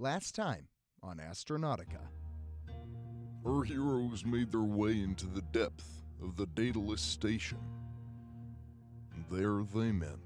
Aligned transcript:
Last 0.00 0.34
time 0.34 0.66
on 1.04 1.18
Astronautica. 1.18 2.00
Our 3.46 3.62
heroes 3.62 4.24
made 4.26 4.50
their 4.50 4.62
way 4.62 5.00
into 5.00 5.26
the 5.26 5.42
depth 5.52 6.02
of 6.20 6.36
the 6.36 6.46
Daedalus 6.46 7.00
station. 7.00 7.58
There 9.30 9.62
they 9.72 9.92
met 9.92 10.18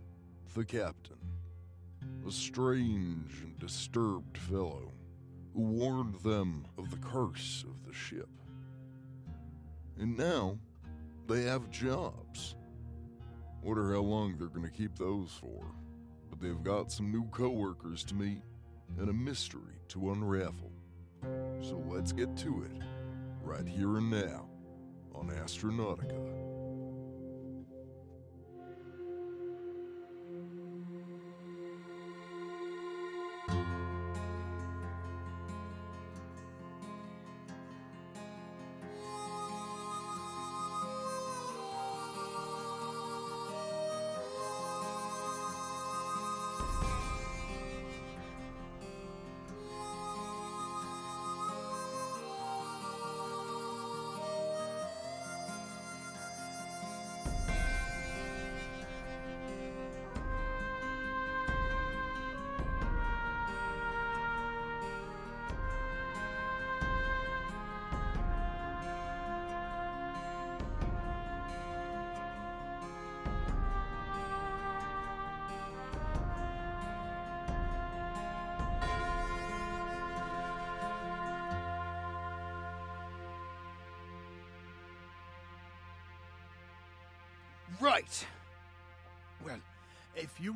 the 0.54 0.64
captain, 0.64 1.18
a 2.26 2.32
strange 2.32 3.42
and 3.42 3.58
disturbed 3.58 4.38
fellow 4.38 4.90
who 5.52 5.60
warned 5.60 6.14
them 6.20 6.64
of 6.78 6.90
the 6.90 7.06
curse 7.06 7.62
of 7.68 7.86
the 7.86 7.92
ship. 7.92 8.30
And 9.98 10.16
now 10.16 10.58
they 11.26 11.42
have 11.42 11.68
jobs. 11.68 12.56
Wonder 13.62 13.92
how 13.92 14.00
long 14.00 14.38
they're 14.38 14.48
going 14.48 14.64
to 14.64 14.72
keep 14.72 14.96
those 14.96 15.30
for. 15.38 15.66
But 16.30 16.40
they've 16.40 16.62
got 16.62 16.90
some 16.90 17.12
new 17.12 17.26
coworkers 17.26 18.02
to 18.04 18.14
meet 18.14 18.40
and 18.98 19.08
a 19.10 19.12
mystery 19.12 19.80
to 19.88 20.12
unravel. 20.12 20.72
So 21.60 21.82
let's 21.88 22.12
get 22.12 22.36
to 22.38 22.64
it, 22.64 22.82
right 23.42 23.66
here 23.66 23.96
and 23.96 24.10
now, 24.10 24.48
on 25.14 25.28
Astronautica. 25.28 26.47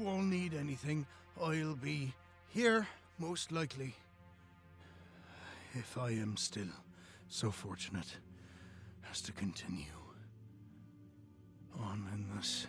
If 0.03 0.09
you 0.09 0.13
all 0.15 0.23
need 0.23 0.55
anything, 0.55 1.07
I'll 1.41 1.75
be 1.77 2.13
here, 2.49 2.87
most 3.19 3.53
likely. 3.53 3.95
If 5.75 5.97
I 5.97 6.11
am 6.11 6.37
still 6.37 6.69
so 7.29 7.51
fortunate 7.51 8.17
as 9.11 9.21
to 9.23 9.33
continue 9.33 9.85
on 11.79 12.07
in 12.13 12.37
this 12.37 12.67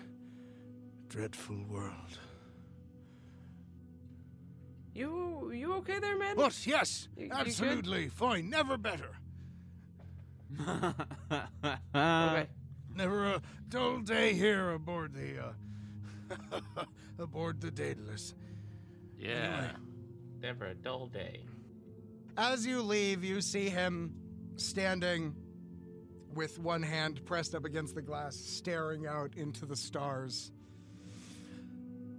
dreadful 1.09 1.57
world. 1.69 2.19
You 4.95 5.51
you 5.53 5.73
okay 5.73 5.99
there, 5.99 6.17
man? 6.17 6.35
But 6.35 6.65
yes, 6.67 7.07
You- 7.17 7.25
you 7.25 7.31
absolutely 7.33 8.09
fine, 8.09 8.49
never 8.49 8.77
better. 8.77 9.09
Okay. 11.95 12.47
Never 12.95 13.25
a 13.25 13.41
dull 13.69 14.01
day 14.01 14.33
here 14.33 14.69
aboard 14.71 15.13
the 15.15 15.39
uh 15.47 15.53
aboard 17.19 17.61
the 17.61 17.71
Daedalus. 17.71 18.33
Yeah. 19.17 19.71
Never 20.41 20.67
a 20.67 20.75
dull 20.75 21.07
day. 21.07 21.45
As 22.37 22.65
you 22.65 22.81
leave, 22.81 23.23
you 23.23 23.41
see 23.41 23.69
him 23.69 24.13
standing 24.55 25.35
with 26.33 26.59
one 26.59 26.81
hand 26.81 27.25
pressed 27.25 27.53
up 27.55 27.63
against 27.65 27.95
the 27.95 28.01
glass, 28.01 28.35
staring 28.35 29.05
out 29.05 29.35
into 29.35 29.65
the 29.65 29.75
stars. 29.75 30.51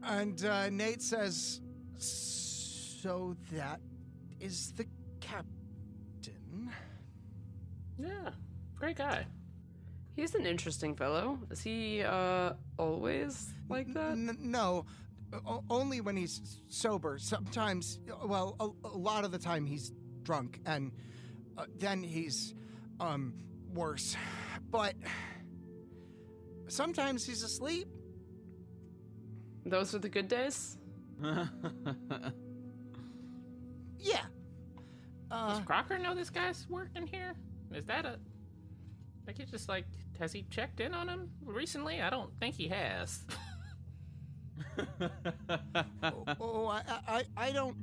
And 0.02 0.42
uh, 0.44 0.70
Nate 0.70 1.02
says, 1.02 1.60
So 1.98 3.36
that 3.52 3.80
is 4.40 4.72
the 4.72 4.86
captain? 5.20 6.70
Yeah, 7.98 8.30
great 8.76 8.96
guy. 8.96 9.26
He's 10.16 10.34
an 10.34 10.46
interesting 10.46 10.94
fellow. 10.94 11.38
Is 11.50 11.60
he 11.60 12.02
uh 12.02 12.52
always 12.78 13.52
like 13.68 13.92
that? 13.94 14.12
N- 14.12 14.36
no, 14.40 14.86
o- 15.46 15.64
only 15.68 16.00
when 16.00 16.16
he's 16.16 16.60
sober. 16.68 17.18
Sometimes, 17.18 17.98
well, 18.24 18.56
a, 18.60 18.68
a 18.86 18.96
lot 18.96 19.24
of 19.24 19.32
the 19.32 19.38
time 19.38 19.66
he's 19.66 19.92
drunk, 20.22 20.60
and 20.66 20.92
uh, 21.58 21.66
then 21.78 22.02
he's 22.02 22.54
um 23.00 23.34
worse. 23.72 24.16
But 24.70 24.94
sometimes 26.68 27.24
he's 27.26 27.42
asleep. 27.42 27.88
Those 29.66 29.94
are 29.94 29.98
the 29.98 30.08
good 30.08 30.28
days. 30.28 30.76
Yeah. 33.98 34.20
Uh, 35.30 35.54
Does 35.56 35.64
Crocker 35.64 35.98
know 35.98 36.14
this 36.14 36.28
guy's 36.28 36.66
working 36.68 37.06
here? 37.06 37.32
Is 37.72 37.86
that 37.86 38.04
a. 38.04 38.18
Like, 39.26 39.38
he 39.38 39.44
just, 39.44 39.68
like, 39.68 39.86
has 40.18 40.32
he 40.32 40.42
checked 40.50 40.80
in 40.80 40.94
on 40.94 41.08
him 41.08 41.30
recently? 41.44 42.00
I 42.02 42.10
don't 42.10 42.30
think 42.38 42.54
he 42.56 42.68
has. 42.68 43.20
oh, 46.02 46.24
oh, 46.40 46.66
I, 46.66 46.82
I, 47.08 47.24
I 47.36 47.52
don't 47.52 47.76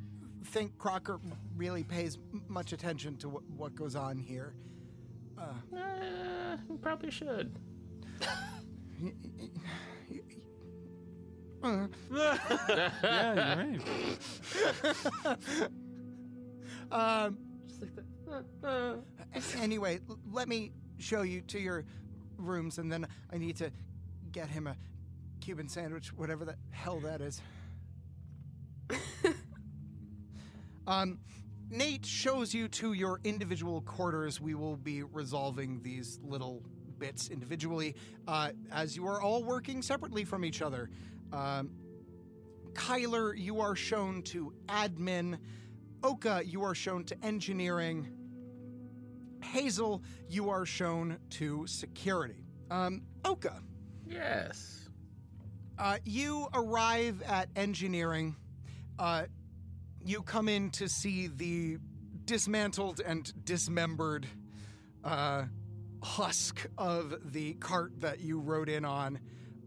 think 0.46 0.78
Crocker 0.78 1.20
really 1.56 1.84
pays 1.84 2.18
much 2.48 2.74
attention 2.74 3.18
to 3.18 3.30
what, 3.30 3.44
what 3.56 3.76
goes 3.76 3.96
on 3.96 4.18
here. 4.18 4.56
Uh, 5.38 5.54
Uh, 5.76 6.58
he 6.70 6.78
probably 6.78 7.12
should. 7.12 7.56
Uh, 11.64 11.88
yeah, 12.12 13.64
you're 13.72 13.80
right. 13.80 13.80
um, 16.92 17.38
Just 17.68 17.82
like 18.26 18.46
that. 18.62 19.00
a- 19.36 19.60
anyway, 19.62 20.00
let 20.32 20.48
me 20.48 20.72
show 21.02 21.24
you 21.24 21.42
to 21.42 21.60
your 21.60 21.86
rooms, 22.38 22.78
and 22.78 22.92
then 22.92 23.08
I 23.32 23.38
need 23.38 23.58
to 23.58 23.72
get 24.32 24.50
him 24.50 24.68
a 24.68 24.76
Cuban 25.42 25.68
sandwich, 25.68 26.14
whatever 26.14 26.46
the 26.46 26.56
hell 26.72 27.00
that 27.00 27.22
is. 27.22 27.42
um, 30.88 31.20
Nate 31.70 32.06
shows 32.06 32.54
you 32.54 32.68
to 32.68 32.94
your 32.94 33.20
individual 33.24 33.82
quarters. 33.82 34.40
We 34.42 34.56
will 34.56 34.78
be 34.78 35.04
resolving 35.04 35.82
these 35.82 36.20
little 36.24 36.64
bits 37.00 37.30
individually 37.30 37.96
uh, 38.28 38.52
as 38.72 38.96
you 38.96 39.08
are 39.08 39.22
all 39.22 39.44
working 39.44 39.82
separately 39.82 40.24
from 40.24 40.46
each 40.46 40.62
other. 40.62 40.90
Um, 41.34 41.72
Kyler, 42.74 43.38
you 43.38 43.60
are 43.60 43.76
shown 43.76 44.22
to 44.24 44.54
admin. 44.68 45.40
Oka, 46.04 46.44
you 46.46 46.64
are 46.64 46.76
shown 46.76 47.04
to 47.06 47.26
engineering. 47.26 48.08
Hazel, 49.44 50.04
you 50.30 50.50
are 50.50 50.66
shown 50.66 51.18
to 51.32 51.66
security. 51.68 52.44
Um, 52.70 53.02
Oka, 53.26 53.62
Yes. 54.06 54.90
uh, 55.78 55.98
you 56.06 56.48
arrive 56.54 57.22
at 57.24 57.50
engineering. 57.56 58.36
Uh, 59.00 59.26
you 60.04 60.22
come 60.22 60.48
in 60.50 60.70
to 60.72 60.88
see 60.88 61.28
the 61.28 61.78
dismantled 62.26 63.02
and 63.06 63.32
dismembered 63.46 64.26
uh, 65.04 65.44
husk 66.04 66.68
of 66.78 67.34
the 67.34 67.54
cart 67.56 67.92
that 68.00 68.20
you 68.20 68.40
rode 68.40 68.70
in 68.70 68.86
on. 68.86 69.20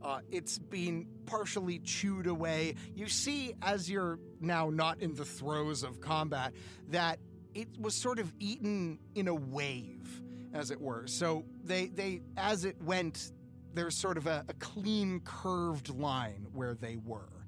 Uh, 0.02 0.20
it's 0.30 0.58
been 0.58 1.06
partially 1.26 1.78
chewed 1.78 2.26
away. 2.26 2.74
You 2.94 3.08
see, 3.08 3.54
as 3.62 3.88
you're 3.90 4.18
now 4.40 4.68
not 4.70 5.00
in 5.00 5.14
the 5.14 5.24
throes 5.24 5.82
of 5.82 6.00
combat, 6.00 6.52
that 6.88 7.18
it 7.54 7.68
was 7.80 7.94
sort 7.94 8.18
of 8.18 8.32
eaten 8.38 8.98
in 9.14 9.28
a 9.28 9.34
wave, 9.34 10.22
as 10.52 10.70
it 10.70 10.80
were. 10.80 11.06
So 11.06 11.44
they, 11.62 11.86
they 11.86 12.20
as 12.36 12.64
it 12.64 12.80
went, 12.82 13.32
there's 13.74 13.96
sort 13.96 14.16
of 14.16 14.26
a, 14.26 14.44
a 14.48 14.54
clean 14.54 15.20
curved 15.24 15.90
line 15.90 16.46
where 16.52 16.74
they 16.74 16.96
were. 16.96 17.46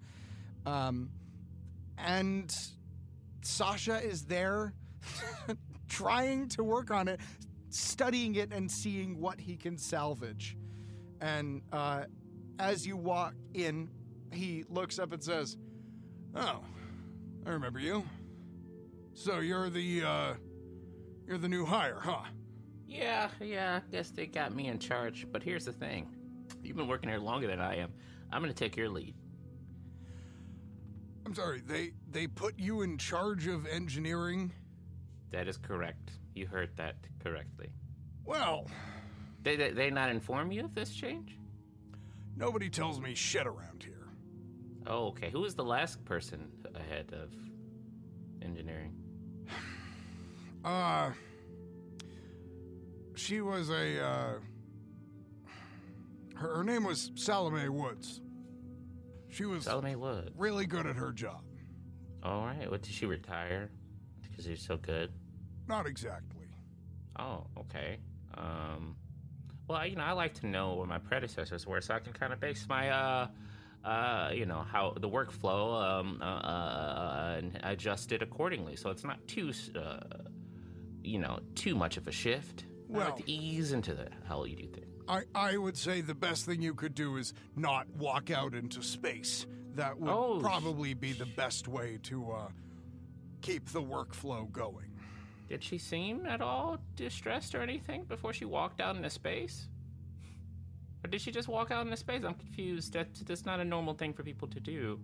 Um, 0.64 1.11
and 1.99 2.53
Sasha 3.43 4.03
is 4.03 4.25
there 4.25 4.75
trying 5.88 6.49
to 6.50 6.64
work 6.64 6.91
on 6.91 7.08
it, 7.08 7.20
studying 7.70 8.35
it 8.35 8.53
and 8.53 8.70
seeing 8.70 9.20
what 9.20 9.41
he 9.41 9.56
can 9.56 9.79
salvage. 9.79 10.56
And 11.20 11.62
uh, 11.73 12.05
as 12.58 12.87
you 12.87 12.97
walk 12.97 13.35
in, 13.55 13.88
he 14.32 14.64
looks 14.69 14.99
up 14.99 15.12
and 15.12 15.23
says, 15.23 15.56
Oh, 16.35 16.61
I 17.47 17.50
remember 17.50 17.79
you. 17.79 18.05
So 19.19 19.39
you're 19.41 19.71
the, 19.71 20.05
uh, 20.05 20.35
you're 21.27 21.39
the 21.39 21.49
new 21.49 21.65
hire, 21.65 21.99
huh? 22.03 22.25
Yeah, 22.87 23.31
yeah, 23.41 23.81
I 23.83 23.91
guess 23.91 24.11
they 24.11 24.27
got 24.27 24.55
me 24.55 24.69
in 24.69 24.79
charge. 24.79 25.27
But 25.33 25.43
here's 25.43 25.65
the 25.65 25.73
thing 25.73 26.15
you've 26.63 26.77
been 26.77 26.87
working 26.87 27.09
here 27.09 27.19
longer 27.19 27.47
than 27.47 27.59
I 27.59 27.77
am. 27.79 27.93
I'm 28.31 28.43
going 28.43 28.53
to 28.53 28.59
take 28.59 28.77
your 28.77 28.91
lead. 28.91 29.15
I'm 31.25 31.35
sorry, 31.35 31.63
they, 31.67 31.93
they 32.11 32.27
put 32.27 32.59
you 32.59 32.83
in 32.83 32.99
charge 32.99 33.47
of 33.47 33.67
engineering? 33.67 34.53
That 35.31 35.49
is 35.49 35.57
correct. 35.57 36.13
You 36.35 36.47
heard 36.47 36.77
that 36.77 36.97
correctly. 37.25 37.71
Well, 38.25 38.67
They, 39.43 39.57
they, 39.57 39.71
they 39.71 39.91
not 39.91 40.11
inform 40.11 40.53
you 40.53 40.65
of 40.65 40.75
this 40.75 40.91
change? 40.95 41.39
nobody 42.37 42.69
tells 42.69 43.01
me 43.01 43.15
shit 43.15 43.47
around 43.47 43.83
here. 43.83 44.09
Oh, 44.87 45.07
okay. 45.09 45.31
Who 45.31 45.41
was 45.41 45.55
the 45.55 45.65
last 45.65 46.05
person 46.05 46.51
ahead 46.75 47.15
of 47.15 47.31
engineering? 48.43 48.93
Uh, 50.67 51.13
she 53.15 53.41
was 53.41 53.71
a, 53.71 54.05
uh, 54.05 54.33
her, 56.35 56.57
her 56.57 56.65
name 56.65 56.83
was 56.83 57.13
Salome 57.15 57.69
Woods. 57.69 58.21
She 59.29 59.45
was 59.45 59.63
Salome 59.63 59.95
Wood. 59.95 60.33
really 60.37 60.67
good 60.67 60.87
at 60.87 60.97
her 60.97 61.13
job. 61.13 61.43
All 62.25 62.45
right. 62.45 62.69
What 62.69 62.83
did 62.83 62.93
she 62.93 63.07
retire? 63.07 63.71
Because 64.23 64.49
you're 64.49 64.57
so 64.57 64.77
good. 64.77 65.13
Not 65.69 65.87
exactly. 65.87 66.49
Oh, 67.17 67.47
okay. 67.57 67.99
Um, 68.37 68.97
well, 69.69 69.87
you 69.87 69.95
know, 69.95 70.03
I 70.03 70.13
like 70.13 70.35
to 70.41 70.49
know 70.49 70.75
where 70.75 70.87
my 70.87 70.99
predecessors 70.99 71.65
were, 71.65 71.81
so 71.81 71.95
I 71.95 72.01
can 72.01 72.13
kind 72.13 72.33
of 72.33 72.41
base 72.41 72.67
my, 72.69 72.91
uh, 72.91 73.29
uh, 73.85 74.31
you 74.35 74.47
know, 74.47 74.65
how 74.69 74.95
the 75.01 75.09
workflow, 75.09 76.01
um, 76.01 76.19
uh, 76.21 76.25
uh, 76.25 77.35
and 77.39 77.61
adjust 77.63 78.11
it 78.11 78.21
accordingly, 78.21 78.75
so 78.75 78.91
it's 78.91 79.05
not 79.05 79.27
too, 79.29 79.53
uh, 79.77 79.99
you 81.06 81.19
know, 81.19 81.38
too 81.55 81.75
much 81.75 81.97
of 81.97 82.06
a 82.08 82.12
shift. 82.12 82.64
I 82.69 82.93
Well- 82.93 83.06
like 83.11 83.25
to 83.25 83.31
ease 83.31 83.73
into 83.73 83.94
the 83.94 84.08
how 84.29 84.44
you 84.44 84.56
do 84.56 84.67
things. 84.69 84.87
I, 85.08 85.23
I 85.35 85.56
would 85.56 85.76
say 85.76 86.00
the 86.00 86.14
best 86.17 86.47
thing 86.47 86.61
you 86.62 86.75
could 86.75 86.94
do 86.94 87.17
is 87.17 87.32
not 87.55 87.88
walk 87.97 88.31
out 88.31 88.55
into 88.55 88.82
space. 88.82 89.47
That 89.76 89.99
would 90.00 90.11
Oh, 90.11 90.41
probably 90.41 90.94
be 90.94 91.12
the 91.12 91.26
best 91.26 91.69
way 91.69 91.99
to 92.05 92.32
uh, 92.32 92.49
keep 93.41 93.69
the 93.69 93.82
workflow 93.82 94.50
going. 94.50 94.91
Did 95.49 95.62
she 95.62 95.79
seem 95.79 96.26
at 96.26 96.41
all 96.41 96.79
distressed 96.97 97.55
or 97.55 97.61
anything 97.62 98.03
before 98.05 98.32
she 98.32 98.44
walked 98.44 98.81
out 98.81 98.97
into 98.97 99.11
space? 99.11 99.69
Or 101.05 101.08
did 101.08 101.20
she 101.20 101.31
just 101.31 101.47
walk 101.47 101.70
out 101.70 101.85
into 101.87 101.97
space? 101.97 102.25
I'm 102.25 102.35
confused. 102.35 102.93
That, 102.94 103.14
that's 103.26 103.47
not 103.47 103.61
a 103.61 103.64
normal 103.64 103.94
thing 103.94 104.12
for 104.12 104.25
people 104.25 104.49
to 104.49 104.58
do. 104.58 104.99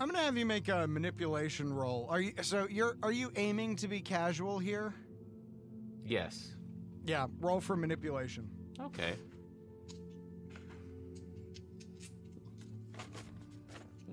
I'm 0.00 0.08
gonna 0.08 0.24
have 0.24 0.36
you 0.36 0.44
make 0.44 0.68
a 0.68 0.86
manipulation 0.88 1.72
roll. 1.72 2.06
Are 2.10 2.20
you 2.20 2.32
so 2.42 2.66
you're 2.68 2.96
are 3.02 3.12
you 3.12 3.32
aiming 3.36 3.76
to 3.76 3.88
be 3.88 4.00
casual 4.00 4.58
here? 4.58 4.92
Yes. 6.06 6.52
Yeah, 7.04 7.26
roll 7.40 7.60
for 7.60 7.76
manipulation. 7.76 8.48
Okay. 8.80 9.14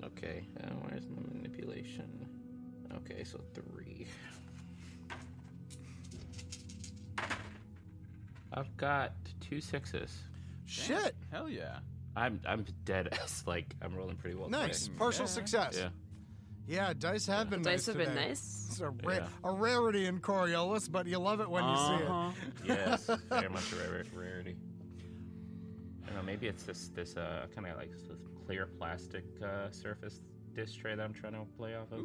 Okay, 0.04 0.46
uh, 0.62 0.66
where's 0.82 1.06
my 1.08 1.22
manipulation? 1.32 2.26
Okay, 2.98 3.24
so 3.24 3.40
three. 3.54 4.06
I've 8.52 8.76
got 8.76 9.12
two 9.40 9.60
sixes. 9.60 10.16
Shit. 10.66 11.14
Hell 11.32 11.48
yeah. 11.48 11.78
I'm 12.16 12.40
I'm 12.46 12.64
dead 12.84 13.08
ass. 13.12 13.42
Like 13.46 13.74
I'm 13.82 13.94
rolling 13.94 14.16
pretty 14.16 14.36
well. 14.36 14.48
Nice. 14.48 14.84
today. 14.84 14.98
Partial 14.98 15.24
Yeah. 15.24 15.30
success. 15.30 15.76
Yeah. 15.78 15.88
Yeah, 16.66 16.92
dice 16.98 17.26
have 17.26 17.50
been 17.50 17.62
nice 17.62 17.86
Dice 17.86 17.86
have 17.86 17.98
been 17.98 18.14
nice. 18.14 18.66
It's 18.70 18.80
a, 18.80 18.88
ra- 18.88 19.14
Yeah. 19.14 19.26
a 19.44 19.50
rarity 19.52 20.06
in 20.06 20.20
Coriolis, 20.20 20.90
but 20.90 21.06
you 21.06 21.18
love 21.18 21.40
it 21.40 21.50
when 21.50 21.62
you 21.64 21.76
see 21.76 21.82
Uh-huh. 22.04 22.30
it. 22.64 22.68
Yes, 22.68 23.10
very 23.28 23.48
much 23.50 23.72
a 23.72 23.76
rare, 23.76 24.04
rarity. 24.14 24.56
I 26.02 26.06
don't 26.06 26.16
know. 26.16 26.22
Maybe 26.22 26.46
it's 26.46 26.64
this 26.64 26.88
this 26.94 27.16
uh 27.16 27.46
kind 27.54 27.66
of 27.66 27.76
like 27.76 27.90
this 27.92 28.02
clear 28.46 28.66
plastic 28.78 29.24
uh, 29.42 29.70
surface 29.70 30.20
dish 30.54 30.74
tray 30.74 30.94
that 30.94 31.02
I'm 31.02 31.14
trying 31.14 31.32
to 31.34 31.44
play 31.58 31.74
off 31.74 31.92
of. 31.92 32.00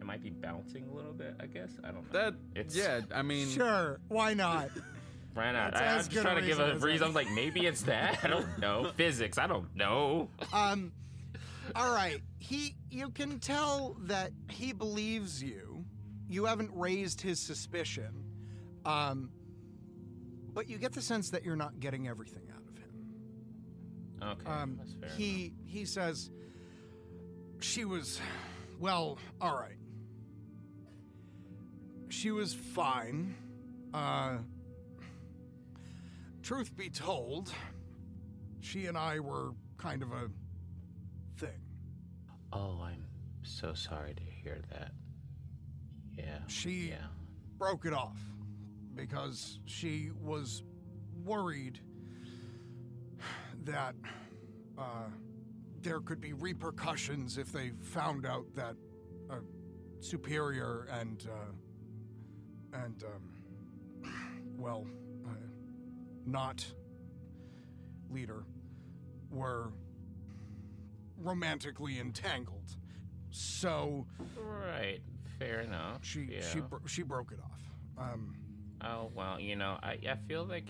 It 0.00 0.04
might 0.06 0.22
be 0.22 0.30
bouncing 0.30 0.86
a 0.88 0.94
little 0.94 1.12
bit. 1.12 1.34
I 1.40 1.46
guess 1.46 1.72
I 1.82 1.90
don't 1.90 2.12
know. 2.12 2.20
That 2.20 2.34
It's- 2.54 2.76
yeah, 2.76 3.00
I 3.12 3.22
mean 3.22 3.48
Sure, 3.48 4.00
why 4.08 4.34
not? 4.34 4.70
Why 5.34 5.52
not? 5.52 5.76
I, 5.76 5.86
I'm 5.86 5.98
just 5.98 6.10
trying 6.10 6.40
to 6.40 6.44
give 6.46 6.58
a 6.58 6.78
reason. 6.78 7.06
I'm 7.08 7.14
like, 7.14 7.30
maybe 7.30 7.64
it's 7.64 7.82
that. 7.82 8.18
I 8.24 8.28
don't 8.28 8.58
know. 8.58 8.90
Physics. 8.96 9.38
I 9.38 9.46
don't 9.46 9.72
know. 9.76 10.30
um, 10.52 10.90
all 11.76 11.92
right. 11.92 12.20
He, 12.38 12.74
you 12.90 13.10
can 13.10 13.38
tell 13.40 13.96
that 14.02 14.32
he 14.50 14.72
believes 14.72 15.42
you. 15.42 15.84
You 16.28 16.44
haven't 16.44 16.70
raised 16.74 17.20
his 17.20 17.40
suspicion, 17.40 18.24
um, 18.84 19.30
but 20.52 20.68
you 20.68 20.76
get 20.78 20.92
the 20.92 21.00
sense 21.02 21.30
that 21.30 21.44
you're 21.44 21.56
not 21.56 21.80
getting 21.80 22.06
everything 22.06 22.42
out 22.54 22.62
of 22.68 22.76
him. 22.76 22.90
Okay, 24.22 24.50
Um, 24.50 24.76
that's 24.78 24.92
fair. 24.94 25.08
he 25.16 25.54
he 25.64 25.84
says 25.86 26.30
she 27.60 27.84
was, 27.84 28.20
well, 28.78 29.18
all 29.40 29.54
right. 29.56 29.76
She 32.10 32.30
was 32.30 32.52
fine. 32.54 33.34
Uh, 33.94 34.38
truth 36.42 36.76
be 36.76 36.90
told, 36.90 37.52
she 38.60 38.86
and 38.86 38.96
I 38.98 39.20
were 39.20 39.52
kind 39.78 40.02
of 40.02 40.12
a. 40.12 40.30
Oh, 42.52 42.80
I'm 42.82 43.04
so 43.42 43.74
sorry 43.74 44.14
to 44.14 44.22
hear 44.22 44.60
that. 44.70 44.92
Yeah. 46.16 46.38
She 46.46 46.88
Yeah. 46.90 47.06
broke 47.58 47.84
it 47.84 47.92
off 47.92 48.18
because 48.94 49.60
she 49.66 50.10
was 50.20 50.62
worried 51.24 51.80
that 53.64 53.94
uh, 54.78 55.08
there 55.82 56.00
could 56.00 56.20
be 56.20 56.32
repercussions 56.32 57.38
if 57.38 57.52
they 57.52 57.70
found 57.80 58.24
out 58.26 58.46
that 58.54 58.76
a 59.30 59.38
superior 60.00 60.88
and 60.90 61.28
uh, 61.30 61.52
and 62.84 63.04
um, 63.04 64.54
well, 64.58 64.86
uh, 65.26 65.30
not 66.26 66.64
leader 68.10 68.44
were 69.30 69.72
romantically 71.22 71.98
entangled. 71.98 72.76
So 73.30 74.06
Right. 74.36 75.00
Fair 75.38 75.60
enough. 75.60 76.04
she 76.04 76.22
yeah. 76.30 76.40
she 76.42 76.60
bro- 76.60 76.80
she 76.86 77.02
broke 77.02 77.32
it 77.32 77.38
off. 77.40 78.12
Um, 78.12 78.34
Oh 78.80 79.10
well, 79.14 79.40
you 79.40 79.56
know, 79.56 79.76
I 79.82 79.98
I 80.08 80.16
feel 80.28 80.44
like 80.44 80.68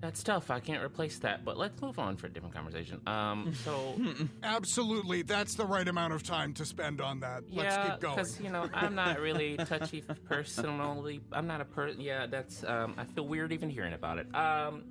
that's 0.00 0.22
tough. 0.22 0.48
I 0.50 0.60
can't 0.60 0.82
replace 0.82 1.18
that. 1.20 1.44
But 1.44 1.56
let's 1.56 1.80
move 1.82 1.98
on 1.98 2.16
for 2.16 2.28
a 2.28 2.30
different 2.30 2.54
conversation. 2.54 3.00
Um. 3.06 3.52
So 3.64 3.94
absolutely, 4.42 5.22
that's 5.22 5.54
the 5.56 5.66
right 5.66 5.86
amount 5.86 6.12
of 6.12 6.22
time 6.22 6.54
to 6.54 6.64
spend 6.64 7.00
on 7.00 7.20
that. 7.20 7.42
Let's 7.50 7.76
keep 7.76 8.00
going. 8.00 8.16
because 8.16 8.40
you 8.40 8.50
know 8.50 8.68
I'm 8.72 8.94
not 8.94 9.18
really 9.20 9.56
touchy 9.56 10.02
personally. 10.26 11.20
I'm 11.32 11.46
not 11.48 11.60
a 11.60 11.64
person. 11.64 12.00
Yeah, 12.00 12.26
that's. 12.26 12.62
Um. 12.64 12.94
I 12.96 13.04
feel 13.04 13.26
weird 13.26 13.52
even 13.52 13.70
hearing 13.70 13.92
about 13.92 14.18
it. 14.18 14.32
Um. 14.34 14.84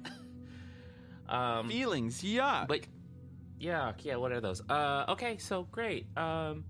Um. 1.29 1.69
Feelings, 1.69 2.24
yeah. 2.24 2.65
But 2.67 2.81
yeah, 3.59 3.93
yeah. 3.99 4.15
What 4.15 4.31
are 4.31 4.41
those? 4.41 4.61
Uh. 4.69 5.05
Okay. 5.09 5.37
So 5.37 5.63
great. 5.71 6.07
Um. 6.17 6.65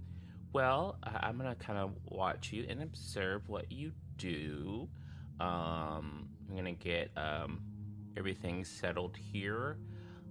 Well, 0.54 0.98
I- 1.04 1.28
I'm 1.28 1.38
gonna 1.38 1.56
kind 1.56 1.78
of 1.80 1.92
watch 2.06 2.52
you 2.52 2.66
and 2.70 2.82
observe 2.82 3.48
what 3.48 3.72
you 3.72 3.92
do. 4.18 4.88
Um. 5.40 6.30
I'm 6.50 6.56
gonna 6.56 6.72
get 6.74 7.12
um 7.18 7.62
everything 8.16 8.64
settled 8.64 9.18
here. 9.18 9.78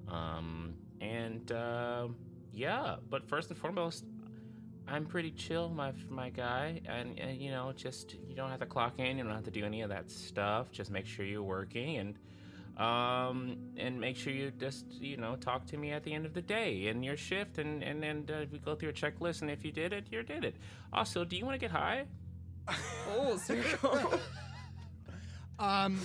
Um. 0.08 0.74
And 1.00 1.50
uh, 1.52 2.08
yeah. 2.52 2.96
But 3.10 3.28
first 3.28 3.50
and 3.50 3.58
foremost, 3.58 4.04
I'm 4.88 5.04
pretty 5.04 5.30
chill, 5.32 5.68
my 5.68 5.92
my 6.08 6.30
guy, 6.30 6.80
and, 6.86 7.18
and 7.18 7.36
you 7.38 7.50
know, 7.50 7.72
just 7.76 8.14
you 8.26 8.34
don't 8.34 8.50
have 8.50 8.60
to 8.60 8.66
clock 8.66 8.98
in, 8.98 9.18
you 9.18 9.24
don't 9.24 9.34
have 9.34 9.44
to 9.44 9.50
do 9.50 9.64
any 9.64 9.82
of 9.82 9.90
that 9.90 10.10
stuff. 10.10 10.70
Just 10.70 10.90
make 10.90 11.06
sure 11.06 11.24
you're 11.26 11.42
working 11.42 11.96
and 11.98 12.18
um 12.76 13.56
and 13.78 13.98
make 13.98 14.16
sure 14.16 14.32
you 14.32 14.50
just 14.50 14.84
you 14.92 15.16
know 15.16 15.34
talk 15.36 15.66
to 15.66 15.78
me 15.78 15.92
at 15.92 16.02
the 16.04 16.12
end 16.12 16.26
of 16.26 16.34
the 16.34 16.42
day 16.42 16.88
in 16.88 17.02
your 17.02 17.16
shift 17.16 17.56
and 17.58 17.82
and 17.82 18.02
then 18.02 18.26
uh, 18.30 18.44
we 18.52 18.58
go 18.58 18.74
through 18.74 18.90
a 18.90 18.92
checklist 18.92 19.40
and 19.40 19.50
if 19.50 19.64
you 19.64 19.72
did 19.72 19.92
it 19.94 20.04
you 20.10 20.22
did 20.22 20.44
it 20.44 20.56
also 20.92 21.24
do 21.24 21.36
you 21.36 21.44
want 21.46 21.54
to 21.54 21.58
get 21.58 21.70
high 21.70 22.04
Full 23.04 23.38
circle. 23.38 24.20
Um, 25.58 25.98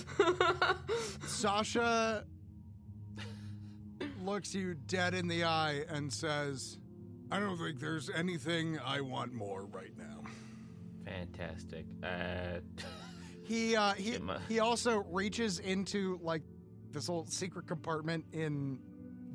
Sasha 1.25 2.23
looks 4.23 4.53
you 4.53 4.75
dead 4.75 5.13
in 5.13 5.27
the 5.27 5.43
eye 5.43 5.83
and 5.89 6.11
says, 6.13 6.77
I 7.31 7.39
don't 7.39 7.57
think 7.57 7.79
there's 7.79 8.09
anything 8.09 8.79
I 8.85 9.01
want 9.01 9.33
more 9.33 9.65
right 9.65 9.91
now. 9.97 10.21
fantastic 11.03 11.85
uh 12.03 12.59
He 13.43 13.75
uh 13.75 13.93
he 13.93 14.17
he 14.47 14.59
also 14.59 14.99
reaches 15.09 15.59
into 15.59 16.19
like 16.21 16.43
this 16.93 17.09
little 17.09 17.25
secret 17.25 17.67
compartment 17.67 18.25
in 18.33 18.79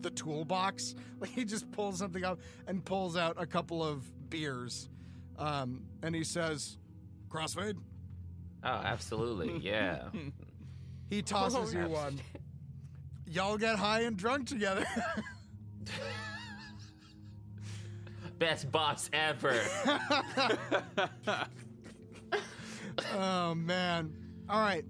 the 0.00 0.10
toolbox. 0.10 0.94
Like 1.20 1.30
he 1.30 1.44
just 1.46 1.70
pulls 1.72 1.98
something 1.98 2.24
up 2.24 2.40
and 2.66 2.84
pulls 2.84 3.16
out 3.16 3.36
a 3.40 3.46
couple 3.46 3.82
of 3.82 4.04
beers. 4.30 4.88
Um 5.38 5.82
and 6.02 6.14
he 6.14 6.24
says, 6.24 6.76
Crossfade? 7.28 7.76
oh 8.64 8.68
absolutely 8.68 9.58
yeah 9.62 10.08
He 11.10 11.22
tosses 11.22 11.74
Oh, 11.74 11.78
you 11.78 11.88
one. 11.88 12.20
Y'all 13.26 13.56
get 13.56 13.76
high 13.76 14.00
and 14.02 14.16
drunk 14.16 14.46
together. 14.48 14.84
best 18.38 18.70
boss 18.70 19.08
ever 19.14 19.58
Oh 23.14 23.54
man. 23.54 24.12
All 24.48 24.60
right. 24.60 24.84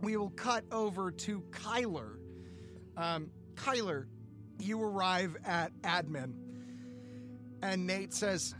We 0.00 0.16
will 0.16 0.30
cut 0.30 0.64
over 0.72 1.10
to 1.10 1.40
Kyler. 1.50 2.16
Um, 2.96 3.30
Kyler, 3.54 4.06
you 4.58 4.82
arrive 4.82 5.36
at 5.44 5.72
admin, 5.82 6.34
and 7.62 7.86
Nate 7.86 8.14
says, 8.14 8.54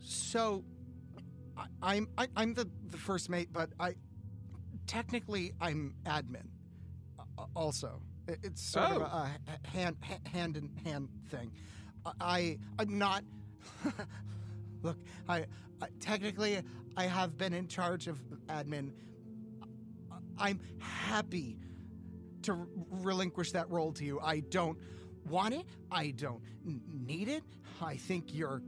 "So, 0.00 0.64
I, 1.56 1.66
I'm 1.82 2.08
I, 2.16 2.28
I'm 2.36 2.54
the 2.54 2.68
the 2.90 2.96
first 2.96 3.28
mate, 3.28 3.48
but 3.52 3.70
I 3.80 3.94
technically 4.86 5.52
I'm 5.60 5.94
admin. 6.04 6.46
uh, 7.38 7.44
Also, 7.56 8.00
It- 8.28 8.38
it's 8.44 8.62
sort 8.62 8.92
of 8.92 9.02
Oh. 9.02 9.04
a, 9.04 9.30
a 9.64 9.68
hand 9.68 9.96
ha- 10.02 10.18
hand 10.30 10.56
in 10.56 10.70
hand 10.84 11.08
thing. 11.28 11.50
I 12.20 12.58
I'm 12.78 12.98
not. 12.98 13.24
Look, 14.82 14.96
I, 15.28 15.44
I 15.82 15.88
technically 16.00 16.62
I 16.96 17.04
have 17.04 17.36
been 17.36 17.52
in 17.52 17.66
charge 17.68 18.06
of 18.08 18.18
admin. 18.48 18.92
I'm 20.40 20.60
happy 20.80 21.58
to 22.42 22.52
r- 22.52 22.66
relinquish 22.90 23.52
that 23.52 23.68
role 23.70 23.92
to 23.92 24.04
you. 24.04 24.18
I 24.20 24.40
don't 24.40 24.78
want 25.28 25.54
it. 25.54 25.66
I 25.90 26.10
don't 26.12 26.42
n- 26.66 26.80
need 27.06 27.28
it. 27.28 27.44
I 27.82 27.96
think 27.96 28.32
you're 28.34 28.62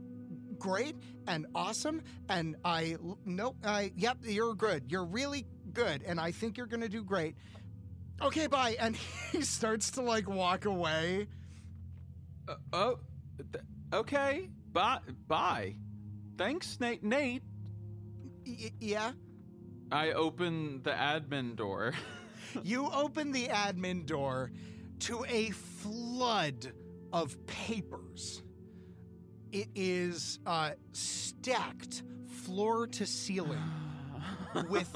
great 0.59 0.95
and 1.27 1.45
awesome 1.55 2.01
and 2.29 2.55
I, 2.63 2.95
no 3.25 3.55
I 3.63 3.91
yep, 3.95 4.17
you're 4.23 4.53
good. 4.53 4.91
You're 4.91 5.05
really 5.05 5.45
good 5.73 6.03
and 6.03 6.19
I 6.19 6.31
think 6.31 6.57
you're 6.57 6.67
going 6.67 6.81
to 6.81 6.89
do 6.89 7.03
great. 7.03 7.35
Okay, 8.21 8.47
bye. 8.47 8.75
And 8.79 8.95
he 9.31 9.41
starts 9.41 9.91
to 9.91 10.01
like 10.01 10.29
walk 10.29 10.65
away. 10.65 11.27
Uh, 12.47 12.55
oh, 12.71 12.99
th- 13.51 13.63
okay. 13.93 14.49
Bye. 14.71 14.99
Bye. 15.27 15.75
Thanks, 16.37 16.79
Nate. 16.79 17.03
Nate. 17.03 17.43
Y- 18.45 18.71
yeah. 18.79 19.11
I 19.91 20.11
open 20.11 20.81
the 20.83 20.91
admin 20.91 21.55
door. 21.55 21.93
You 22.63 22.87
open 22.93 23.31
the 23.31 23.47
admin 23.47 24.05
door 24.05 24.51
to 24.99 25.25
a 25.27 25.49
flood 25.49 26.71
of 27.11 27.35
papers. 27.47 28.43
It 29.51 29.69
is 29.73 30.37
uh, 30.45 30.73
stacked 30.91 32.03
floor 32.27 32.85
to 32.85 33.07
ceiling 33.07 33.63
with 34.69 34.95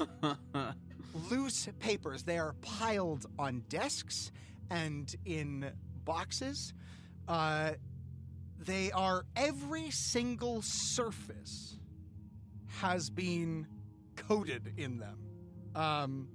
loose 1.28 1.68
papers. 1.80 2.22
They 2.22 2.38
are 2.38 2.54
piled 2.62 3.26
on 3.40 3.64
desks 3.68 4.30
and 4.70 5.12
in 5.24 5.72
boxes. 6.04 6.74
Uh, 7.26 7.72
they 8.60 8.92
are 8.92 9.24
every 9.34 9.90
single 9.90 10.62
surface 10.62 11.76
has 12.80 13.10
been 13.10 13.66
coated 14.26 14.74
in 14.76 14.98
them. 14.98 15.18
Um, 15.74 16.28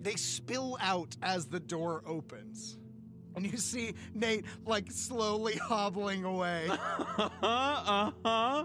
they 0.00 0.14
spill 0.14 0.78
out 0.80 1.16
as 1.22 1.46
the 1.46 1.60
door 1.60 2.02
opens. 2.06 2.78
And 3.34 3.44
you 3.44 3.58
see 3.58 3.94
Nate 4.14 4.44
like 4.64 4.90
slowly 4.90 5.56
hobbling 5.62 6.24
away. 6.24 6.68
uh 6.70 8.10
huh. 8.24 8.64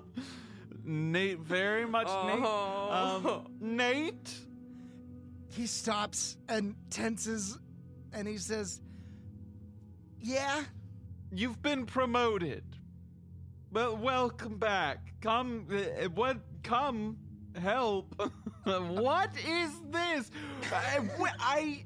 Nate, 0.83 1.39
very 1.39 1.85
much 1.85 2.07
Nate. 2.07 2.43
Oh. 2.43 3.43
Um, 3.45 3.47
Nate. 3.59 4.33
he 5.49 5.67
stops 5.67 6.37
and 6.47 6.75
tenses 6.89 7.59
and 8.13 8.27
he 8.27 8.37
says, 8.37 8.81
Yeah, 10.19 10.63
You've 11.33 11.61
been 11.61 11.85
promoted. 11.85 12.63
Well, 13.71 13.95
welcome 13.95 14.57
back. 14.57 15.13
Come, 15.21 15.65
uh, 15.71 16.09
what? 16.09 16.39
Come, 16.61 17.17
help. 17.59 18.13
what 18.63 19.31
is 19.47 19.71
this? 19.89 20.31
I, 20.71 20.99
I. 21.39 21.85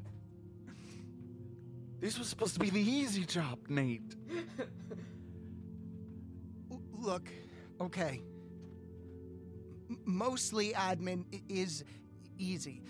This 2.00 2.20
was 2.20 2.28
supposed 2.28 2.54
to 2.56 2.60
be 2.60 2.70
the 2.70 2.82
easy 2.82 3.26
job, 3.26 3.60
Nate. 3.70 4.16
Look, 6.92 7.30
okay. 7.82 8.22
Mostly 10.06 10.74
admin 10.74 11.26
is 11.50 11.84
easy. 12.38 12.82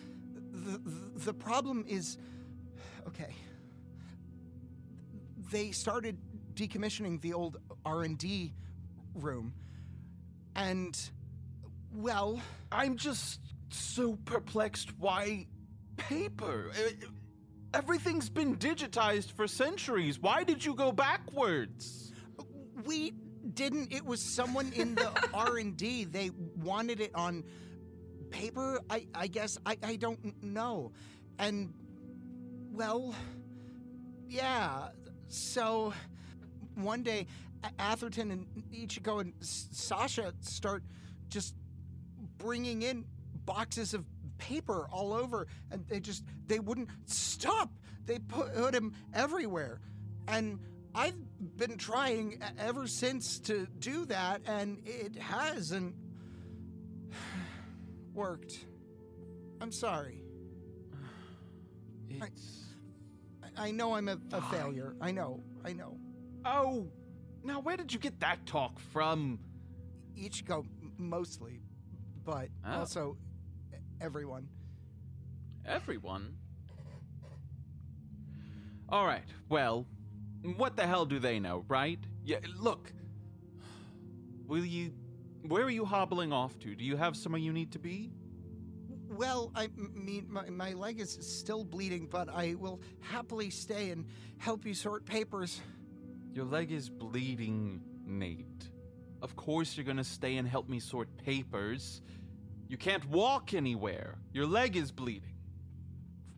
The, 0.51 0.82
the 1.25 1.34
problem 1.34 1.86
is 1.88 2.17
okay. 3.08 3.36
They 5.51 5.72
started 5.72 6.17
decommissioning 6.55 7.22
the 7.22 7.34
old 7.34 7.58
R&D 7.86 8.53
room. 9.13 9.53
And 10.55 10.98
well, 11.96 12.42
I'm 12.72 12.98
just 12.98 13.40
so 13.70 14.18
perplexed. 14.25 14.98
Why 14.98 15.48
paper? 15.98 16.72
Uh, 16.78 16.90
Everything's 17.74 18.30
been 18.30 18.56
digitized 18.56 19.34
for 19.34 19.48
centuries. 19.48 20.18
Why 20.20 20.44
did 20.46 20.64
you 20.64 20.75
go 20.75 20.92
backwards? 20.92 22.14
we 22.86 23.14
didn't 23.54 23.92
it 23.92 24.06
was 24.06 24.22
someone 24.22 24.72
in 24.75 24.96
the 24.96 25.10
r&d 25.34 26.04
they 26.06 26.30
wanted 26.58 27.00
it 27.00 27.10
on 27.16 27.44
paper 28.30 28.80
i, 28.90 29.08
I 29.16 29.28
guess 29.28 29.58
I, 29.66 29.78
I 29.82 29.96
don't 29.96 30.44
know 30.44 30.92
and 31.40 31.74
well 32.72 33.16
yeah 34.28 34.90
so 35.30 35.94
one 36.75 37.02
day 37.02 37.28
atherton 37.80 38.30
and 38.32 38.46
ichigo 38.74 39.22
and 39.22 39.34
S- 39.42 39.70
sasha 39.72 40.34
start 40.42 40.84
just 41.30 41.56
bringing 42.46 42.84
in 42.84 43.06
boxes 43.46 43.94
of 43.94 44.06
paper 44.38 44.88
all 44.92 45.14
over 45.14 45.48
and 45.72 45.86
they 45.88 46.00
just 46.00 46.24
they 46.48 46.60
wouldn't 46.60 46.90
stop 47.06 47.70
they 48.06 48.20
put, 48.20 48.54
put 48.56 48.74
him 48.75 48.94
everywhere 49.14 49.80
and 50.28 50.60
I've 50.94 51.16
been 51.58 51.78
trying 51.78 52.42
ever 52.58 52.88
since 52.88 53.40
to 53.40 53.68
do 53.80 54.06
that, 54.06 54.42
and 54.48 54.80
it 54.86 55.18
hasn't 55.18 55.94
worked. 58.14 58.66
I'm 59.60 59.74
sorry. 59.74 60.24
It's. 62.10 62.62
I- 63.44 63.68
I 63.68 63.72
know 63.72 63.94
I'm 63.96 64.08
a, 64.08 64.18
a 64.32 64.42
failure. 64.44 64.96
I 65.02 65.12
know. 65.12 65.44
I 65.66 65.74
know. 65.74 65.98
Oh, 66.46 66.88
now 67.44 67.60
where 67.60 67.75
did 67.75 67.92
you 67.94 68.00
get 68.00 68.22
that 68.22 68.46
talk 68.46 68.80
from? 68.80 69.40
Ichigo 70.18 70.66
mostly, 70.98 71.60
but 72.25 72.50
Oh. 72.65 72.79
also 72.79 73.17
everyone. 74.01 74.48
Everyone. 75.65 76.36
All 78.89 79.05
right. 79.05 79.24
Well, 79.50 79.88
what 80.58 80.75
the 80.75 80.86
hell 80.86 81.05
do 81.05 81.20
they 81.20 81.39
know, 81.39 81.65
right? 81.67 82.00
Yeah. 82.24 82.39
Look. 82.60 82.91
Will 84.48 84.65
you? 84.65 84.94
Where 85.48 85.63
are 85.63 85.70
you 85.72 85.86
hobbling 85.86 86.34
off 86.34 86.58
to? 86.60 86.75
Do 86.75 86.84
you 86.84 86.98
have 86.98 87.15
somewhere 87.15 87.39
you 87.41 87.53
need 87.53 87.72
to 87.74 87.79
be? 87.79 88.12
Well, 89.10 89.51
I 89.55 89.70
mean, 89.94 90.25
my, 90.29 90.50
my 90.50 90.74
leg 90.74 91.00
is 91.00 91.17
still 91.22 91.63
bleeding, 91.63 92.08
but 92.12 92.27
I 92.29 92.55
will 92.55 92.82
happily 93.00 93.50
stay 93.50 93.91
and 93.91 94.05
help 94.38 94.65
you 94.65 94.74
sort 94.74 95.05
papers. 95.05 95.62
Your 96.34 96.46
leg 96.46 96.72
is 96.72 96.89
bleeding, 96.89 97.82
Nate. 98.05 98.70
Of 99.25 99.36
course 99.36 99.75
you're 99.75 99.86
gonna 99.86 100.03
stay 100.03 100.38
and 100.38 100.48
help 100.48 100.70
me 100.70 100.79
sort 100.79 101.08
papers. 101.17 102.03
You 102.67 102.77
can't 102.77 103.03
walk 103.10 103.55
anywhere. 103.55 104.20
Your 104.34 104.46
leg 104.46 104.75
is 104.77 104.91
bleeding. 104.91 105.34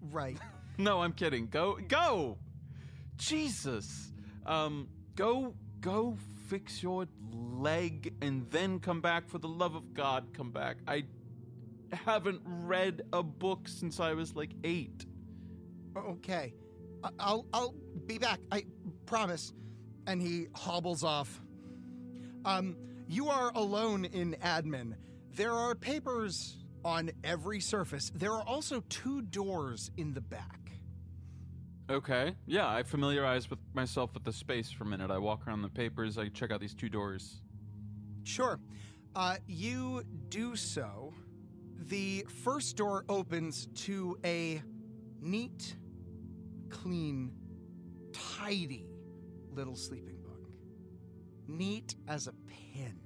Right. 0.02 0.38
No, 0.80 1.02
I'm 1.02 1.12
kidding. 1.14 1.48
Go, 1.48 1.80
go. 1.88 2.38
Jesus. 3.16 4.12
Um, 4.46 4.88
go, 5.16 5.56
go 5.82 6.16
fix 6.50 6.84
your 6.84 7.08
leg 7.34 8.14
and 8.22 8.48
then 8.52 8.80
come 8.80 9.02
back. 9.02 9.28
For 9.28 9.40
the 9.40 9.48
love 9.48 9.74
of 9.74 9.96
God, 9.96 10.28
come 10.34 10.52
back. 10.52 10.78
I 10.88 11.06
haven't 11.92 12.42
read 12.46 13.02
a 13.12 13.24
book 13.24 13.68
since 13.68 14.00
I 14.00 14.14
was 14.14 14.36
like 14.36 14.52
eight. 14.64 15.04
Okay. 15.98 16.54
I'll 17.18 17.48
I'll 17.52 17.74
be 18.06 18.20
back. 18.20 18.40
I 18.52 18.66
promise. 19.08 19.54
And 20.06 20.22
he 20.22 20.46
hobbles 20.56 21.04
off. 21.04 21.42
Um, 22.48 22.78
you 23.10 23.28
are 23.28 23.52
alone 23.56 24.06
in 24.06 24.38
admin. 24.42 24.94
There 25.36 25.52
are 25.52 25.76
papers 25.76 26.56
on 26.86 27.12
every 27.22 27.60
surface. 27.60 28.10
There 28.16 28.32
are 28.32 28.44
also 28.44 28.82
two 28.88 29.22
doors 29.22 29.92
in 29.98 30.14
the 30.14 30.22
back. 30.22 30.72
Okay. 31.90 32.36
Yeah, 32.46 32.70
I 32.70 32.84
familiarize 32.84 33.50
with 33.50 33.60
myself 33.74 34.14
with 34.14 34.24
the 34.24 34.32
space 34.32 34.72
for 34.72 34.86
a 34.86 34.88
minute. 34.88 35.12
I 35.12 35.18
walk 35.18 35.46
around 35.46 35.62
the 35.62 35.70
papers. 35.70 36.18
I 36.18 36.30
check 36.30 36.52
out 36.52 36.62
these 36.62 36.74
two 36.74 36.88
doors. 36.88 37.42
Sure. 38.24 38.62
Uh, 39.14 39.36
you 39.46 40.04
do 40.30 40.56
so. 40.56 41.14
The 41.90 42.26
first 42.46 42.78
door 42.78 43.04
opens 43.10 43.68
to 43.88 44.18
a 44.24 44.62
neat, 45.20 45.76
clean, 46.70 47.34
tidy 48.14 48.88
little 49.52 49.76
sleeping. 49.76 50.17
Neat 51.48 51.96
as 52.08 52.28
a 52.28 52.34
pin. 52.48 53.00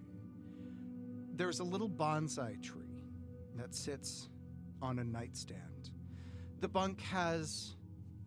There's 1.35 1.59
a 1.59 1.63
little 1.63 1.89
bonsai 1.89 2.61
tree 2.61 3.03
that 3.55 3.73
sits 3.75 4.29
on 4.81 4.99
a 4.99 5.03
nightstand. 5.03 5.91
The 6.59 6.67
bunk 6.67 7.01
has 7.01 7.75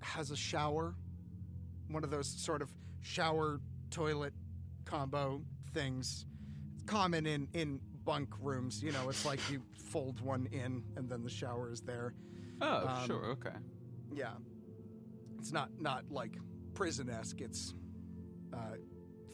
has 0.00 0.30
a 0.30 0.36
shower, 0.36 0.94
one 1.88 2.04
of 2.04 2.10
those 2.10 2.28
sort 2.28 2.60
of 2.62 2.68
shower 3.00 3.60
toilet 3.90 4.34
combo 4.84 5.40
things 5.72 6.26
It's 6.74 6.82
common 6.84 7.26
in 7.26 7.48
in 7.52 7.80
bunk 8.04 8.28
rooms. 8.40 8.82
You 8.82 8.92
know, 8.92 9.08
it's 9.08 9.24
like 9.24 9.40
you 9.50 9.62
fold 9.90 10.20
one 10.20 10.46
in 10.52 10.82
and 10.96 11.08
then 11.08 11.22
the 11.22 11.30
shower 11.30 11.70
is 11.70 11.80
there. 11.80 12.14
Oh, 12.60 12.86
Um, 12.86 13.06
sure. 13.06 13.24
Okay. 13.32 13.56
Yeah, 14.12 14.32
it's 15.38 15.52
not 15.52 15.70
not 15.80 16.04
like 16.10 16.36
prison 16.74 17.08
esque. 17.10 17.40
It's 17.40 17.74
uh, 18.52 18.76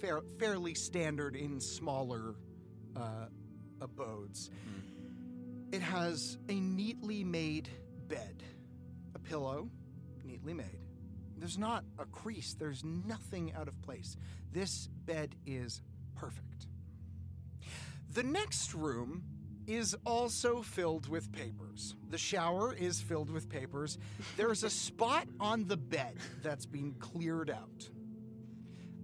fair, 0.00 0.20
fairly 0.38 0.74
standard 0.74 1.36
in 1.36 1.60
smaller 1.60 2.34
uh, 2.96 3.26
abodes. 3.80 4.50
It 5.72 5.82
has 5.82 6.38
a 6.48 6.58
neatly 6.58 7.22
made 7.22 7.68
bed, 8.08 8.42
a 9.14 9.18
pillow, 9.18 9.70
neatly 10.24 10.54
made. 10.54 10.80
There's 11.36 11.58
not 11.58 11.84
a 11.98 12.04
crease. 12.06 12.54
There's 12.54 12.84
nothing 12.84 13.52
out 13.54 13.68
of 13.68 13.80
place. 13.82 14.16
This 14.52 14.88
bed 15.06 15.36
is 15.46 15.80
perfect. 16.16 16.66
The 18.12 18.22
next 18.22 18.74
room 18.74 19.22
is 19.66 19.94
also 20.04 20.62
filled 20.62 21.08
with 21.08 21.30
papers. 21.30 21.94
The 22.10 22.18
shower 22.18 22.74
is 22.74 23.00
filled 23.00 23.30
with 23.30 23.48
papers. 23.48 23.98
There's 24.36 24.64
a 24.64 24.70
spot 24.70 25.28
on 25.38 25.68
the 25.68 25.76
bed 25.76 26.16
that's 26.42 26.66
been 26.66 26.94
cleared 26.94 27.50
out 27.50 27.88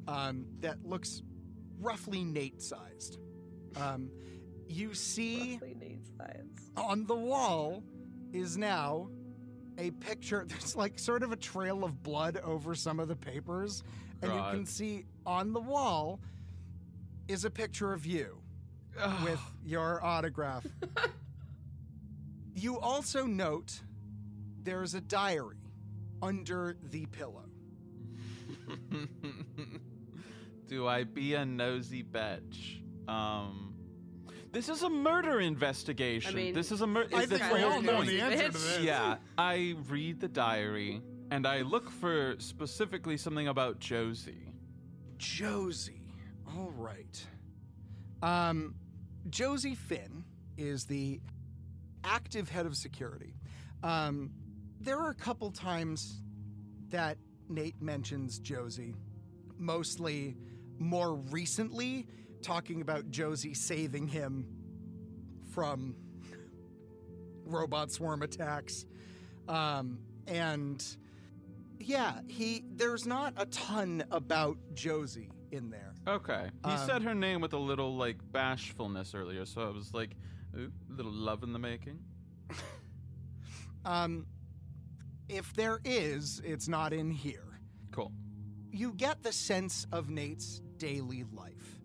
um, 0.08 0.46
that 0.60 0.84
looks 0.84 1.22
roughly 1.80 2.24
Nate 2.24 2.62
sized. 2.62 3.18
Um, 3.76 4.10
you 4.68 4.94
see 4.94 5.60
on 6.76 7.06
the 7.06 7.14
wall 7.14 7.82
is 8.32 8.56
now 8.56 9.08
a 9.78 9.90
picture. 9.92 10.44
There's 10.48 10.76
like 10.76 10.98
sort 10.98 11.22
of 11.22 11.32
a 11.32 11.36
trail 11.36 11.84
of 11.84 12.02
blood 12.02 12.38
over 12.42 12.74
some 12.74 13.00
of 13.00 13.08
the 13.08 13.16
papers. 13.16 13.82
And 14.22 14.32
you 14.32 14.40
can 14.50 14.66
see 14.66 15.04
on 15.26 15.52
the 15.52 15.60
wall 15.60 16.20
is 17.28 17.44
a 17.44 17.50
picture 17.50 17.92
of 17.92 18.06
you 18.06 18.38
with 19.24 19.40
your 19.64 20.02
autograph. 20.02 20.66
you 22.54 22.78
also 22.78 23.26
note 23.26 23.80
there's 24.62 24.94
a 24.94 25.00
diary 25.02 25.56
under 26.22 26.76
the 26.90 27.04
pillow. 27.06 27.44
Do 30.68 30.86
I 30.86 31.04
be 31.04 31.34
a 31.34 31.44
nosy 31.44 32.02
bitch? 32.02 32.80
Um, 33.08 33.74
this 34.52 34.68
is 34.68 34.82
a 34.82 34.90
murder 34.90 35.40
investigation. 35.40 36.32
I 36.32 36.34
mean, 36.34 36.54
this 36.54 36.72
is 36.72 36.80
a 36.80 36.86
murder. 36.86 37.14
I 37.14 37.26
think 37.26 37.42
we 37.52 37.62
all 37.62 37.82
know 37.82 38.02
the 38.02 38.20
answer 38.20 38.46
to 38.46 38.52
this. 38.52 38.80
Yeah, 38.80 39.16
I 39.38 39.76
read 39.88 40.20
the 40.20 40.28
diary 40.28 41.02
and 41.30 41.46
I 41.46 41.62
look 41.62 41.90
for 41.90 42.36
specifically 42.38 43.16
something 43.16 43.48
about 43.48 43.78
Josie. 43.78 44.52
Josie. 45.18 46.02
All 46.48 46.72
right. 46.76 47.26
Um, 48.22 48.74
Josie 49.30 49.74
Finn 49.74 50.24
is 50.56 50.84
the 50.84 51.20
active 52.04 52.48
head 52.48 52.66
of 52.66 52.76
security. 52.76 53.34
Um, 53.82 54.30
there 54.80 54.98
are 54.98 55.10
a 55.10 55.14
couple 55.14 55.50
times 55.50 56.22
that 56.88 57.18
Nate 57.48 57.80
mentions 57.80 58.38
Josie, 58.38 58.94
mostly 59.58 60.36
more 60.78 61.14
recently, 61.14 62.06
talking 62.42 62.80
about 62.80 63.10
Josie 63.10 63.54
saving 63.54 64.08
him 64.08 64.46
from 65.52 65.96
robot 67.44 67.90
swarm 67.92 68.22
attacks. 68.22 68.86
Um, 69.48 69.98
and 70.26 70.84
yeah, 71.78 72.20
he 72.26 72.64
there's 72.74 73.06
not 73.06 73.34
a 73.36 73.46
ton 73.46 74.04
about 74.10 74.58
Josie 74.74 75.30
in 75.52 75.70
there. 75.70 75.94
Okay. 76.08 76.50
He 76.64 76.70
Um, 76.72 76.86
said 76.86 77.02
her 77.02 77.14
name 77.14 77.40
with 77.40 77.52
a 77.52 77.58
little 77.58 77.96
like 77.96 78.16
bashfulness 78.32 79.14
earlier, 79.14 79.44
so 79.44 79.62
I 79.62 79.70
was 79.70 79.94
like, 79.94 80.16
ooh, 80.56 80.70
little 80.88 81.12
love 81.12 81.42
in 81.42 81.52
the 81.52 81.58
making. 81.58 81.98
Um, 83.84 84.26
if 85.28 85.54
there 85.54 85.78
is, 85.84 86.42
it's 86.44 86.66
not 86.66 86.92
in 86.92 87.08
here. 87.08 87.45
You 88.76 88.92
get 88.92 89.22
the 89.22 89.32
sense 89.32 89.86
of 89.90 90.10
Nate's 90.10 90.60
daily 90.76 91.24
life. 91.32 91.80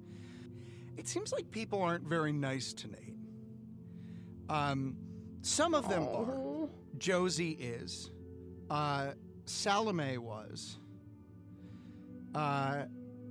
It 0.97 1.07
seems 1.07 1.31
like 1.31 1.49
people 1.49 1.81
aren't 1.81 2.03
very 2.03 2.33
nice 2.33 2.73
to 2.73 2.87
Nate. 2.87 3.15
Um, 4.49 4.97
some 5.41 5.73
of 5.73 5.87
them 5.87 6.03
are. 6.03 6.67
Josie 6.97 7.51
is. 7.51 8.11
Uh, 8.69 9.11
Salome 9.45 10.17
was. 10.17 10.79
Uh, 12.35 12.83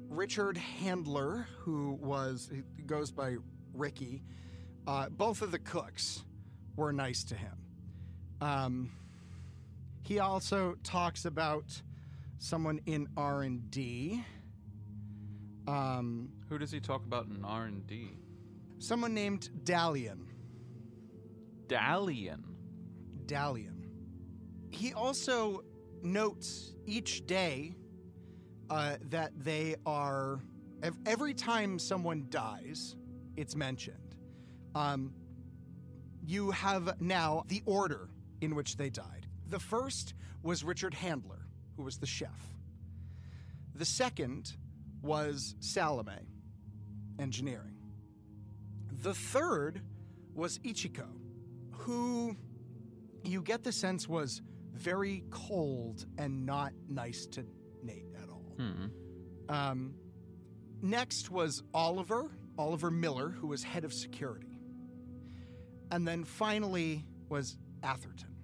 Richard 0.09 0.57
Handler, 0.57 1.47
who 1.59 1.99
was 2.01 2.51
he 2.51 2.83
goes 2.83 3.11
by 3.11 3.37
Ricky, 3.75 4.23
uh, 4.87 5.11
both 5.11 5.43
of 5.43 5.51
the 5.51 5.59
cooks 5.59 6.25
were 6.77 6.95
nice 6.95 7.25
to 7.25 7.35
him. 7.35 7.59
Um, 8.41 8.91
he 10.03 10.19
also 10.19 10.77
talks 10.83 11.27
about 11.27 11.83
someone 12.41 12.81
in 12.87 13.07
R 13.17 13.43
and 13.43 13.71
D. 13.71 14.25
Um, 15.69 16.31
Who 16.49 16.59
does 16.59 16.73
he 16.73 16.81
talk 16.81 17.05
about 17.05 17.27
in 17.27 17.45
R 17.45 17.67
and 17.67 17.87
D? 17.87 18.11
someone 18.79 19.13
named 19.13 19.51
Dalian. 19.63 20.21
Dalian. 21.67 22.43
Dalian. 23.27 23.85
He 24.71 24.95
also 24.95 25.63
notes 26.03 26.73
each 26.87 27.27
day 27.27 27.75
uh, 28.71 28.97
that 29.11 29.33
they 29.37 29.77
are 29.85 30.41
ev- 30.83 30.97
every 31.05 31.35
time 31.35 31.79
someone 31.79 32.27
dies, 32.31 32.97
it's 33.37 33.55
mentioned. 33.55 34.17
Um, 34.75 35.13
you 36.25 36.51
have 36.53 36.99
now 37.03 37.45
the 37.49 37.61
order 37.67 38.09
in 38.41 38.55
which 38.55 38.79
they 38.79 38.89
died. 38.89 39.27
The 39.49 39.59
first 39.61 40.15
was 40.43 40.65
Richard 40.65 40.95
Handler, 40.95 41.40
who 41.81 41.85
was 41.85 41.97
the 41.97 42.07
chef. 42.07 42.55
The 43.75 43.87
second 43.87 44.53
was 45.01 45.55
Salome, 45.61 46.13
engineering. 47.19 47.79
The 49.03 49.15
third 49.15 49.81
was 50.35 50.59
Ichiko, 50.59 51.07
who 51.71 52.37
you 53.25 53.41
get 53.41 53.65
the 53.65 53.73
sense 53.73 54.07
was 54.07 54.43
very 54.75 55.25
cold 55.31 56.05
and 56.19 56.45
not 56.45 56.75
nice 56.87 57.25
to 57.29 57.47
Nate 57.83 58.13
at 58.23 58.29
all. 58.29 58.53
Hmm. 58.59 58.87
Um, 59.49 59.95
next 60.83 61.31
was 61.31 61.63
Oliver, 61.73 62.31
Oliver 62.59 62.91
Miller, 62.91 63.31
who 63.31 63.47
was 63.47 63.63
head 63.63 63.85
of 63.85 63.95
security. 63.95 64.59
And 65.91 66.07
then 66.07 66.25
finally 66.25 67.07
was 67.31 67.57
Atherton. 67.83 68.37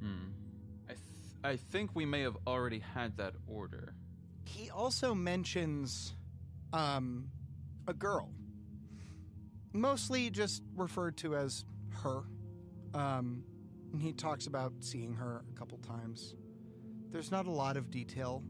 Hmm. 0.00 0.37
I, 1.44 1.56
think 1.56 1.90
we 1.94 2.04
may 2.04 2.22
have 2.22 2.36
already 2.46 2.80
had 2.80 3.16
that 3.18 3.34
order. 3.46 3.94
He 4.44 4.70
also 4.70 5.14
mentions 5.14 6.14
um, 6.72 7.28
a 7.86 7.92
girl, 7.92 8.30
mostly 9.72 10.30
just 10.30 10.62
referred 10.74 11.16
to 11.18 11.36
as 11.36 11.64
her. 12.02 12.22
Um, 12.94 13.44
and 13.92 14.02
he 14.02 14.12
talks 14.12 14.46
about 14.46 14.72
seeing 14.80 15.14
her 15.14 15.44
a 15.50 15.58
couple 15.58 15.78
times. 15.78 16.34
There's 17.10 17.30
not 17.30 17.46
a 17.46 17.50
lot 17.50 17.76
of 17.76 17.90
detail. 17.90 18.42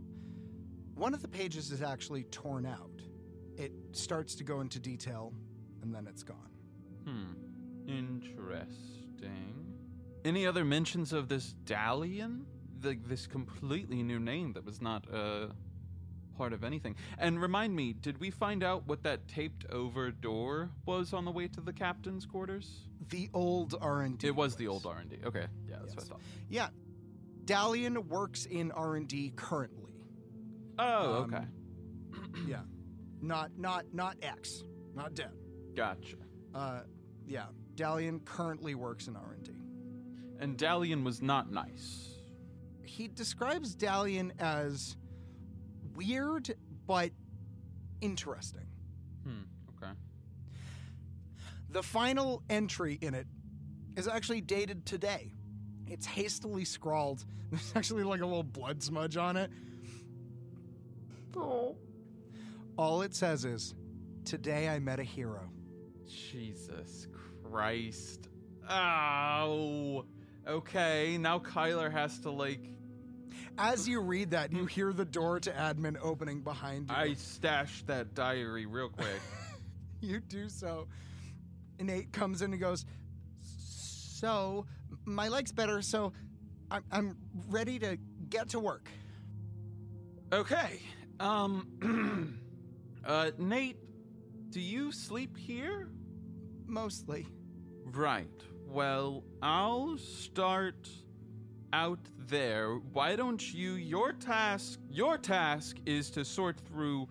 One 0.94 1.14
of 1.14 1.22
the 1.22 1.28
pages 1.28 1.70
is 1.70 1.82
actually 1.82 2.24
torn 2.24 2.66
out. 2.66 3.02
It 3.56 3.72
starts 3.92 4.34
to 4.36 4.44
go 4.44 4.60
into 4.60 4.78
detail, 4.78 5.32
and 5.82 5.94
then 5.94 6.06
it's 6.06 6.22
gone. 6.22 6.50
Hmm. 7.04 7.48
Interesting. 7.88 9.74
Any 10.24 10.46
other 10.46 10.64
mentions 10.64 11.12
of 11.12 11.28
this 11.28 11.54
Dalian? 11.64 12.44
Like 12.82 13.08
this 13.08 13.26
completely 13.26 14.02
new 14.02 14.18
name 14.20 14.52
that 14.54 14.64
was 14.64 14.80
not 14.80 15.06
uh, 15.12 15.48
part 16.36 16.52
of 16.52 16.62
anything. 16.64 16.94
And 17.18 17.40
remind 17.40 17.74
me, 17.74 17.92
did 17.92 18.18
we 18.20 18.30
find 18.30 18.62
out 18.62 18.86
what 18.86 19.02
that 19.02 19.26
taped 19.28 19.66
over 19.70 20.10
door 20.10 20.70
was 20.86 21.12
on 21.12 21.24
the 21.24 21.30
way 21.32 21.48
to 21.48 21.60
the 21.60 21.72
captain's 21.72 22.24
quarters? 22.26 22.86
The 23.08 23.28
old 23.34 23.74
R&D. 23.80 24.26
It 24.26 24.36
was 24.36 24.54
the 24.56 24.68
old 24.68 24.86
R&D. 24.86 25.18
Okay. 25.24 25.46
Yeah, 25.68 25.76
that's 25.80 25.94
what 25.96 26.04
I 26.04 26.06
thought. 26.08 26.20
Yeah. 26.48 26.68
Dalian 27.46 28.06
works 28.06 28.44
in 28.46 28.70
R&D 28.72 29.32
currently. 29.36 29.94
Oh, 30.78 31.22
Um, 31.24 31.34
okay. 31.34 31.44
yeah. 32.46 32.60
Not 33.20 33.50
not 33.58 33.86
not 33.92 34.16
X. 34.22 34.62
Not 34.94 35.14
dead. 35.14 35.32
Gotcha. 35.74 36.16
Uh 36.54 36.80
yeah. 37.26 37.46
Dalian 37.74 38.24
currently 38.24 38.76
works 38.76 39.08
in 39.08 39.16
R&D. 39.16 39.50
And 40.38 40.56
Dalian 40.56 41.02
was 41.02 41.20
not 41.20 41.50
nice. 41.50 42.17
He 42.88 43.06
describes 43.06 43.76
Dalian 43.76 44.32
as 44.40 44.96
weird 45.94 46.54
but 46.86 47.10
interesting. 48.00 48.66
Hmm. 49.24 49.42
Okay. 49.76 49.92
The 51.70 51.82
final 51.82 52.42
entry 52.48 52.98
in 53.00 53.14
it 53.14 53.26
is 53.96 54.08
actually 54.08 54.40
dated 54.40 54.86
today. 54.86 55.34
It's 55.86 56.06
hastily 56.06 56.64
scrawled. 56.64 57.24
There's 57.50 57.72
actually 57.76 58.04
like 58.04 58.22
a 58.22 58.26
little 58.26 58.42
blood 58.42 58.82
smudge 58.82 59.16
on 59.16 59.36
it. 59.36 59.50
Oh. 61.36 61.76
All 62.78 63.02
it 63.02 63.14
says 63.14 63.44
is, 63.44 63.74
Today 64.24 64.68
I 64.68 64.78
met 64.78 64.98
a 64.98 65.04
hero. 65.04 65.50
Jesus 66.06 67.06
Christ. 67.44 68.28
Oh. 68.68 70.06
Okay, 70.46 71.18
now 71.18 71.38
Kyler 71.38 71.92
has 71.92 72.18
to 72.20 72.30
like. 72.30 72.77
As 73.58 73.88
you 73.88 74.00
read 74.00 74.30
that, 74.30 74.52
you 74.52 74.66
hear 74.66 74.92
the 74.92 75.04
door 75.04 75.40
to 75.40 75.50
admin 75.50 75.96
opening 76.00 76.40
behind 76.42 76.88
you. 76.88 76.94
I 76.94 77.14
stashed 77.14 77.88
that 77.88 78.14
diary 78.14 78.66
real 78.66 78.88
quick. 78.88 79.20
you 80.00 80.20
do 80.20 80.48
so. 80.48 80.86
Nate 81.80 82.12
comes 82.12 82.40
in 82.40 82.52
and 82.52 82.60
goes, 82.60 82.84
So, 83.42 84.64
my 85.04 85.26
leg's 85.28 85.50
better, 85.50 85.82
so 85.82 86.12
I'm, 86.70 86.84
I'm 86.92 87.16
ready 87.48 87.80
to 87.80 87.98
get 88.30 88.50
to 88.50 88.60
work. 88.60 88.88
okay. 90.32 90.80
Um. 91.20 92.38
uh, 93.04 93.32
Nate, 93.38 93.76
do 94.50 94.60
you 94.60 94.92
sleep 94.92 95.36
here? 95.36 95.88
Mostly. 96.66 97.26
Right. 97.86 98.28
Well, 98.66 99.24
I'll 99.42 99.98
start 99.98 100.88
out 101.72 101.98
there. 102.28 102.74
Why 102.92 103.16
don't 103.16 103.54
you? 103.54 103.72
Your 103.72 104.12
task. 104.12 104.78
Your 104.90 105.18
task 105.18 105.76
is 105.86 106.10
to 106.12 106.24
sort 106.24 106.58
through 106.68 107.08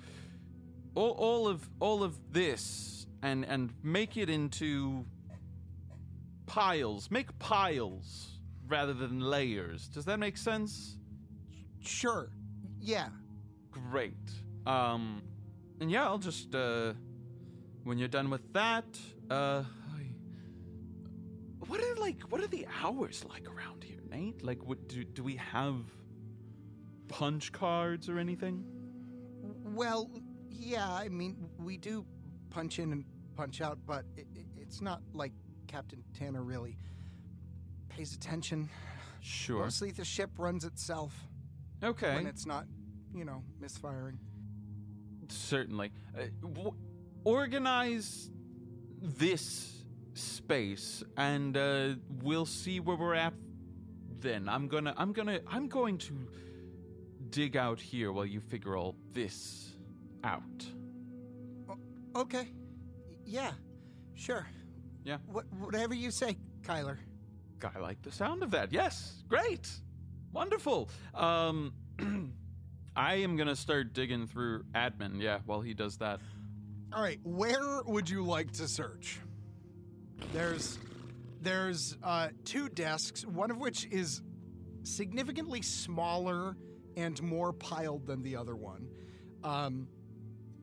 all, 0.95 1.11
all 1.11 1.47
of 1.47 1.69
all 1.79 2.03
of 2.03 2.17
this 2.31 3.07
and 3.21 3.45
and 3.45 3.73
make 3.83 4.17
it 4.17 4.29
into 4.29 5.05
piles. 6.45 7.11
Make 7.11 7.37
piles 7.39 8.39
rather 8.67 8.93
than 8.93 9.19
layers. 9.19 9.87
Does 9.87 10.05
that 10.05 10.19
make 10.19 10.37
sense? 10.37 10.97
Sure. 11.81 12.29
Yeah. 12.79 13.09
Great. 13.71 14.13
Um, 14.65 15.21
and 15.79 15.91
yeah, 15.91 16.05
I'll 16.05 16.17
just 16.17 16.53
uh, 16.53 16.93
when 17.83 17.97
you're 17.97 18.07
done 18.07 18.29
with 18.29 18.53
that, 18.53 18.85
uh, 19.29 19.63
like 22.07 22.21
what 22.29 22.41
are 22.41 22.47
the 22.47 22.65
hours 22.81 23.25
like 23.29 23.47
around 23.49 23.83
here, 23.83 23.99
Nate? 24.09 24.41
Like, 24.43 24.65
what 24.65 24.87
do 24.87 25.03
do 25.03 25.23
we 25.23 25.35
have 25.35 25.75
punch 27.09 27.51
cards 27.51 28.07
or 28.07 28.17
anything? 28.17 28.63
Well, 29.63 30.09
yeah, 30.49 30.89
I 30.89 31.09
mean, 31.09 31.49
we 31.59 31.77
do 31.77 32.05
punch 32.49 32.79
in 32.79 32.91
and 32.93 33.03
punch 33.35 33.59
out, 33.61 33.77
but 33.85 34.05
it, 34.15 34.25
it, 34.33 34.45
it's 34.57 34.81
not 34.81 35.01
like 35.13 35.33
Captain 35.67 36.01
Tanner 36.17 36.43
really 36.43 36.77
pays 37.89 38.15
attention. 38.15 38.69
Sure. 39.19 39.63
Mostly 39.65 39.91
the 39.91 40.05
ship 40.05 40.29
runs 40.37 40.63
itself 40.63 41.13
Okay. 41.83 42.15
when 42.15 42.25
it's 42.27 42.45
not, 42.45 42.65
you 43.13 43.25
know, 43.25 43.43
misfiring. 43.59 44.17
Certainly. 45.27 45.91
Uh, 46.17 46.23
w- 46.41 46.73
organize 47.25 48.29
this 49.01 49.76
space, 50.47 51.03
and 51.17 51.57
uh, 51.57 51.89
we'll 52.23 52.45
see 52.45 52.79
where 52.79 52.95
we're 52.95 53.15
at. 53.15 53.33
Then 54.21 54.47
I'm 54.47 54.69
gonna, 54.69 54.93
I'm 54.95 55.11
gonna, 55.11 55.41
I'm 55.45 55.67
going 55.67 55.97
to 55.99 56.13
dig 57.29 57.57
out 57.57 57.81
here 57.81 58.13
while 58.13 58.25
you 58.25 58.39
figure 58.39 58.77
all 58.77 58.95
this 59.11 59.75
out. 60.23 60.65
Okay. 62.15 62.47
Yeah. 63.25 63.51
Sure. 64.15 64.47
Yeah. 65.03 65.17
What, 65.25 65.45
whatever 65.59 65.93
you 65.93 66.11
say, 66.11 66.37
Kyler. 66.61 66.97
I 67.75 67.79
like 67.79 68.01
the 68.01 68.11
sound 68.11 68.41
of 68.41 68.51
that. 68.51 68.71
Yes, 68.71 69.23
great, 69.27 69.67
wonderful. 70.31 70.89
Um, 71.13 71.73
I 72.95 73.15
am 73.15 73.35
gonna 73.35 73.55
start 73.55 73.91
digging 73.93 74.27
through 74.27 74.63
admin. 74.73 75.21
Yeah, 75.21 75.39
while 75.45 75.59
he 75.59 75.73
does 75.73 75.97
that. 75.97 76.21
All 76.93 77.01
right, 77.01 77.19
where 77.23 77.81
would 77.85 78.09
you 78.09 78.23
like 78.23 78.51
to 78.53 78.67
search? 78.67 79.19
There's 80.33 80.77
there's 81.41 81.95
uh, 82.03 82.29
two 82.45 82.69
desks, 82.69 83.25
one 83.25 83.51
of 83.51 83.57
which 83.57 83.85
is 83.85 84.21
significantly 84.83 85.61
smaller 85.61 86.57
and 86.95 87.21
more 87.21 87.53
piled 87.53 88.07
than 88.07 88.23
the 88.23 88.35
other 88.35 88.55
one. 88.55 88.87
Um, 89.43 89.87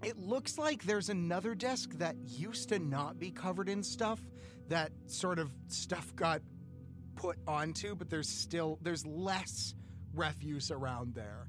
it 0.03 0.19
looks 0.19 0.59
like 0.59 0.83
there's 0.85 1.09
another 1.09 1.55
desk 1.55 1.93
that 1.99 2.17
used 2.27 2.69
to 2.71 2.79
not 2.79 3.19
be 3.19 3.31
covered 3.31 3.69
in 3.69 3.83
stuff. 3.83 4.21
That 4.69 4.93
sort 5.07 5.39
of 5.39 5.53
stuff 5.69 6.15
got 6.17 6.43
put 7.15 7.39
onto, 7.47 7.95
but 7.95 8.11
there's 8.11 8.29
still 8.29 8.79
there's 8.83 9.07
less 9.07 9.75
refuse 10.15 10.71
around 10.71 11.15
there. 11.15 11.49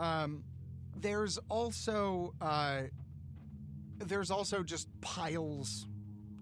Um, 0.00 0.44
there's 0.96 1.38
also 1.48 2.34
uh, 2.40 2.82
there's 3.98 4.30
also 4.30 4.62
just 4.62 4.88
piles 5.00 5.86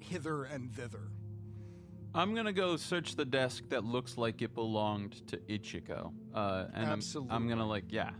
hither 0.08 0.44
and 0.44 0.72
thither. 0.72 1.10
I'm 2.14 2.34
gonna 2.34 2.52
go 2.52 2.76
search 2.76 3.16
the 3.16 3.24
desk 3.24 3.64
that 3.70 3.84
looks 3.84 4.16
like 4.16 4.40
it 4.42 4.54
belonged 4.54 5.26
to 5.28 5.36
Ichiko. 5.38 6.12
Uh, 6.32 6.66
and 6.74 6.86
I'm- 6.86 7.00
I'm, 7.30 7.48
gonna 7.48 7.66
like, 7.66 7.86
yeah. 7.88 8.10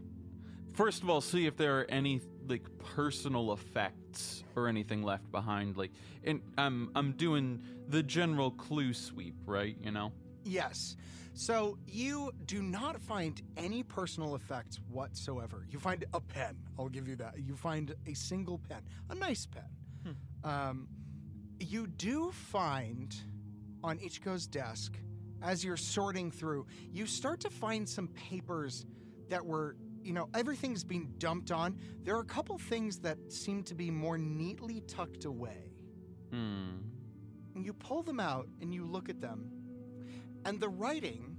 First 0.75 1.03
of 1.05 1.11
all, 1.11 1.20
see 1.20 1.47
if 1.47 1.57
there 1.57 1.79
are 1.81 1.87
any 1.88 2.20
like 2.49 2.66
personal 2.79 3.53
effects 3.53 4.42
or 4.57 4.66
anything 4.68 5.03
left 5.05 5.31
behind. 5.31 5.77
Like, 5.77 5.92
and 6.25 6.42
I'm 6.59 6.90
I'm 6.97 7.12
doing 7.12 7.62
the 7.88 8.03
general 8.03 8.51
clue 8.51 8.92
sweep, 8.92 9.37
right? 9.47 9.77
You 9.81 9.92
know. 9.92 10.12
Yes. 10.44 10.97
So 11.35 11.79
you 11.87 12.33
do 12.47 12.62
not 12.62 13.01
find 13.01 13.40
any 13.57 13.83
personal 13.85 14.35
effects 14.35 14.79
whatsoever. 14.88 15.66
You 15.70 15.79
find 15.79 16.05
a 16.12 16.20
pen. 16.20 16.57
I'll 16.79 16.88
give 16.88 17.07
you 17.09 17.16
that. 17.16 17.35
You 17.38 17.57
find 17.57 17.94
a 18.07 18.14
single 18.14 18.59
pen, 18.59 18.83
a 19.11 19.14
nice 19.14 19.47
pen. 19.47 20.16
Um, 20.44 20.88
you 21.61 21.87
do 21.87 22.31
find 22.33 23.14
on 23.83 23.99
Ichiko's 23.99 24.47
desk, 24.47 24.99
as 25.43 25.62
you're 25.62 25.77
sorting 25.77 26.31
through, 26.31 26.67
you 26.90 27.07
start 27.07 27.40
to 27.40 27.51
find 27.51 27.88
some 27.88 28.09
papers 28.09 28.87
that 29.29 29.45
were, 29.45 29.77
you 30.03 30.12
know, 30.12 30.29
everything's 30.35 30.85
been 30.85 31.12
dumped 31.19 31.51
on. 31.51 31.79
There 32.03 32.17
are 32.17 32.21
a 32.21 32.27
couple 32.27 32.57
things 32.59 32.99
that 33.01 33.19
seem 33.31 33.62
to 33.64 33.75
be 33.75 33.90
more 33.90 34.17
neatly 34.17 34.81
tucked 34.83 35.25
away. 35.27 35.73
Hmm. 36.31 36.79
And 37.55 37.64
you 37.64 37.73
pull 37.73 38.03
them 38.03 38.21
out 38.21 38.49
and 38.61 38.75
you 38.75 38.85
look 38.85 39.09
at 39.09 39.21
them, 39.21 39.51
and 40.45 40.59
the 40.59 40.69
writing 40.69 41.37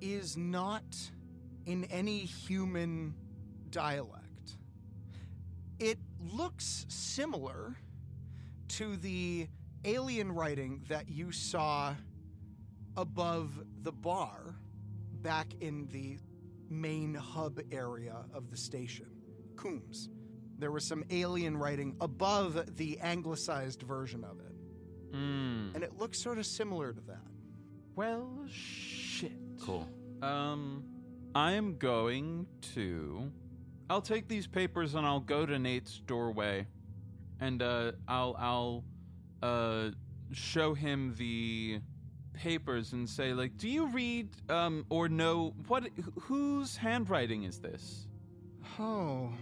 is 0.00 0.36
not 0.36 0.84
in 1.64 1.84
any 1.84 2.18
human 2.18 3.14
dialect. 3.70 4.56
It 5.78 5.98
looks 6.20 6.84
similar 6.88 7.76
to 8.68 8.96
the 8.96 9.46
alien 9.84 10.32
writing 10.32 10.82
that 10.88 11.08
you 11.08 11.30
saw 11.32 11.94
above 12.96 13.50
the 13.82 13.92
bar 13.92 14.54
back 15.22 15.48
in 15.60 15.86
the 15.92 16.18
main 16.70 17.14
hub 17.14 17.60
area 17.72 18.16
of 18.32 18.50
the 18.50 18.56
station, 18.56 19.06
Coombs. 19.56 20.08
There 20.58 20.70
was 20.70 20.84
some 20.86 21.04
alien 21.10 21.56
writing 21.56 21.96
above 22.00 22.76
the 22.76 22.98
anglicized 23.00 23.82
version 23.82 24.24
of 24.24 24.38
it 24.40 24.52
Hmm. 25.12 25.70
and 25.74 25.82
it 25.84 25.96
looks 25.96 26.20
sort 26.20 26.38
of 26.38 26.46
similar 26.46 26.92
to 26.92 27.00
that. 27.02 27.22
Well, 27.94 28.44
shit. 28.50 29.32
Cool. 29.60 29.88
Um, 30.22 30.82
I'm 31.36 31.76
going 31.78 32.46
to. 32.74 33.30
I'll 33.88 34.02
take 34.02 34.26
these 34.26 34.46
papers 34.48 34.94
and 34.96 35.06
I'll 35.06 35.20
go 35.20 35.46
to 35.46 35.56
Nate's 35.58 36.00
doorway, 36.00 36.66
and 37.40 37.62
uh, 37.62 37.92
I'll 38.08 38.36
I'll 38.38 38.84
uh 39.42 39.90
show 40.32 40.74
him 40.74 41.14
the 41.16 41.80
papers 42.32 42.92
and 42.92 43.08
say 43.08 43.32
like, 43.32 43.56
do 43.56 43.68
you 43.68 43.86
read 43.88 44.28
um 44.48 44.84
or 44.88 45.08
know 45.08 45.54
what 45.68 45.84
wh- 45.84 46.20
whose 46.22 46.76
handwriting 46.76 47.44
is 47.44 47.58
this? 47.60 48.06
Oh. 48.78 49.32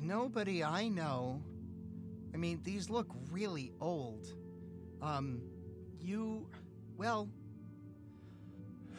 Nobody 0.00 0.62
I 0.62 0.88
know. 0.88 1.42
I 2.32 2.36
mean, 2.36 2.60
these 2.62 2.90
look 2.90 3.08
really 3.30 3.72
old. 3.80 4.32
Um, 5.02 5.40
you. 6.00 6.48
Well. 6.96 7.28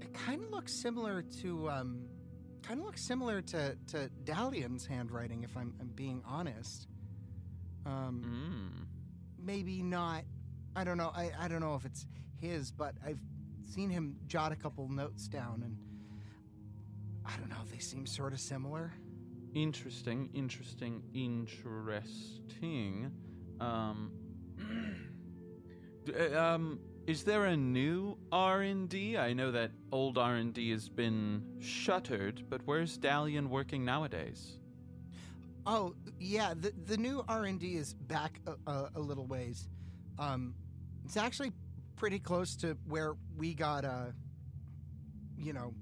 It 0.00 0.14
kind 0.14 0.42
of 0.42 0.50
looks 0.50 0.72
similar 0.72 1.22
to, 1.42 1.68
um. 1.68 2.04
Kind 2.68 2.80
of 2.80 2.86
looks 2.86 3.02
similar 3.02 3.40
to, 3.40 3.76
to 3.88 4.10
Dalian's 4.24 4.84
handwriting, 4.86 5.42
if 5.42 5.56
I'm, 5.56 5.72
I'm 5.80 5.88
being 5.88 6.22
honest. 6.26 6.86
Um, 7.86 8.22
Hmm. 8.22 8.84
maybe 9.42 9.82
not. 9.82 10.24
I 10.76 10.84
don't 10.84 10.98
know. 10.98 11.10
I, 11.14 11.30
I 11.40 11.48
don't 11.48 11.60
know 11.60 11.74
if 11.76 11.86
it's 11.86 12.04
his, 12.40 12.70
but 12.70 12.94
I've 13.04 13.20
seen 13.64 13.88
him 13.88 14.16
jot 14.26 14.52
a 14.52 14.56
couple 14.56 14.86
notes 14.90 15.28
down, 15.28 15.62
and 15.64 15.78
I 17.24 17.36
don't 17.38 17.48
know. 17.48 17.56
They 17.72 17.78
seem 17.78 18.04
sort 18.06 18.34
of 18.34 18.40
similar. 18.40 18.92
Interesting, 19.54 20.28
interesting, 20.34 21.02
interesting. 21.14 23.10
Um, 23.60 24.12
uh, 26.14 26.38
um, 26.38 26.80
is 27.08 27.24
there 27.24 27.46
a 27.46 27.56
new 27.56 28.18
R 28.30 28.60
and 28.60 28.86
D? 28.86 29.16
I 29.16 29.32
know 29.32 29.50
that 29.50 29.70
old 29.90 30.18
R 30.18 30.34
and 30.34 30.52
D 30.52 30.70
has 30.72 30.90
been 30.90 31.42
shuttered, 31.58 32.44
but 32.50 32.60
where's 32.66 32.98
Dalian 32.98 33.48
working 33.48 33.82
nowadays? 33.82 34.58
Oh 35.66 35.94
yeah, 36.20 36.52
the 36.54 36.70
the 36.84 36.98
new 36.98 37.24
R 37.26 37.44
and 37.44 37.58
D 37.58 37.76
is 37.76 37.94
back 37.94 38.40
a, 38.46 38.70
a, 38.70 38.90
a 38.96 39.00
little 39.00 39.26
ways. 39.26 39.68
Um, 40.18 40.54
it's 41.06 41.16
actually 41.16 41.52
pretty 41.96 42.18
close 42.18 42.54
to 42.56 42.76
where 42.86 43.14
we 43.38 43.54
got 43.54 43.86
uh, 43.86 44.12
you 45.38 45.54
know, 45.54 45.72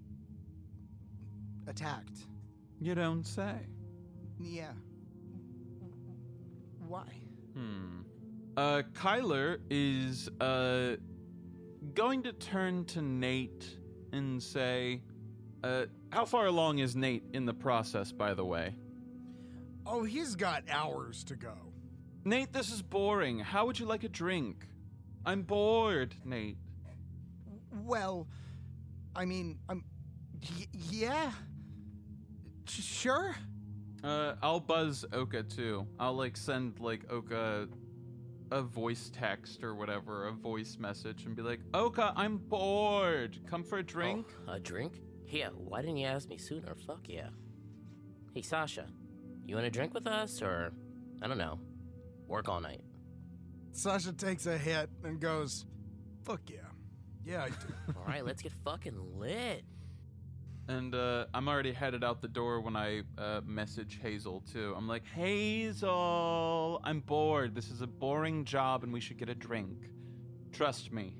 attacked. 1.67 2.19
You 2.81 2.95
don't 2.95 3.27
say. 3.27 3.67
Yeah. 4.39 4.73
Why? 6.87 7.07
Hmm. 7.55 8.03
Uh, 8.57 8.83
Kyler 8.95 9.59
is 9.71 10.29
uh 10.41 10.97
going 11.95 12.23
to 12.25 12.33
turn 12.33 12.85
to 12.87 13.03
Nate 13.03 13.67
and 14.13 14.43
say, 14.43 15.03
uh, 15.65 15.87
how 16.11 16.25
far 16.25 16.47
along 16.47 16.79
is 16.79 16.97
Nate 16.97 17.25
in 17.33 17.47
the 17.47 17.55
process, 17.55 18.13
by 18.13 18.35
the 18.35 18.45
way? 18.45 18.75
Oh, 19.87 20.05
he's 20.05 20.35
got 20.35 20.65
hours 20.71 21.25
to 21.25 21.37
go. 21.37 21.55
Nate, 22.25 22.53
this 22.53 22.73
is 22.73 22.83
boring. 22.83 23.39
How 23.39 23.67
would 23.67 23.79
you 23.79 23.87
like 23.87 24.05
a 24.05 24.09
drink? 24.09 24.67
I'm 25.25 25.43
bored, 25.43 26.15
Nate. 26.25 26.59
Well, 27.85 28.27
I 29.15 29.25
mean, 29.25 29.59
I'm. 29.69 29.85
Y- 30.59 30.67
yeah. 30.91 31.31
Sure. 32.69 33.35
Uh, 34.03 34.35
I'll 34.43 34.61
buzz 34.61 35.05
Oka 35.13 35.43
too. 35.45 35.87
I'll 35.99 36.15
like 36.15 36.37
send 36.37 36.81
like 36.81 37.11
Oka 37.11 37.69
a 38.51 38.63
voice 38.63 39.11
text 39.13 39.63
or 39.63 39.75
whatever, 39.75 40.29
a 40.29 40.33
voice 40.33 40.77
message, 40.79 41.25
and 41.25 41.35
be 41.35 41.43
like, 41.43 41.61
Oka, 41.75 42.13
I'm 42.17 42.39
bored. 42.39 43.39
Come 43.47 43.65
for 43.65 43.79
a 43.79 43.83
drink. 43.83 44.27
Oh, 44.49 44.53
a 44.53 44.61
drink? 44.61 45.01
Yeah, 45.29 45.49
why 45.57 45.81
didn't 45.81 45.97
you 45.97 46.07
ask 46.07 46.29
me 46.29 46.39
sooner? 46.39 46.75
Fuck 46.87 47.09
yeah. 47.09 47.29
Hey, 48.35 48.43
Sasha, 48.43 48.87
you 49.47 49.55
want 49.55 49.67
a 49.67 49.71
drink 49.71 49.95
with 49.95 50.07
us, 50.07 50.43
or, 50.43 50.73
I 51.23 51.27
don't 51.27 51.39
know, 51.39 51.59
work 52.29 52.49
all 52.49 52.61
night? 52.61 52.83
Sasha 53.73 54.13
takes 54.13 54.47
a 54.47 54.57
hit 54.57 54.89
and 55.05 55.21
goes, 55.21 55.67
"Fuck 56.25 56.41
yeah, 56.49 56.61
yeah, 57.25 57.45
I 57.45 57.49
do." 57.49 57.55
All 57.97 58.05
right, 58.07 58.25
let's 58.25 58.41
get 58.41 58.53
fucking 58.65 59.19
lit. 59.19 59.65
And 60.69 60.95
uh, 60.95 61.27
I'm 61.33 61.49
already 61.49 61.73
headed 61.73 62.03
out 62.03 62.21
the 62.21 62.29
door 62.29 62.61
when 62.61 62.75
I 62.75 63.03
uh, 63.19 63.41
message 63.47 64.01
Hazel 64.03 64.43
too. 64.53 64.75
I'm 64.77 64.89
like, 64.89 65.05
Hazel, 65.07 66.81
I'm 66.83 67.01
bored. 67.01 67.55
This 67.55 67.71
is 67.71 67.83
a 67.83 67.87
boring 67.87 68.45
job, 68.45 68.83
and 68.83 68.93
we 68.93 69.01
should 69.01 69.17
get 69.17 69.29
a 69.29 69.35
drink. 69.35 69.91
Trust 70.53 70.93
me. 70.93 71.17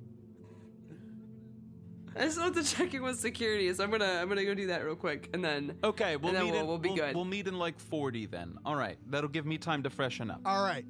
I 2.19 2.29
still 2.31 2.45
have 2.45 2.55
to 2.55 2.65
check 2.65 2.95
in 2.95 3.03
with 3.03 3.21
security, 3.21 3.73
so 3.75 3.85
I'm 3.85 3.91
gonna 3.91 4.19
I'm 4.21 4.29
gonna 4.29 4.45
go 4.45 4.55
do 4.55 4.69
that 4.69 4.83
real 4.85 4.97
quick, 4.97 5.29
and 5.35 5.45
then 5.45 5.77
Okay, 5.85 6.17
we'll 6.17 6.33
then 6.33 6.45
meet. 6.45 6.53
we'll, 6.53 6.61
in, 6.63 6.67
we'll 6.67 6.79
be 6.79 6.95
good. 6.95 7.15
We'll 7.15 7.27
meet 7.27 7.47
in 7.47 7.59
like 7.59 7.79
40 7.79 8.27
then. 8.27 8.57
All 8.65 8.75
right, 8.75 8.97
that'll 9.11 9.29
give 9.29 9.45
me 9.45 9.59
time 9.59 9.83
to 9.83 9.91
freshen 9.91 10.31
up. 10.31 10.41
All 10.47 10.65
right, 10.65 10.87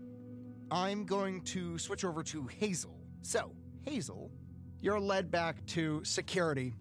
I'm 0.70 1.04
going 1.04 1.42
to 1.42 1.78
switch 1.78 2.04
over 2.04 2.22
to 2.22 2.46
Hazel. 2.46 2.96
So, 3.22 3.50
Hazel, 3.82 4.30
you're 4.80 5.00
led 5.00 5.30
back 5.32 5.66
to 5.66 6.02
security. 6.04 6.74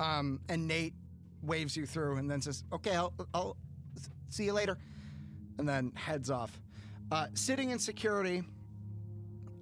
Um, 0.00 0.40
and 0.48 0.66
Nate 0.66 0.94
waves 1.42 1.76
you 1.76 1.84
through 1.84 2.16
and 2.16 2.28
then 2.30 2.40
says, 2.40 2.64
"Okay, 2.72 2.96
I'll, 2.96 3.12
I'll 3.34 3.56
see 4.30 4.44
you 4.44 4.54
later," 4.54 4.78
and 5.58 5.68
then 5.68 5.92
heads 5.94 6.30
off. 6.30 6.58
Uh, 7.12 7.26
sitting 7.34 7.70
in 7.70 7.78
security, 7.78 8.42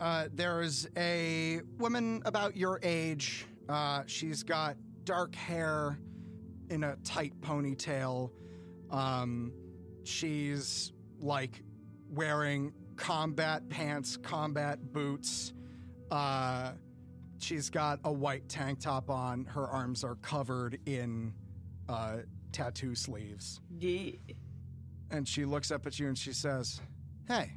uh, 0.00 0.28
there 0.32 0.60
is 0.60 0.88
a 0.96 1.60
woman 1.78 2.22
about 2.24 2.56
your 2.56 2.78
age. 2.82 3.46
Uh, 3.68 4.02
she's 4.06 4.42
got 4.44 4.76
dark 5.04 5.34
hair 5.34 5.98
in 6.70 6.84
a 6.84 6.94
tight 7.02 7.32
ponytail. 7.40 8.30
Um, 8.90 9.52
she's 10.04 10.92
like 11.20 11.62
wearing 12.10 12.72
combat 12.96 13.68
pants, 13.68 14.16
combat 14.16 14.92
boots. 14.92 15.52
Uh, 16.10 16.72
she's 17.38 17.70
got 17.70 18.00
a 18.04 18.12
white 18.12 18.48
tank 18.48 18.80
top 18.80 19.10
on. 19.10 19.44
Her 19.44 19.66
arms 19.68 20.04
are 20.04 20.16
covered 20.16 20.78
in 20.86 21.32
uh, 21.88 22.18
tattoo 22.52 22.94
sleeves. 22.94 23.60
Yeah. 23.78 24.12
And 25.10 25.26
she 25.26 25.44
looks 25.44 25.70
up 25.70 25.86
at 25.86 25.98
you 25.98 26.08
and 26.08 26.18
she 26.18 26.32
says, 26.32 26.80
Hey, 27.26 27.52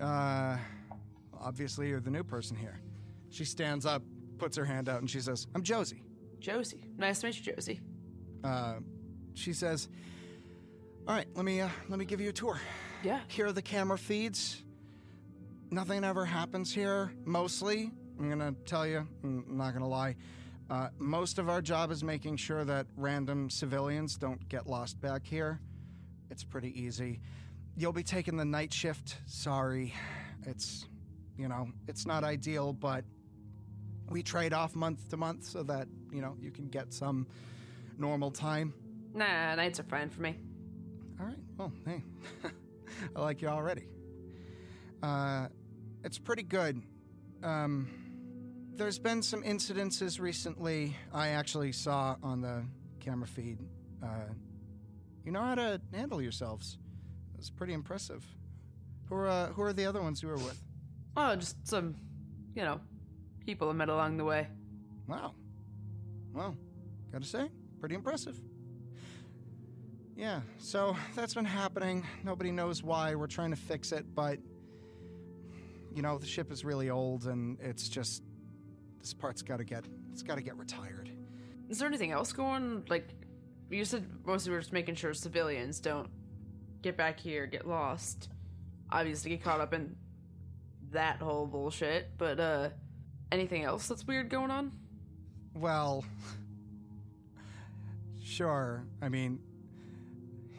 uh, 0.00 0.56
obviously 1.38 1.88
you're 1.88 2.00
the 2.00 2.10
new 2.10 2.24
person 2.24 2.56
here. 2.56 2.80
She 3.30 3.44
stands 3.44 3.84
up, 3.84 4.02
puts 4.38 4.56
her 4.56 4.64
hand 4.64 4.88
out, 4.88 5.00
and 5.00 5.10
she 5.10 5.20
says, 5.20 5.46
I'm 5.54 5.62
Josie. 5.62 6.02
Josie, 6.40 6.84
nice 6.96 7.20
to 7.20 7.26
meet 7.26 7.36
you, 7.44 7.52
Josie. 7.52 7.80
Uh, 8.44 8.76
she 9.34 9.52
says, 9.52 9.88
"All 11.06 11.14
right, 11.14 11.26
let 11.34 11.44
me 11.44 11.60
uh, 11.60 11.68
let 11.88 11.98
me 11.98 12.04
give 12.04 12.20
you 12.20 12.28
a 12.28 12.32
tour. 12.32 12.60
Yeah. 13.02 13.20
Here 13.28 13.46
are 13.46 13.52
the 13.52 13.62
camera 13.62 13.98
feeds. 13.98 14.62
Nothing 15.70 16.02
ever 16.02 16.24
happens 16.24 16.72
here. 16.72 17.12
Mostly, 17.26 17.90
I'm 18.18 18.30
gonna 18.30 18.54
tell 18.64 18.86
you. 18.86 19.06
I'm 19.22 19.44
not 19.48 19.74
gonna 19.74 19.88
lie. 19.88 20.16
Uh, 20.70 20.88
most 20.98 21.38
of 21.38 21.48
our 21.48 21.60
job 21.60 21.90
is 21.90 22.02
making 22.02 22.36
sure 22.36 22.64
that 22.64 22.86
random 22.96 23.50
civilians 23.50 24.16
don't 24.16 24.48
get 24.48 24.66
lost 24.66 24.98
back 25.00 25.26
here. 25.26 25.60
It's 26.30 26.42
pretty 26.42 26.78
easy. 26.80 27.20
You'll 27.76 27.92
be 27.92 28.02
taking 28.02 28.36
the 28.36 28.44
night 28.44 28.72
shift. 28.72 29.18
Sorry, 29.26 29.94
it's 30.46 30.86
You 31.36 31.48
know, 31.48 31.68
it's 31.86 32.04
not 32.04 32.24
ideal, 32.24 32.72
but 32.72 33.04
we 34.08 34.22
trade 34.22 34.52
off 34.52 34.74
month 34.74 35.08
to 35.10 35.16
month 35.16 35.44
so 35.44 35.62
that, 35.64 35.86
you 36.10 36.20
know, 36.20 36.34
you 36.40 36.50
can 36.50 36.68
get 36.68 36.92
some 36.92 37.26
normal 37.96 38.30
time. 38.32 38.74
Nah, 39.14 39.54
nights 39.54 39.78
are 39.78 39.84
fine 39.84 40.08
for 40.08 40.22
me. 40.22 40.36
All 41.20 41.26
right. 41.26 41.38
Well, 41.56 41.72
hey, 41.86 42.02
I 43.16 43.20
like 43.20 43.40
you 43.42 43.48
already. 43.48 43.86
Uh, 45.00 45.46
it's 46.04 46.18
pretty 46.18 46.42
good. 46.42 46.82
Um, 47.42 47.88
there's 48.74 48.98
been 48.98 49.22
some 49.22 49.42
incidences 49.42 50.20
recently 50.20 50.96
I 51.12 51.28
actually 51.28 51.72
saw 51.72 52.16
on 52.22 52.40
the 52.40 52.64
camera 53.00 53.26
feed. 53.26 53.58
Uh, 54.02 54.32
you 55.24 55.32
know 55.32 55.42
how 55.42 55.54
to 55.56 55.80
handle 55.92 56.22
yourselves. 56.22 56.78
It's 57.38 57.50
pretty 57.50 57.72
impressive. 57.72 58.24
Who 59.08 59.16
are 59.16 59.28
uh, 59.28 59.46
who 59.48 59.62
are 59.62 59.72
the 59.72 59.86
other 59.86 60.02
ones 60.02 60.22
you 60.22 60.28
were 60.28 60.36
with? 60.36 60.62
Oh, 61.16 61.34
just 61.36 61.66
some, 61.66 61.96
you 62.54 62.62
know, 62.62 62.80
people 63.44 63.68
I 63.68 63.72
met 63.72 63.88
along 63.88 64.16
the 64.16 64.24
way. 64.24 64.46
Wow. 65.08 65.34
Well, 66.32 66.56
gotta 67.10 67.24
say, 67.24 67.50
pretty 67.80 67.94
impressive. 67.94 68.38
Yeah, 70.16 70.40
so 70.58 70.96
that's 71.14 71.34
been 71.34 71.44
happening. 71.44 72.04
Nobody 72.24 72.50
knows 72.50 72.82
why. 72.82 73.14
We're 73.14 73.28
trying 73.28 73.50
to 73.50 73.56
fix 73.56 73.92
it, 73.92 74.14
but 74.14 74.38
you 75.98 76.02
know, 76.02 76.16
the 76.16 76.26
ship 76.26 76.52
is 76.52 76.64
really 76.64 76.90
old 76.90 77.26
and 77.26 77.58
it's 77.58 77.88
just 77.88 78.22
this 79.00 79.12
part's 79.12 79.42
got 79.42 79.56
to 79.56 79.64
get 79.64 79.84
it's 80.12 80.22
got 80.22 80.36
to 80.36 80.42
get 80.42 80.56
retired. 80.56 81.10
Is 81.68 81.80
there 81.80 81.88
anything 81.88 82.12
else 82.12 82.32
going? 82.32 82.84
Like, 82.88 83.08
you 83.68 83.84
said 83.84 84.06
mostly 84.24 84.52
we're 84.52 84.60
just 84.60 84.72
making 84.72 84.94
sure 84.94 85.12
civilians 85.12 85.80
don't 85.80 86.08
get 86.82 86.96
back 86.96 87.18
here, 87.18 87.46
get 87.46 87.66
lost. 87.66 88.28
Obviously, 88.92 89.30
get 89.30 89.42
caught 89.42 89.60
up 89.60 89.74
in 89.74 89.96
that 90.92 91.16
whole 91.16 91.48
bullshit. 91.48 92.16
But 92.16 92.38
uh, 92.38 92.68
anything 93.32 93.64
else 93.64 93.88
that's 93.88 94.06
weird 94.06 94.28
going 94.28 94.52
on? 94.52 94.70
Well, 95.56 96.04
sure. 98.22 98.84
I 99.02 99.08
mean, 99.08 99.40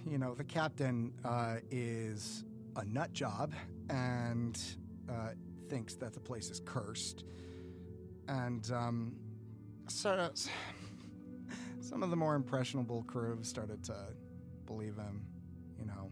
you 0.06 0.18
know, 0.18 0.36
the 0.36 0.44
captain 0.44 1.14
uh, 1.24 1.60
is 1.72 2.44
a 2.76 2.84
nut 2.84 3.14
job 3.14 3.54
and 3.90 4.62
uh, 5.10 5.30
thinks 5.70 5.96
that 5.96 6.14
the 6.14 6.20
place 6.20 6.50
is 6.50 6.62
cursed. 6.64 7.24
And 8.28 8.70
um, 8.72 9.16
so, 9.88 10.32
some 11.82 12.04
of 12.04 12.10
the 12.10 12.16
more 12.16 12.36
impressionable 12.36 13.04
crew 13.04 13.36
have 13.36 13.46
started 13.46 13.84
to 13.86 13.96
believe 14.66 14.96
him, 14.96 15.26
you 15.80 15.86
know. 15.86 16.10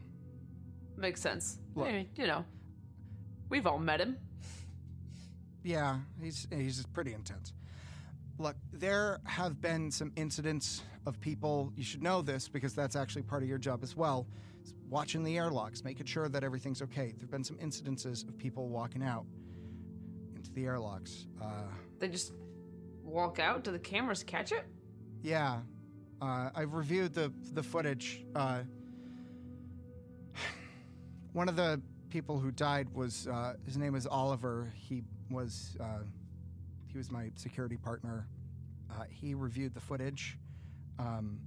Makes 0.97 1.21
sense. 1.21 1.59
Look. 1.75 1.87
I 1.87 1.91
mean, 1.91 2.09
you 2.15 2.25
know, 2.25 2.43
we've 3.49 3.67
all 3.67 3.77
met 3.77 4.01
him. 4.01 4.17
Yeah, 5.63 5.99
he's 6.21 6.47
he's 6.51 6.85
pretty 6.87 7.13
intense. 7.13 7.53
Look, 8.39 8.55
there 8.71 9.19
have 9.25 9.59
been 9.61 9.91
some 9.91 10.11
incidents 10.15 10.81
of 11.05 11.19
people. 11.19 11.71
You 11.75 11.83
should 11.83 12.01
know 12.01 12.21
this 12.21 12.47
because 12.47 12.73
that's 12.73 12.95
actually 12.95 13.23
part 13.23 13.43
of 13.43 13.49
your 13.49 13.57
job 13.57 13.81
as 13.83 13.95
well. 13.95 14.27
Watching 14.89 15.23
the 15.23 15.37
airlocks, 15.37 15.83
making 15.83 16.05
sure 16.05 16.29
that 16.29 16.43
everything's 16.43 16.81
okay. 16.81 17.13
There've 17.17 17.29
been 17.29 17.43
some 17.43 17.57
incidences 17.57 18.27
of 18.27 18.37
people 18.37 18.69
walking 18.69 19.03
out 19.03 19.25
into 20.35 20.51
the 20.53 20.65
airlocks. 20.65 21.27
Uh, 21.41 21.45
They 21.99 22.07
just 22.07 22.31
walk 23.03 23.37
out. 23.39 23.63
Do 23.65 23.71
the 23.71 23.79
cameras 23.79 24.23
catch 24.23 24.51
it? 24.51 24.65
yeah, 25.23 25.59
uh, 26.21 26.49
I've 26.55 26.73
reviewed 26.73 27.13
the 27.13 27.33
the 27.53 27.63
footage. 27.63 28.23
Uh, 28.33 28.61
one 31.33 31.49
of 31.49 31.55
the 31.55 31.81
people 32.09 32.39
who 32.39 32.51
died 32.51 32.87
was 32.93 33.27
uh, 33.27 33.55
his 33.65 33.77
name 33.77 33.93
is 33.95 34.07
Oliver. 34.07 34.71
He 34.75 35.03
was 35.29 35.75
uh, 35.79 35.99
he 36.85 36.97
was 36.97 37.11
my 37.11 37.31
security 37.35 37.77
partner. 37.77 38.27
Uh, 38.89 39.03
he 39.09 39.33
reviewed 39.33 39.73
the 39.73 39.81
footage, 39.81 40.37
um, 40.97 41.39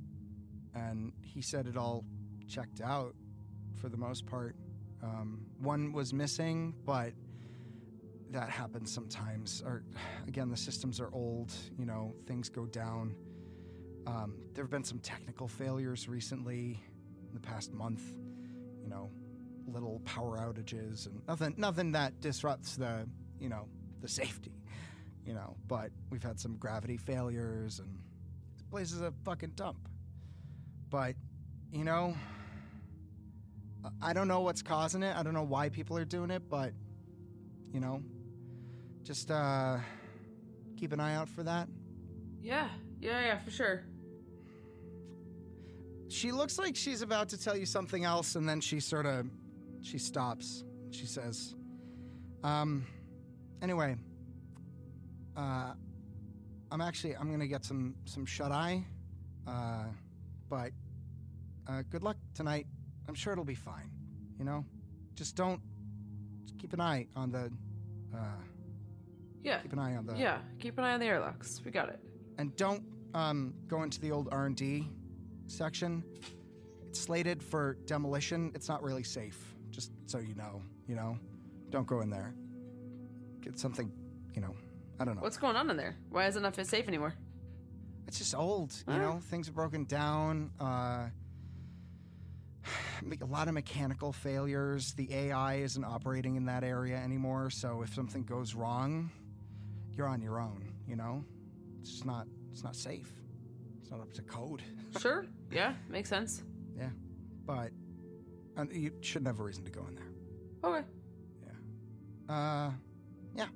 and 0.74 1.12
he 1.22 1.40
said 1.40 1.66
it 1.66 1.76
all 1.76 2.04
checked 2.46 2.80
out 2.82 3.14
for 3.80 3.88
the 3.88 3.96
most 3.96 4.26
part. 4.26 4.54
Um, 5.02 5.46
one 5.58 5.92
was 5.92 6.12
missing, 6.12 6.74
but 6.84 7.12
that 8.30 8.50
happens 8.50 8.92
sometimes. 8.92 9.62
Or 9.64 9.82
again, 10.28 10.50
the 10.50 10.56
systems 10.56 11.00
are 11.00 11.10
old. 11.12 11.52
You 11.78 11.86
know, 11.86 12.14
things 12.26 12.48
go 12.48 12.66
down. 12.66 13.14
Um, 14.06 14.34
there 14.54 14.64
have 14.64 14.70
been 14.70 14.84
some 14.84 14.98
technical 14.98 15.48
failures 15.48 16.08
recently 16.08 16.82
in 17.28 17.34
the 17.34 17.40
past 17.40 17.72
month. 17.72 18.02
You 18.82 18.88
know, 18.88 19.10
little 19.66 20.00
power 20.04 20.38
outages 20.38 21.06
and 21.06 21.22
nothing, 21.26 21.54
nothing 21.56 21.92
that 21.92 22.20
disrupts 22.20 22.76
the, 22.76 23.08
you 23.38 23.48
know, 23.48 23.68
the 24.00 24.08
safety. 24.08 24.52
You 25.24 25.34
know, 25.34 25.56
but 25.68 25.90
we've 26.10 26.22
had 26.22 26.40
some 26.40 26.56
gravity 26.56 26.96
failures 26.96 27.78
and 27.78 28.00
this 28.54 28.62
place 28.62 28.92
is 28.92 29.00
a 29.00 29.12
fucking 29.24 29.52
dump. 29.54 29.88
But, 30.88 31.14
you 31.70 31.84
know, 31.84 32.16
I- 34.02 34.12
don't 34.12 34.28
know 34.28 34.40
what's 34.40 34.62
causing 34.62 35.02
it. 35.02 35.16
I 35.16 35.22
don't 35.22 35.34
know 35.34 35.42
why 35.42 35.68
people 35.68 35.96
are 35.96 36.04
doing 36.04 36.30
it, 36.30 36.48
but, 36.48 36.72
you 37.72 37.80
know, 37.80 38.02
just 39.02 39.30
uh, 39.30 39.78
keep 40.76 40.92
an 40.92 41.00
eye 41.00 41.14
out 41.14 41.28
for 41.28 41.42
that. 41.42 41.68
Yeah, 42.42 42.68
yeah, 43.00 43.20
yeah, 43.20 43.38
for 43.38 43.50
sure. 43.50 43.84
She 46.08 46.32
looks 46.32 46.58
like 46.58 46.74
she's 46.76 47.02
about 47.02 47.28
to 47.30 47.38
tell 47.38 47.56
you 47.56 47.66
something 47.66 48.04
else, 48.04 48.34
and 48.34 48.48
then 48.48 48.60
she 48.60 48.80
sort 48.80 49.06
of 49.06 49.26
she 49.82 49.96
stops. 49.96 50.64
She 50.90 51.06
says, 51.06 51.54
"Um, 52.42 52.84
anyway, 53.62 53.96
uh, 55.36 55.72
I'm 56.72 56.80
actually 56.80 57.16
I'm 57.16 57.30
gonna 57.30 57.46
get 57.46 57.64
some 57.64 57.94
some 58.06 58.26
shut 58.26 58.50
eye, 58.50 58.84
uh, 59.46 59.84
but 60.48 60.72
uh, 61.68 61.82
good 61.90 62.02
luck 62.02 62.16
tonight. 62.34 62.66
I'm 63.10 63.16
sure 63.16 63.32
it'll 63.32 63.44
be 63.44 63.56
fine. 63.56 63.90
You 64.38 64.44
know, 64.44 64.64
just 65.16 65.34
don't 65.34 65.60
just 66.44 66.56
keep 66.58 66.72
an 66.72 66.80
eye 66.80 67.08
on 67.16 67.32
the 67.32 67.50
uh, 68.14 68.18
Yeah. 69.42 69.58
keep 69.58 69.72
an 69.72 69.80
eye 69.80 69.96
on 69.96 70.06
the 70.06 70.14
Yeah, 70.16 70.38
keep 70.60 70.78
an 70.78 70.84
eye 70.84 70.92
on 70.94 71.00
the 71.00 71.06
airlocks. 71.06 71.60
We 71.64 71.72
got 71.72 71.88
it. 71.88 71.98
and 72.38 72.54
don't 72.54 72.84
um, 73.12 73.52
go 73.66 73.82
into 73.82 74.00
the 74.00 74.12
old 74.12 74.28
R&D 74.30 74.88
section. 75.48 76.04
It's 76.86 77.00
slated 77.00 77.42
for 77.42 77.78
demolition. 77.84 78.52
It's 78.54 78.68
not 78.68 78.80
really 78.80 79.02
safe. 79.02 79.56
Just 79.70 79.90
so 80.06 80.18
you 80.18 80.36
know, 80.36 80.62
you 80.86 80.94
know, 80.94 81.18
don't 81.70 81.88
go 81.88 82.02
in 82.02 82.10
there. 82.10 82.32
Get 83.40 83.58
something, 83.58 83.90
you 84.36 84.40
know, 84.40 84.54
I 85.00 85.04
don't 85.04 85.16
know. 85.16 85.22
What's 85.22 85.36
going 85.36 85.56
on 85.56 85.68
in 85.68 85.76
there? 85.76 85.96
Why 86.10 86.28
isn't 86.28 86.44
it 86.44 86.64
safe 86.64 86.86
anymore? 86.86 87.14
It's 88.06 88.18
just 88.18 88.36
old, 88.36 88.72
you 88.86 88.94
know. 88.98 89.18
Things 89.24 89.48
are 89.48 89.52
broken 89.52 89.84
down. 89.84 90.52
Uh, 90.60 91.06
a 93.02 93.26
lot 93.26 93.48
of 93.48 93.54
mechanical 93.54 94.12
failures. 94.12 94.92
The 94.94 95.12
AI 95.12 95.56
isn't 95.56 95.84
operating 95.84 96.36
in 96.36 96.44
that 96.46 96.64
area 96.64 96.96
anymore. 96.96 97.50
So 97.50 97.82
if 97.82 97.94
something 97.94 98.24
goes 98.24 98.54
wrong, 98.54 99.10
you're 99.92 100.06
on 100.08 100.20
your 100.22 100.40
own. 100.40 100.72
You 100.86 100.96
know, 100.96 101.24
it's 101.80 101.90
just 101.90 102.06
not. 102.06 102.26
It's 102.52 102.64
not 102.64 102.74
safe. 102.74 103.12
It's 103.80 103.90
not 103.90 104.00
up 104.00 104.12
to 104.14 104.22
code. 104.22 104.62
Sure. 104.98 105.24
Yeah, 105.52 105.74
makes 105.88 106.08
sense. 106.08 106.42
Yeah, 106.76 106.88
but 107.46 107.70
uh, 108.58 108.64
you 108.72 108.90
shouldn't 109.02 109.28
have 109.28 109.38
a 109.38 109.42
reason 109.44 109.64
to 109.64 109.70
go 109.70 109.86
in 109.86 109.94
there. 109.94 110.10
Okay. 110.64 110.86
Yeah. 111.46 112.34
Uh, 112.34 112.70
yeah. 113.36 113.46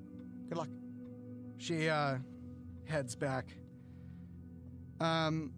Good 0.47 0.57
luck. 0.57 0.69
She 1.57 1.89
uh 1.89 2.19
heads 2.85 3.15
back. 3.15 3.47
Um, 5.01 5.51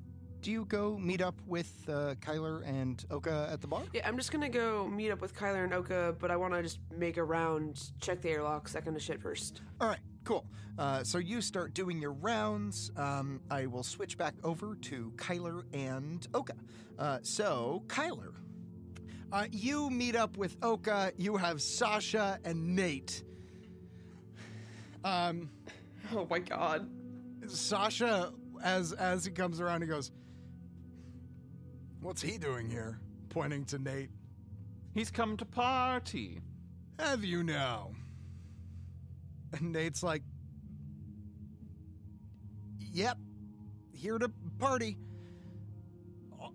do 0.48 0.54
you 0.54 0.64
go 0.64 0.98
meet 0.98 1.22
up 1.22 1.36
with 1.46 1.74
uh, 1.90 2.16
Kyler 2.22 2.66
and 2.66 3.04
Oka 3.12 3.50
at 3.52 3.60
the 3.60 3.68
bar? 3.68 3.84
Yeah, 3.92 4.08
I'm 4.08 4.16
just 4.16 4.32
gonna 4.32 4.48
go 4.48 4.88
meet 4.88 5.12
up 5.12 5.20
with 5.20 5.36
Kyler 5.36 5.66
and 5.66 5.74
Oka, 5.74 6.16
but 6.20 6.32
I 6.32 6.38
want 6.38 6.54
to 6.54 6.64
just 6.64 6.80
make 6.96 7.18
a 7.18 7.24
round, 7.26 7.92
check 8.00 8.22
the 8.22 8.30
airlock, 8.30 8.70
second 8.70 8.94
to 8.94 9.00
shit 9.02 9.22
first. 9.22 9.60
All 9.82 9.90
right, 9.90 10.00
cool. 10.24 10.46
Uh, 10.80 11.04
so 11.04 11.18
you 11.18 11.42
start 11.42 11.74
doing 11.74 12.02
your 12.02 12.14
rounds. 12.14 12.92
Um, 12.96 13.42
I 13.52 13.66
will 13.66 13.84
switch 13.84 14.18
back 14.18 14.36
over 14.46 14.76
to 14.84 15.12
Kyler 15.18 15.64
and 15.74 16.26
Oka. 16.34 16.54
Uh, 16.98 17.20
so, 17.24 17.84
Kyler. 17.88 18.32
Uh, 19.34 19.48
you 19.52 19.90
meet 19.90 20.16
up 20.16 20.38
with 20.38 20.56
Oka. 20.62 21.12
You 21.18 21.36
have 21.36 21.62
Sasha 21.62 22.40
and 22.46 22.74
Nate. 22.74 23.22
Um, 25.04 25.50
oh 26.16 26.26
my 26.30 26.40
god. 26.40 26.90
Sasha, 27.48 28.32
as 28.64 28.94
as 28.94 29.26
he 29.26 29.32
comes 29.32 29.60
around, 29.60 29.82
he 29.82 29.90
goes, 29.90 30.14
"What's 32.02 32.22
he 32.22 32.38
doing 32.38 32.70
here?" 32.70 33.00
Pointing 33.30 33.66
to 33.66 33.80
Nate. 33.80 34.10
He's 34.94 35.12
come 35.12 35.38
to 35.38 35.46
party. 35.46 36.42
Have 37.00 37.24
you 37.24 37.44
now? 37.44 37.92
And 39.54 39.72
Nate's 39.72 40.02
like, 40.02 40.24
"Yep, 42.80 43.18
here 43.92 44.18
to 44.18 44.30
party. 44.60 44.98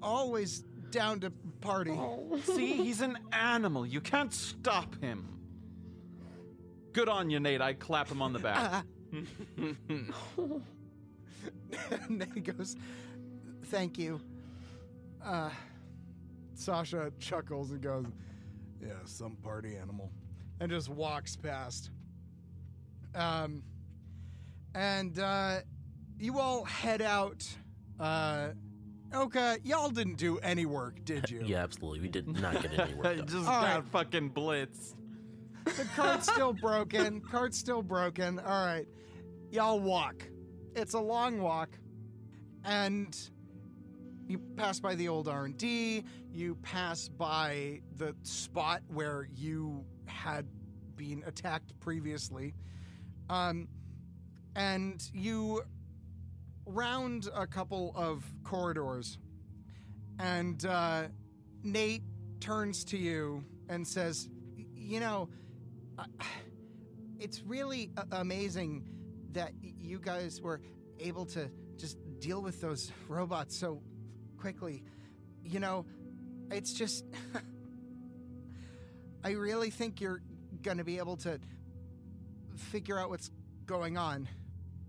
Always 0.03 0.65
down 0.91 1.21
to 1.21 1.31
party." 1.61 1.93
Oh. 1.93 2.41
See, 2.45 2.75
he's 2.75 3.01
an 3.01 3.19
animal. 3.33 3.87
You 3.87 4.01
can't 4.01 4.33
stop 4.33 5.01
him. 5.01 5.29
Good 6.93 7.09
on 7.09 7.31
you, 7.31 7.41
Nate. 7.41 7.63
I 7.63 7.73
clap 7.73 8.09
him 8.09 8.21
on 8.21 8.33
the 8.33 8.39
back. 8.39 8.85
Nate 12.09 12.45
goes, 12.45 12.77
Thank 13.67 13.99
you. 13.99 14.21
Uh, 15.25 15.51
Sasha 16.55 17.11
chuckles 17.19 17.71
and 17.71 17.81
goes, 17.81 18.07
Yeah, 18.81 18.93
some 19.05 19.37
party 19.37 19.77
animal. 19.77 20.11
And 20.61 20.71
just 20.71 20.89
walks 20.89 21.35
past. 21.37 21.91
Um, 23.15 23.63
and 24.75 25.19
uh, 25.19 25.61
you 26.19 26.39
all 26.39 26.65
head 26.65 27.03
out. 27.03 27.45
Uh, 27.99 28.49
Oka, 29.15 29.59
y'all 29.65 29.91
didn't 29.91 30.17
do 30.17 30.39
any 30.39 30.65
work, 30.67 31.05
did 31.05 31.29
you? 31.31 31.43
Yeah, 31.47 31.63
absolutely. 31.63 32.01
We 32.01 32.09
did 32.09 32.29
not 32.29 32.63
get 32.63 32.79
any 32.79 32.95
work 32.95 33.03
done. 33.17 33.27
Just 33.27 33.49
All 33.49 33.61
got 33.63 33.75
right. 33.75 33.85
fucking 33.93 34.31
blitz. 34.31 34.95
The 35.65 35.87
cart's 35.97 36.31
still 36.33 36.53
broken. 36.55 37.21
Cart's 37.31 37.59
still 37.59 37.83
broken. 37.83 38.39
All 38.39 38.67
right. 38.67 38.87
Y'all 39.51 39.79
walk. 39.79 40.25
It's 40.75 40.95
a 40.95 41.01
long 41.01 41.41
walk. 41.41 41.79
And 42.65 43.17
you 44.33 44.39
pass 44.57 44.81
by 44.81 44.95
the 44.95 45.09
old 45.09 45.29
R&D, 45.29 46.03
you 46.33 46.55
pass 46.63 47.07
by 47.07 47.83
the 47.99 48.17
spot 48.23 48.81
where 48.89 49.29
you 49.37 49.85
had 50.07 50.47
been 50.97 51.23
attacked 51.27 51.79
previously. 51.81 52.55
Um 53.29 53.69
and 54.57 55.03
you 55.13 55.63
round 56.65 57.29
a 57.35 57.47
couple 57.47 57.93
of 57.95 58.25
corridors 58.43 59.19
and 60.19 60.65
uh 60.65 61.09
Nate 61.63 62.03
turns 62.41 62.85
to 62.87 62.97
you 62.97 63.45
and 63.69 63.87
says, 63.87 64.29
"You 64.75 65.01
know, 65.01 65.29
uh, 65.99 66.05
it's 67.21 67.43
really 67.43 67.91
a- 67.99 68.17
amazing 68.21 68.89
that 69.33 69.53
you 69.63 69.99
guys 69.99 70.41
were 70.41 70.61
able 70.99 71.27
to 71.27 71.51
just 71.77 71.99
deal 72.19 72.41
with 72.43 72.61
those 72.61 72.91
robots 73.09 73.57
so 73.57 73.83
quickly. 74.43 74.83
You 75.45 75.61
know, 75.61 75.87
it's 76.51 76.73
just. 76.73 77.05
I 79.25 79.31
really 79.31 79.71
think 79.71 80.01
you're 80.01 80.21
going 80.63 80.79
to 80.79 80.85
be 80.85 80.99
able 80.99 81.17
to 81.19 81.39
figure 82.57 82.99
out 82.99 83.09
what's 83.09 83.31
going 83.67 83.97
on. 83.97 84.29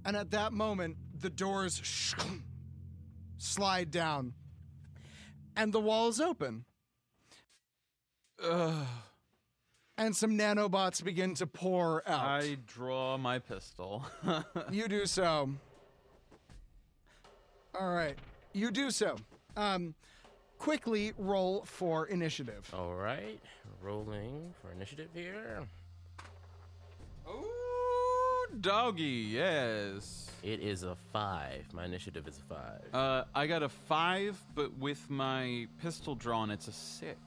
And 0.05 0.17
at 0.17 0.31
that 0.31 0.53
moment, 0.53 0.97
the 1.21 1.29
doors 1.29 2.15
slide 3.37 3.91
down 3.91 4.33
and 5.55 5.71
the 5.71 5.79
walls 5.79 6.19
open. 6.19 6.65
Ugh. 8.43 8.87
And 9.99 10.15
some 10.15 10.35
nanobots 10.35 11.03
begin 11.03 11.35
to 11.35 11.45
pour 11.45 12.01
out. 12.09 12.41
I 12.41 12.57
draw 12.65 13.19
my 13.19 13.37
pistol. 13.37 14.03
you 14.71 14.87
do 14.87 15.05
so. 15.05 15.51
All 17.79 17.93
right. 17.93 18.17
You 18.53 18.71
do 18.71 18.89
so. 18.89 19.15
Um, 19.55 19.93
quickly 20.57 21.13
roll 21.17 21.63
for 21.65 22.07
initiative. 22.07 22.69
All 22.73 22.95
right, 22.95 23.39
rolling 23.81 24.53
for 24.61 24.71
initiative 24.71 25.09
here. 25.13 25.67
Ooh, 27.27 28.47
doggy, 28.59 29.03
yes. 29.03 30.29
It 30.41 30.59
is 30.59 30.83
a 30.83 30.95
five. 31.11 31.65
My 31.73 31.85
initiative 31.85 32.27
is 32.27 32.37
a 32.37 32.53
five. 32.53 32.93
Uh, 32.93 33.23
I 33.33 33.47
got 33.47 33.63
a 33.63 33.69
five, 33.69 34.37
but 34.55 34.77
with 34.77 35.09
my 35.09 35.67
pistol 35.81 36.15
drawn, 36.15 36.49
it's 36.51 36.67
a 36.67 36.73
six. 36.73 37.17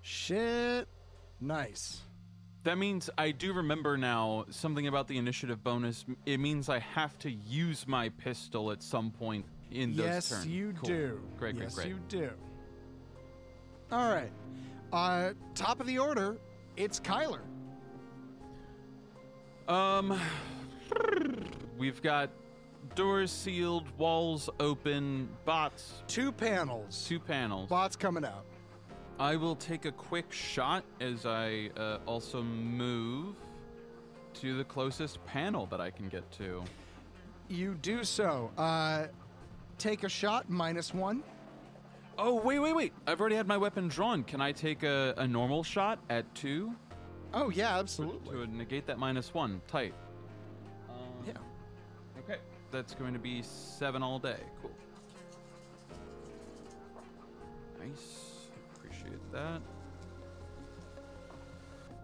Shit. 0.00 0.88
Nice. 1.40 2.00
That 2.64 2.78
means 2.78 3.10
I 3.18 3.30
do 3.30 3.52
remember 3.52 3.98
now 3.98 4.46
something 4.48 4.86
about 4.86 5.08
the 5.08 5.18
initiative 5.18 5.62
bonus. 5.62 6.06
It 6.24 6.40
means 6.40 6.70
I 6.70 6.78
have 6.78 7.18
to 7.18 7.30
use 7.30 7.86
my 7.86 8.08
pistol 8.08 8.70
at 8.70 8.82
some 8.82 9.10
point 9.10 9.44
in 9.70 9.96
those 9.96 10.06
yes, 10.06 10.28
turns. 10.28 10.46
you 10.46 10.72
Cool. 10.80 10.88
do. 10.88 11.20
Great, 11.38 11.56
great, 11.56 11.64
yes, 11.64 11.74
great. 11.74 11.88
you 11.88 11.98
do. 12.08 12.30
All 13.90 14.12
right. 14.12 14.32
Uh, 14.92 15.32
top 15.54 15.80
of 15.80 15.86
the 15.86 15.98
order, 15.98 16.36
it's 16.76 17.00
Kyler. 17.00 17.40
Um, 19.68 20.20
we've 21.78 22.00
got 22.02 22.30
doors 22.94 23.30
sealed, 23.30 23.84
walls 23.98 24.48
open, 24.60 25.28
bots. 25.44 26.02
Two 26.06 26.30
panels. 26.30 27.06
Two 27.08 27.18
panels. 27.18 27.68
Bots 27.68 27.96
coming 27.96 28.24
out. 28.24 28.44
I 29.18 29.36
will 29.36 29.56
take 29.56 29.84
a 29.84 29.92
quick 29.92 30.32
shot 30.32 30.84
as 31.00 31.24
I 31.24 31.70
uh, 31.76 31.98
also 32.06 32.42
move 32.42 33.36
to 34.34 34.56
the 34.56 34.64
closest 34.64 35.24
panel 35.24 35.66
that 35.66 35.80
I 35.80 35.90
can 35.90 36.08
get 36.08 36.30
to. 36.32 36.62
You 37.48 37.74
do 37.74 38.02
so. 38.04 38.50
Uh, 38.58 39.06
take 39.78 40.04
a 40.04 40.08
shot, 40.08 40.48
minus 40.48 40.92
one. 40.94 41.22
Oh, 42.16 42.34
wait, 42.40 42.58
wait, 42.60 42.74
wait. 42.74 42.92
I've 43.06 43.20
already 43.20 43.36
had 43.36 43.46
my 43.48 43.56
weapon 43.56 43.88
drawn. 43.88 44.22
Can 44.22 44.40
I 44.40 44.52
take 44.52 44.82
a, 44.82 45.14
a 45.16 45.26
normal 45.26 45.62
shot 45.62 45.98
at 46.10 46.32
two? 46.34 46.74
Oh, 47.32 47.50
yeah, 47.50 47.78
absolutely. 47.78 48.36
To 48.36 48.46
negate 48.46 48.86
that 48.86 48.98
minus 48.98 49.34
one. 49.34 49.60
Tight. 49.66 49.94
Um, 50.88 50.96
Yeah. 51.26 51.32
Okay. 52.20 52.38
That's 52.70 52.94
going 52.94 53.12
to 53.14 53.18
be 53.18 53.42
seven 53.42 54.02
all 54.02 54.18
day. 54.18 54.38
Cool. 54.62 54.70
Nice. 57.80 58.48
Appreciate 58.76 59.32
that. 59.32 59.60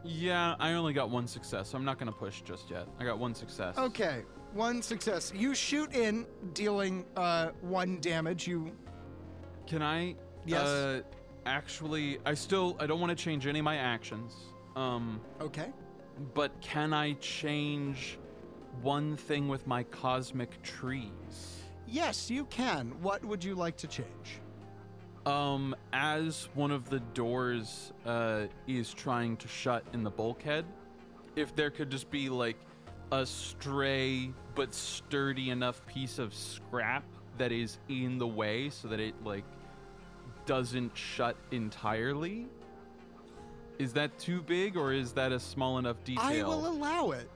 Yeah, 0.02 0.56
I 0.58 0.72
only 0.72 0.92
got 0.92 1.10
one 1.10 1.26
success, 1.26 1.68
so 1.68 1.76
I'm 1.78 1.84
not 1.84 1.98
going 1.98 2.10
to 2.10 2.18
push 2.18 2.40
just 2.42 2.70
yet. 2.70 2.88
I 2.98 3.04
got 3.04 3.18
one 3.18 3.34
success. 3.34 3.76
Okay, 3.76 4.22
one 4.54 4.82
success. 4.82 5.32
You 5.34 5.54
shoot 5.54 5.94
in, 5.94 6.26
dealing 6.52 7.04
uh, 7.16 7.50
one 7.60 8.00
damage. 8.00 8.46
You 8.46 8.72
Can 9.66 9.82
I? 9.82 10.16
Yes. 10.46 10.66
Uh, 10.66 11.02
actually, 11.46 12.18
I 12.24 12.34
still 12.34 12.76
I 12.80 12.86
don't 12.86 13.00
want 13.00 13.16
to 13.16 13.24
change 13.24 13.46
any 13.46 13.58
of 13.58 13.64
my 13.64 13.76
actions. 13.76 14.34
Um. 14.76 15.20
Okay. 15.40 15.68
But 16.34 16.60
can 16.60 16.92
I 16.92 17.14
change 17.14 18.18
one 18.82 19.16
thing 19.16 19.48
with 19.48 19.66
my 19.66 19.82
cosmic 19.84 20.60
trees? 20.62 21.60
yes, 21.90 22.30
you 22.30 22.44
can. 22.46 22.92
What 23.02 23.24
would 23.24 23.44
you 23.44 23.54
like 23.54 23.76
to 23.78 23.86
change? 23.86 24.40
Um, 25.26 25.76
as 25.92 26.48
one 26.54 26.70
of 26.70 26.88
the 26.88 27.00
doors 27.00 27.92
uh, 28.06 28.46
is 28.66 28.94
trying 28.94 29.36
to 29.38 29.48
shut 29.48 29.84
in 29.92 30.02
the 30.02 30.10
bulkhead, 30.10 30.64
if 31.36 31.54
there 31.54 31.70
could 31.70 31.90
just 31.90 32.10
be 32.10 32.28
like 32.28 32.56
a 33.12 33.26
stray 33.26 34.32
but 34.54 34.74
sturdy 34.74 35.50
enough 35.50 35.84
piece 35.86 36.18
of 36.18 36.34
scrap 36.34 37.04
that 37.38 37.52
is 37.52 37.78
in 37.88 38.18
the 38.18 38.26
way 38.26 38.70
so 38.70 38.88
that 38.88 39.00
it 39.00 39.14
like 39.24 39.44
doesn't 40.46 40.96
shut 40.96 41.36
entirely. 41.50 42.46
Is 43.78 43.92
that 43.94 44.18
too 44.18 44.42
big 44.42 44.76
or 44.76 44.92
is 44.92 45.12
that 45.12 45.32
a 45.32 45.40
small 45.40 45.78
enough 45.78 46.02
detail? 46.04 46.24
I 46.24 46.42
will 46.42 46.66
allow 46.66 47.12
it. 47.12 47.28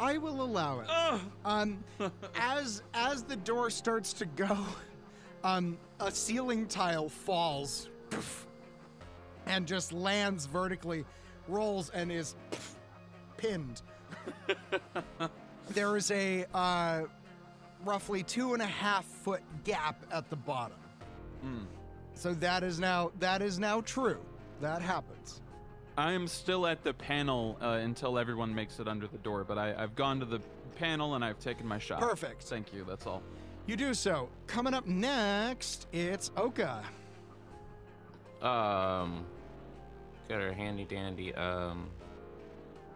I 0.00 0.18
will 0.18 0.42
allow 0.42 0.80
it. 0.80 0.88
Um, 1.44 1.84
as 2.34 2.82
as 2.94 3.22
the 3.22 3.36
door 3.36 3.70
starts 3.70 4.12
to 4.14 4.26
go, 4.26 4.58
um, 5.44 5.78
a 6.00 6.10
ceiling 6.10 6.66
tile 6.66 7.08
falls, 7.08 7.88
poof, 8.10 8.46
and 9.46 9.66
just 9.66 9.92
lands 9.92 10.46
vertically, 10.46 11.04
rolls 11.46 11.90
and 11.90 12.10
is 12.10 12.34
poof, 12.50 12.76
pinned. 13.36 13.82
there 15.70 15.96
is 15.96 16.10
a 16.10 16.44
uh, 16.54 17.02
roughly 17.84 18.22
two 18.22 18.54
and 18.54 18.62
a 18.62 18.66
half 18.66 19.04
foot 19.04 19.42
gap 19.64 20.04
at 20.12 20.30
the 20.30 20.36
bottom. 20.36 20.78
Hmm. 21.40 21.64
So 22.14 22.32
that 22.34 22.62
is 22.62 22.78
now 22.78 23.10
that 23.18 23.42
is 23.42 23.58
now 23.58 23.80
true. 23.82 24.20
That 24.60 24.80
happens. 24.80 25.40
I 25.96 26.12
am 26.12 26.26
still 26.26 26.66
at 26.66 26.82
the 26.82 26.92
panel 26.92 27.56
uh, 27.60 27.78
until 27.82 28.18
everyone 28.18 28.54
makes 28.54 28.80
it 28.80 28.88
under 28.88 29.06
the 29.06 29.18
door, 29.18 29.44
but 29.44 29.58
I, 29.58 29.74
I've 29.80 29.94
gone 29.94 30.18
to 30.20 30.26
the 30.26 30.40
panel 30.76 31.14
and 31.14 31.24
I've 31.24 31.38
taken 31.38 31.66
my 31.66 31.78
shot. 31.78 32.00
Perfect. 32.00 32.42
Thank 32.44 32.72
you. 32.72 32.84
That's 32.88 33.06
all. 33.06 33.22
You 33.66 33.76
do 33.76 33.94
so. 33.94 34.28
Coming 34.46 34.74
up 34.74 34.86
next, 34.86 35.86
it's 35.92 36.30
Oka. 36.36 36.82
Um, 38.42 39.24
got 40.28 40.40
her 40.40 40.52
handy 40.52 40.84
dandy 40.84 41.34
um 41.34 41.88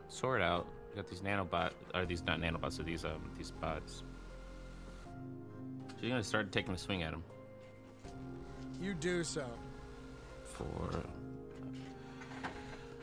sword 0.09 0.43
out. 0.43 0.67
Got 0.97 1.09
these 1.09 1.21
nanobot, 1.21 1.71
or 1.95 2.05
these 2.07 2.25
not 2.25 2.41
nanobots, 2.41 2.81
are 2.81 2.83
these 2.83 3.05
um 3.05 3.31
these 3.37 3.51
bots. 3.53 4.03
She's 6.01 6.11
gonna 6.11 6.23
start 6.23 6.53
taking 6.53 6.75
a 6.75 6.79
swing 6.79 7.03
at 7.03 7.13
him 7.13 7.23
You 8.81 8.95
do 8.95 9.25
so. 9.25 9.45
Four. 10.45 10.91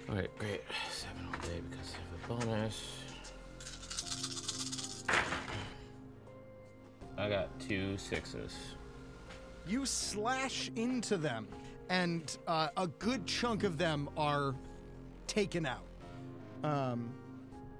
Okay, 0.09 0.27
great. 0.37 0.61
Seven 0.91 1.25
all 1.27 1.39
day 1.41 1.61
because 1.69 1.93
of 1.95 2.39
a 2.39 2.45
bonus. 2.45 3.03
I 7.17 7.29
got 7.29 7.59
two 7.59 7.97
sixes. 7.97 8.53
You 9.67 9.85
slash 9.85 10.69
into 10.75 11.17
them, 11.17 11.47
and 11.89 12.37
uh, 12.47 12.67
a 12.77 12.87
good 12.87 13.25
chunk 13.25 13.63
of 13.63 13.77
them 13.77 14.09
are 14.15 14.53
taken 15.27 15.65
out. 15.65 15.85
Um, 16.63 17.13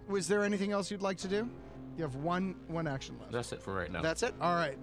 was 0.07 0.27
there 0.27 0.43
anything 0.43 0.71
else 0.71 0.91
you'd 0.91 1.01
like 1.01 1.17
to 1.19 1.27
do? 1.27 1.49
You 1.97 2.03
have 2.03 2.15
one 2.15 2.55
one 2.67 2.87
action 2.87 3.17
left. 3.19 3.31
That's 3.31 3.51
it 3.53 3.61
for 3.61 3.73
right 3.73 3.91
now. 3.91 4.01
That's 4.01 4.23
it. 4.23 4.33
All 4.41 4.55
right. 4.55 4.77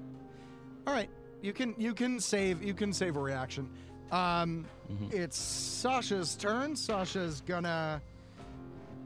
All 0.86 0.94
right. 0.94 1.10
You 1.42 1.52
can 1.52 1.74
you 1.76 1.94
can 1.94 2.20
save 2.20 2.62
you 2.62 2.74
can 2.74 2.92
save 2.92 3.16
a 3.16 3.20
reaction. 3.20 3.68
Um, 4.10 4.66
it's 5.10 5.38
Sasha's 5.38 6.36
turn. 6.36 6.76
Sasha's 6.76 7.40
gonna 7.42 8.00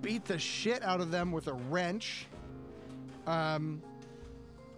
beat 0.02 0.24
the 0.24 0.38
shit 0.38 0.82
out 0.82 1.00
of 1.00 1.10
them 1.10 1.32
with 1.32 1.46
a 1.46 1.52
wrench. 1.54 2.26
Um, 3.26 3.82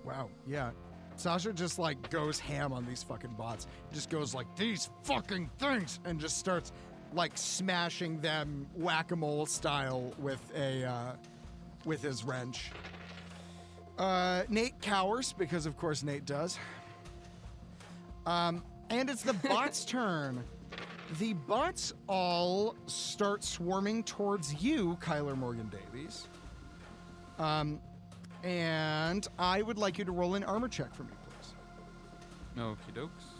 wow. 0.04 0.28
Yeah. 0.46 0.70
Sasha 1.16 1.52
just 1.52 1.78
like 1.78 2.10
goes 2.10 2.38
ham 2.38 2.72
on 2.72 2.86
these 2.86 3.02
fucking 3.02 3.34
bots. 3.36 3.66
Just 3.92 4.08
goes 4.08 4.34
like 4.34 4.46
these 4.56 4.88
fucking 5.02 5.50
things 5.58 5.98
and 6.04 6.20
just 6.20 6.38
starts 6.38 6.72
like 7.12 7.32
smashing 7.36 8.20
them 8.20 8.66
whack-a-mole 8.74 9.46
style 9.46 10.12
with 10.18 10.40
a 10.56 10.84
uh, 10.84 11.12
with 11.84 12.02
his 12.02 12.24
wrench. 12.24 12.70
Uh, 13.98 14.42
Nate 14.48 14.80
cowers 14.80 15.32
because, 15.32 15.66
of 15.66 15.76
course, 15.76 16.02
Nate 16.02 16.24
does. 16.24 16.58
Um, 18.26 18.62
and 18.90 19.10
it's 19.10 19.22
the 19.22 19.32
bots' 19.48 19.84
turn. 19.84 20.44
The 21.18 21.32
bots 21.32 21.94
all 22.06 22.76
start 22.86 23.42
swarming 23.42 24.04
towards 24.04 24.62
you, 24.62 24.98
Kyler 25.00 25.36
Morgan 25.36 25.70
Davies. 25.70 26.28
Um, 27.38 27.80
and 28.44 29.26
I 29.38 29.62
would 29.62 29.78
like 29.78 29.98
you 29.98 30.04
to 30.04 30.12
roll 30.12 30.34
an 30.34 30.44
armor 30.44 30.68
check 30.68 30.94
for 30.94 31.04
me, 31.04 31.12
please. 31.24 32.62
Okie 32.62 32.94
dokes. 32.94 33.37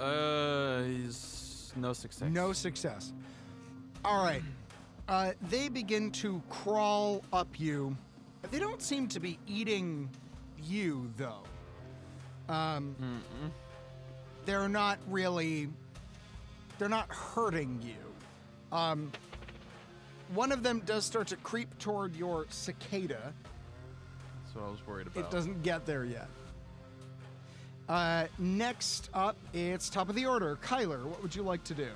Uh, 0.00 0.82
he's 0.84 1.72
no 1.76 1.92
success. 1.92 2.30
No 2.30 2.52
success. 2.52 3.12
All 4.04 4.24
right. 4.24 4.42
Uh, 5.08 5.32
they 5.50 5.68
begin 5.68 6.10
to 6.12 6.42
crawl 6.48 7.22
up 7.32 7.60
you. 7.60 7.96
They 8.50 8.58
don't 8.58 8.80
seem 8.80 9.08
to 9.08 9.20
be 9.20 9.38
eating 9.46 10.08
you, 10.62 11.10
though. 11.16 11.42
Um, 12.48 12.96
they're 14.46 14.68
not 14.68 14.98
really. 15.08 15.68
They're 16.78 16.88
not 16.88 17.12
hurting 17.12 17.82
you. 17.82 18.76
Um, 18.76 19.12
one 20.32 20.50
of 20.52 20.62
them 20.62 20.80
does 20.86 21.04
start 21.04 21.26
to 21.28 21.36
creep 21.36 21.78
toward 21.78 22.16
your 22.16 22.46
cicada. 22.48 23.34
That's 24.44 24.54
what 24.54 24.64
I 24.64 24.70
was 24.70 24.86
worried 24.86 25.08
about. 25.08 25.24
It 25.24 25.30
doesn't 25.30 25.62
get 25.62 25.84
there 25.84 26.04
yet. 26.04 26.28
Uh, 27.90 28.28
next 28.38 29.10
up, 29.14 29.36
it's 29.52 29.90
top 29.90 30.08
of 30.08 30.14
the 30.14 30.24
order. 30.24 30.56
Kyler, 30.62 31.04
what 31.04 31.20
would 31.20 31.34
you 31.34 31.42
like 31.42 31.64
to 31.64 31.74
do? 31.74 31.88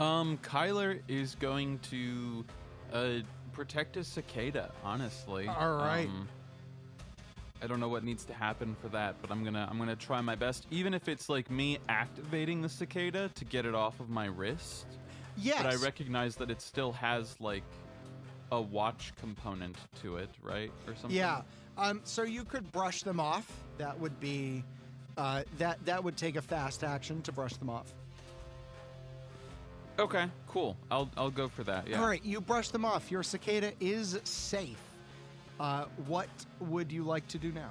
Um, 0.00 0.38
Kyler 0.38 1.00
is 1.08 1.34
going 1.34 1.80
to 1.90 2.44
uh, 2.92 3.14
protect 3.50 3.96
his 3.96 4.06
cicada. 4.06 4.70
Honestly. 4.84 5.48
All 5.48 5.78
right. 5.78 6.06
Um, 6.06 6.28
I 7.60 7.66
don't 7.66 7.80
know 7.80 7.88
what 7.88 8.04
needs 8.04 8.24
to 8.26 8.34
happen 8.34 8.76
for 8.80 8.86
that, 8.90 9.16
but 9.20 9.32
I'm 9.32 9.42
gonna 9.42 9.66
I'm 9.68 9.78
gonna 9.78 9.96
try 9.96 10.20
my 10.20 10.36
best, 10.36 10.66
even 10.70 10.94
if 10.94 11.08
it's 11.08 11.28
like 11.28 11.50
me 11.50 11.78
activating 11.88 12.62
the 12.62 12.68
cicada 12.68 13.30
to 13.34 13.44
get 13.44 13.66
it 13.66 13.74
off 13.74 13.98
of 13.98 14.10
my 14.10 14.26
wrist. 14.26 14.86
Yes. 15.36 15.60
But 15.60 15.72
I 15.72 15.76
recognize 15.76 16.36
that 16.36 16.50
it 16.52 16.62
still 16.62 16.92
has 16.92 17.34
like 17.40 17.64
a 18.52 18.60
watch 18.60 19.12
component 19.20 19.76
to 20.02 20.18
it, 20.18 20.30
right, 20.40 20.70
or 20.86 20.94
something. 20.94 21.16
Yeah. 21.16 21.42
Um, 21.76 22.00
so 22.04 22.22
you 22.22 22.44
could 22.44 22.70
brush 22.70 23.02
them 23.02 23.18
off. 23.18 23.50
That 23.78 23.98
would 23.98 24.20
be 24.20 24.62
uh, 25.16 25.42
that 25.58 25.84
that 25.84 26.02
would 26.02 26.16
take 26.16 26.36
a 26.36 26.42
fast 26.42 26.84
action 26.84 27.22
to 27.22 27.32
brush 27.32 27.54
them 27.54 27.70
off. 27.70 27.92
Okay. 29.98 30.26
Cool. 30.48 30.76
I'll 30.90 31.10
I'll 31.16 31.30
go 31.30 31.48
for 31.48 31.64
that. 31.64 31.86
Yeah. 31.86 32.00
All 32.00 32.06
right, 32.06 32.24
you 32.24 32.40
brush 32.40 32.68
them 32.68 32.84
off. 32.84 33.10
Your 33.10 33.22
cicada 33.22 33.72
is 33.80 34.18
safe. 34.24 34.80
Uh, 35.60 35.84
what 36.06 36.28
would 36.60 36.90
you 36.90 37.04
like 37.04 37.26
to 37.28 37.38
do 37.38 37.52
now? 37.52 37.70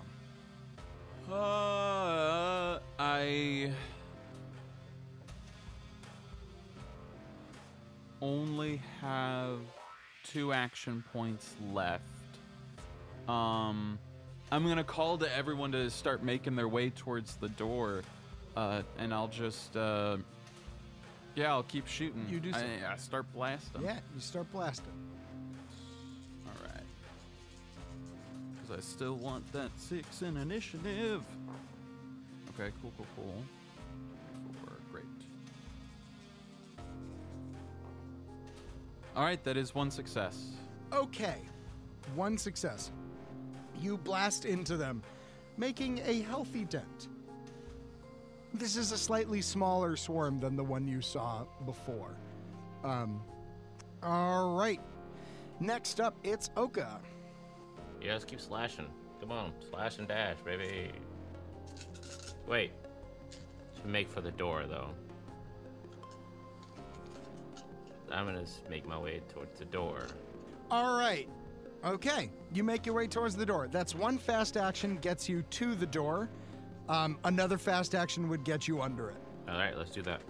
Uh, 1.33 2.79
I 2.99 3.71
only 8.21 8.81
have 9.01 9.59
two 10.23 10.53
action 10.53 11.03
points 11.11 11.55
left. 11.73 12.03
Um, 13.27 13.99
I'm 14.53 14.67
gonna 14.67 14.83
call 14.83 15.17
to 15.17 15.35
everyone 15.35 15.71
to 15.71 15.89
start 15.89 16.21
making 16.21 16.55
their 16.55 16.67
way 16.67 16.91
towards 16.91 17.37
the 17.37 17.49
door, 17.49 18.03
uh, 18.55 18.83
and 18.99 19.11
I'll 19.11 19.27
just, 19.27 19.75
uh, 19.75 20.17
yeah, 21.33 21.49
I'll 21.49 21.63
keep 21.63 21.87
shooting. 21.87 22.27
You 22.29 22.39
do 22.39 22.53
so. 22.53 22.59
I, 22.59 22.93
I 22.93 22.97
start 22.97 23.25
blasting. 23.33 23.81
Yeah, 23.81 23.97
you 24.13 24.21
start 24.21 24.51
blasting. 24.51 24.93
All 26.45 26.53
right. 26.71 26.83
Because 28.61 28.77
I 28.77 28.81
still 28.81 29.15
want 29.15 29.51
that 29.53 29.71
six 29.77 30.21
in 30.21 30.37
initiative. 30.37 31.23
Okay, 32.53 32.71
cool, 32.79 32.91
cool, 32.95 33.07
cool. 33.15 33.43
Four, 34.61 34.73
great. 34.91 35.05
All 39.15 39.23
right, 39.23 39.43
that 39.45 39.57
is 39.57 39.73
one 39.73 39.89
success. 39.89 40.49
Okay, 40.93 41.37
one 42.13 42.37
success. 42.37 42.91
You 43.83 43.97
blast 43.97 44.45
into 44.45 44.77
them, 44.77 45.03
making 45.57 45.99
a 46.05 46.21
healthy 46.21 46.63
dent. 46.63 47.09
This 48.53 48.77
is 48.77 48.93
a 48.93 48.97
slightly 48.97 49.41
smaller 49.41 49.97
swarm 49.97 50.39
than 50.39 50.55
the 50.55 50.63
one 50.63 50.87
you 50.87 51.01
saw 51.01 51.43
before. 51.65 52.15
Um, 52.85 53.21
all 54.01 54.55
right. 54.55 54.79
Next 55.59 55.99
up, 55.99 56.15
it's 56.23 56.49
Oka. 56.55 57.01
Yeah, 58.01 58.13
let's 58.13 58.23
keep 58.23 58.39
slashing. 58.39 58.87
Come 59.19 59.33
on, 59.33 59.51
slash 59.69 59.97
and 59.97 60.07
dash, 60.07 60.37
baby. 60.45 60.89
Wait. 62.47 62.71
Should 63.75 63.87
make 63.87 64.09
for 64.09 64.21
the 64.21 64.31
door 64.31 64.63
though. 64.65 64.91
I'm 68.09 68.27
gonna 68.27 68.45
make 68.69 68.87
my 68.87 68.97
way 68.97 69.19
towards 69.33 69.59
the 69.59 69.65
door. 69.65 70.07
All 70.71 70.97
right. 70.97 71.27
Okay. 71.85 72.29
You 72.53 72.63
make 72.63 72.85
your 72.85 72.95
way 72.95 73.07
towards 73.07 73.35
the 73.35 73.45
door. 73.45 73.67
That's 73.71 73.93
one 73.93 74.17
fast 74.17 74.57
action 74.57 74.97
gets 74.97 75.27
you 75.27 75.41
to 75.41 75.75
the 75.75 75.85
door. 75.85 76.29
Um, 76.87 77.17
another 77.23 77.57
fast 77.57 77.95
action 77.95 78.29
would 78.29 78.43
get 78.43 78.67
you 78.67 78.81
under 78.81 79.09
it. 79.09 79.17
All 79.47 79.55
right, 79.55 79.77
let's 79.77 79.91
do 79.91 80.01
that. 80.03 80.21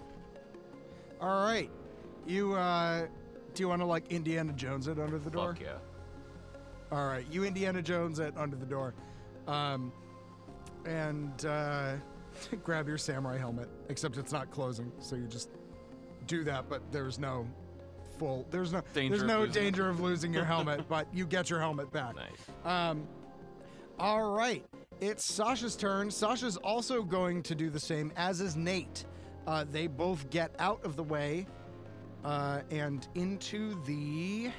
All 1.22 1.44
right. 1.46 1.70
You, 2.26 2.54
uh, 2.54 3.08
do 3.54 3.64
you 3.64 3.70
want 3.70 3.82
to 3.82 3.86
like 3.86 4.12
Indiana 4.12 4.54
Jones 4.54 4.88
it 4.88 5.00
under 5.00 5.20
the 5.20 5.30
door? 5.30 5.54
Fuck 5.54 5.64
yeah. 5.64 5.78
All 6.92 7.08
right. 7.08 7.26
You 7.32 7.44
Indiana 7.44 7.82
Jones 7.82 8.20
it 8.20 8.34
under 8.38 8.56
the 8.56 8.66
door. 8.66 8.94
Um, 9.48 9.92
and, 10.86 11.46
uh, 11.46 11.94
grab 12.64 12.88
your 12.88 12.98
samurai 12.98 13.38
helmet, 13.38 13.70
except 13.90 14.18
it's 14.18 14.32
not 14.32 14.50
closing. 14.52 14.92
So 15.00 15.16
you 15.16 15.28
just 15.28 15.50
do 16.26 16.44
that, 16.46 16.70
but 16.70 16.82
there's 16.92 17.20
no 17.20 17.48
full, 18.24 18.46
there's 18.52 18.72
no, 18.72 18.82
Danger 18.94 19.10
there's 19.10 19.22
of 19.22 19.28
no 19.28 19.40
losing 19.42 19.64
danger 19.64 19.90
of 19.90 20.00
losing 20.00 20.34
your 20.34 20.46
helmet, 20.54 20.88
but 20.88 21.08
you 21.14 21.26
get 21.26 21.50
your 21.50 21.60
helmet 21.60 21.92
back. 21.92 22.16
Nice. 22.16 22.30
Um, 22.64 23.08
all 24.00 24.32
right. 24.32 24.66
It's 25.02 25.26
Sasha's 25.26 25.76
turn. 25.76 26.10
Sasha's 26.10 26.58
also 26.58 27.04
going 27.04 27.44
to 27.44 27.56
do 27.56 27.70
the 27.70 27.80
same, 27.80 28.12
as 28.16 28.40
is 28.40 28.56
Nate. 28.56 29.06
Uh, 29.46 29.66
they 29.70 29.88
both 29.88 30.30
get 30.30 30.56
out 30.60 30.84
of 30.86 30.96
the 30.96 31.04
way 31.04 31.46
uh, 32.24 32.62
and 32.72 33.08
into 33.16 33.82
the 33.84 34.50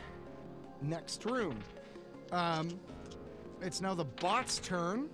next 0.82 1.24
room. 1.24 1.58
Um, 2.32 2.78
it's 3.62 3.80
now 3.80 3.94
the 3.94 4.04
bot's 4.04 4.58
turn. 4.58 5.08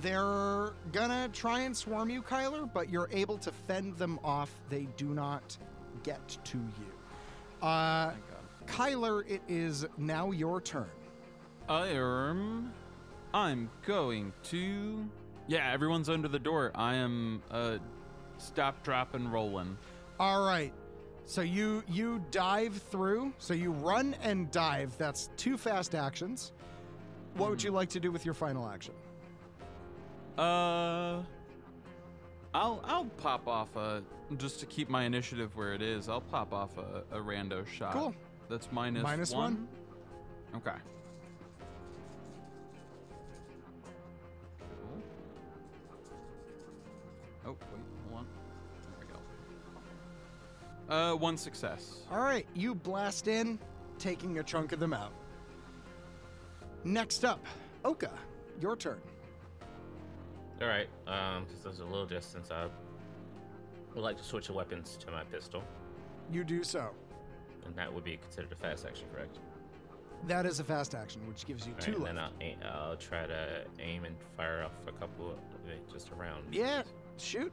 They're 0.00 0.72
gonna 0.92 1.28
try 1.32 1.60
and 1.60 1.76
swarm 1.76 2.08
you, 2.10 2.22
Kyler, 2.22 2.70
but 2.72 2.90
you're 2.90 3.08
able 3.12 3.38
to 3.38 3.52
fend 3.52 3.96
them 3.96 4.18
off. 4.24 4.50
They 4.70 4.88
do 4.96 5.08
not 5.08 5.56
get 6.02 6.26
to 6.44 6.58
you. 6.58 6.95
Uh, 7.62 8.12
Kyler, 8.66 9.28
it 9.28 9.42
is 9.48 9.86
now 9.96 10.30
your 10.30 10.60
turn. 10.60 10.90
I 11.68 11.88
am. 11.88 12.72
I'm 13.34 13.70
going 13.86 14.32
to. 14.44 15.08
Yeah, 15.48 15.70
everyone's 15.72 16.08
under 16.08 16.28
the 16.28 16.38
door. 16.38 16.72
I 16.74 16.94
am. 16.96 17.42
Uh, 17.50 17.78
stop, 18.38 18.82
drop, 18.82 19.14
and 19.14 19.32
rolling. 19.32 19.76
All 20.18 20.44
right. 20.46 20.72
So 21.24 21.40
you 21.40 21.82
you 21.88 22.24
dive 22.30 22.74
through. 22.90 23.32
So 23.38 23.52
you 23.52 23.72
run 23.72 24.14
and 24.22 24.50
dive. 24.50 24.96
That's 24.96 25.28
two 25.36 25.56
fast 25.56 25.94
actions. 25.94 26.52
What 27.34 27.50
would 27.50 27.62
you 27.62 27.70
like 27.72 27.88
to 27.90 28.00
do 28.00 28.10
with 28.12 28.24
your 28.24 28.34
final 28.34 28.68
action? 28.68 28.94
Uh, 30.38 31.22
I'll 32.56 32.80
I'll 32.84 33.04
pop 33.04 33.46
off 33.46 33.76
a 33.76 34.02
just 34.38 34.60
to 34.60 34.66
keep 34.66 34.88
my 34.88 35.04
initiative 35.04 35.54
where 35.56 35.74
it 35.74 35.82
is. 35.82 36.08
I'll 36.08 36.22
pop 36.22 36.54
off 36.54 36.70
a, 36.78 37.02
a 37.14 37.20
rando 37.20 37.66
shot. 37.66 37.92
Cool. 37.92 38.14
That's 38.48 38.72
minus 38.72 39.02
Minus 39.02 39.32
one. 39.32 39.68
Okay. 40.56 40.70
Cool. 44.58 45.02
Oh 47.44 47.50
wait, 47.50 47.58
hold 48.08 48.20
on. 48.20 48.26
There 48.88 49.06
we 49.06 49.06
go. 50.88 50.94
Uh, 50.94 51.14
one 51.14 51.36
success. 51.36 51.98
All 52.10 52.20
right, 52.20 52.46
you 52.54 52.74
blast 52.74 53.28
in, 53.28 53.58
taking 53.98 54.38
a 54.38 54.42
chunk 54.42 54.72
of 54.72 54.80
them 54.80 54.94
out. 54.94 55.12
Next 56.84 57.22
up, 57.22 57.44
Oka, 57.84 58.10
your 58.62 58.76
turn. 58.76 59.02
All 60.60 60.68
right. 60.68 60.88
Um, 61.06 61.44
since 61.48 61.62
there's 61.64 61.80
a 61.80 61.84
little 61.84 62.06
distance, 62.06 62.50
I 62.50 62.66
would 63.94 64.02
like 64.02 64.16
to 64.18 64.24
switch 64.24 64.46
the 64.46 64.52
weapons 64.52 64.96
to 65.00 65.10
my 65.10 65.24
pistol, 65.24 65.62
You 66.32 66.44
do 66.44 66.62
so. 66.62 66.90
and 67.64 67.74
that 67.76 67.92
would 67.92 68.04
be 68.04 68.16
considered 68.16 68.52
a 68.52 68.56
fast 68.56 68.86
action, 68.86 69.06
correct? 69.12 69.38
That 70.26 70.46
is 70.46 70.60
a 70.60 70.64
fast 70.64 70.94
action, 70.94 71.26
which 71.28 71.46
gives 71.46 71.66
you 71.66 71.74
All 71.74 71.78
two 71.80 71.92
right, 72.04 72.14
left. 72.14 72.38
then 72.40 72.56
I'll, 72.64 72.90
I'll 72.90 72.96
try 72.96 73.26
to 73.26 73.64
aim 73.78 74.04
and 74.04 74.16
fire 74.36 74.62
off 74.64 74.72
a 74.88 74.92
couple 74.92 75.30
of 75.32 75.38
it 75.70 75.86
just 75.92 76.10
around. 76.12 76.42
Yeah, 76.54 76.82
shoot. 77.18 77.52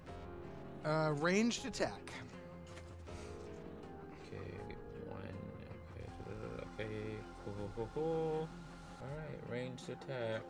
Uh, 0.86 1.14
ranged 1.18 1.66
attack. 1.66 2.12
Okay, 4.28 4.54
one. 5.10 5.20
Okay, 5.92 6.84
okay, 6.84 6.90
cool, 7.46 7.54
cool, 7.58 7.72
cool, 7.76 7.90
cool. 7.94 8.50
All 9.02 9.18
right, 9.18 9.52
ranged 9.52 9.90
attack. 9.90 10.42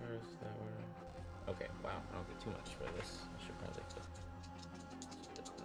Where's 0.00 0.22
that? 0.40 0.56
Where? 0.58 0.91
Okay, 1.48 1.66
wow, 1.82 1.90
I 2.12 2.16
don't 2.16 2.28
get 2.28 2.40
too 2.40 2.50
much 2.50 2.74
for 2.76 2.84
this. 2.96 3.18
I 3.36 3.44
should 3.44 3.58
probably 3.58 3.82
just 3.94 4.08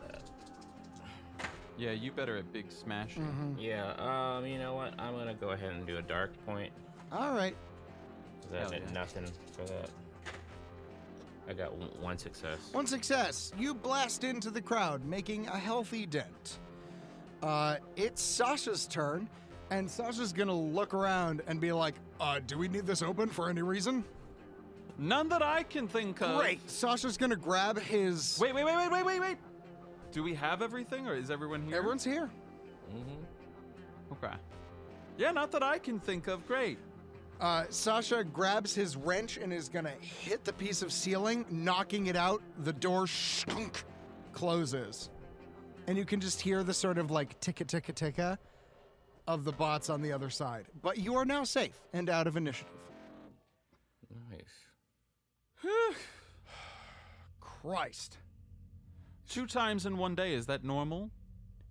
that. 0.07 1.49
Yeah, 1.77 1.91
you 1.91 2.11
better 2.11 2.37
at 2.37 2.51
big 2.51 2.71
smashing. 2.71 3.23
Mm-hmm. 3.23 3.59
Yeah, 3.59 3.91
um, 4.37 4.45
you 4.45 4.57
know 4.57 4.75
what? 4.75 4.93
I'm 4.99 5.15
gonna 5.15 5.35
go 5.35 5.51
ahead 5.51 5.71
and 5.73 5.85
do 5.85 5.97
a 5.97 6.01
dark 6.01 6.33
point. 6.45 6.73
Alright. 7.13 7.55
That 8.51 8.61
Hell 8.61 8.69
meant 8.71 8.83
yeah. 8.87 8.93
nothing 8.93 9.25
for 9.51 9.63
that. 9.65 9.89
I 11.49 11.53
got 11.53 11.75
one, 11.75 11.89
one 12.01 12.17
success. 12.17 12.57
One 12.73 12.87
success. 12.87 13.51
You 13.57 13.73
blast 13.73 14.23
into 14.23 14.49
the 14.49 14.61
crowd, 14.61 15.05
making 15.05 15.47
a 15.47 15.57
healthy 15.57 16.05
dent. 16.05 16.59
Uh, 17.41 17.77
it's 17.95 18.21
Sasha's 18.21 18.87
turn, 18.87 19.29
and 19.69 19.89
Sasha's 19.89 20.33
gonna 20.33 20.53
look 20.53 20.93
around 20.93 21.41
and 21.47 21.61
be 21.61 21.71
like, 21.71 21.95
uh, 22.19 22.39
do 22.45 22.57
we 22.57 22.67
need 22.67 22.85
this 22.85 23.01
open 23.01 23.29
for 23.29 23.49
any 23.49 23.61
reason? 23.61 24.03
None 24.97 25.29
that 25.29 25.43
I 25.43 25.63
can 25.63 25.87
think 25.87 26.21
of. 26.21 26.39
Great. 26.39 26.67
Sasha's 26.69 27.17
gonna 27.17 27.35
grab 27.35 27.79
his. 27.79 28.37
Wait, 28.41 28.53
wait, 28.53 28.65
wait, 28.65 28.75
wait, 28.75 28.91
wait, 28.91 29.05
wait, 29.05 29.19
wait. 29.19 29.37
Do 30.11 30.23
we 30.23 30.33
have 30.35 30.61
everything, 30.61 31.07
or 31.07 31.15
is 31.15 31.29
everyone 31.29 31.61
here? 31.61 31.77
Everyone's 31.77 32.03
here. 32.03 32.29
Mm-hmm. 32.89 34.13
Okay. 34.13 34.33
Yeah, 35.17 35.31
not 35.31 35.51
that 35.51 35.63
I 35.63 35.77
can 35.77 35.99
think 35.99 36.27
of. 36.27 36.45
Great. 36.47 36.79
Uh, 37.39 37.65
Sasha 37.69 38.23
grabs 38.23 38.73
his 38.73 38.95
wrench 38.95 39.37
and 39.37 39.53
is 39.53 39.69
gonna 39.69 39.93
hit 39.99 40.43
the 40.43 40.53
piece 40.53 40.81
of 40.81 40.91
ceiling, 40.91 41.45
knocking 41.51 42.07
it 42.07 42.15
out. 42.15 42.41
The 42.63 42.73
door 42.73 43.05
shunk 43.05 43.83
closes. 44.33 45.11
And 45.85 45.97
you 45.97 46.05
can 46.05 46.19
just 46.19 46.41
hear 46.41 46.63
the 46.63 46.73
sort 46.73 46.97
of 46.97 47.11
like 47.11 47.39
ticka 47.39 47.65
ticka 47.65 47.93
ticka 47.93 48.39
of 49.27 49.43
the 49.43 49.51
bots 49.51 49.89
on 49.89 50.01
the 50.01 50.11
other 50.11 50.29
side. 50.29 50.65
But 50.81 50.97
you 50.97 51.15
are 51.15 51.25
now 51.25 51.43
safe 51.43 51.79
and 51.93 52.09
out 52.09 52.25
of 52.27 52.37
initiative. 52.37 52.71
Christ. 57.39 58.17
Two 59.29 59.45
times 59.45 59.85
in 59.85 59.97
one 59.97 60.15
day, 60.15 60.33
is 60.33 60.45
that 60.45 60.63
normal? 60.63 61.11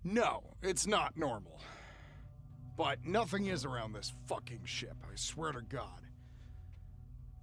No, 0.03 0.43
it's 0.61 0.85
not 0.85 1.17
normal. 1.17 1.59
But 2.77 3.05
nothing 3.05 3.47
is 3.47 3.65
around 3.65 3.93
this 3.93 4.13
fucking 4.27 4.61
ship, 4.65 4.95
I 5.03 5.15
swear 5.15 5.51
to 5.51 5.61
God. 5.61 6.01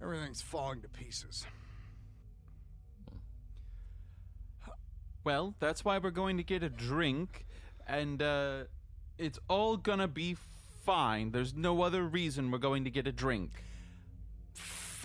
Everything's 0.01 0.41
falling 0.41 0.81
to 0.81 0.89
pieces. 0.89 1.45
Well, 5.23 5.55
that's 5.59 5.83
why 5.83 5.97
we're 5.97 6.11
going 6.11 6.37
to 6.37 6.43
get 6.43 6.63
a 6.63 6.69
drink, 6.69 7.45
and 7.87 8.21
uh, 8.21 8.65
it's 9.17 9.39
all 9.49 9.75
gonna 9.75 10.07
be 10.07 10.37
fine. 10.85 11.31
There's 11.31 11.53
no 11.55 11.81
other 11.81 12.03
reason 12.03 12.51
we're 12.51 12.59
going 12.59 12.83
to 12.83 12.91
get 12.91 13.07
a 13.07 13.11
drink. 13.11 13.51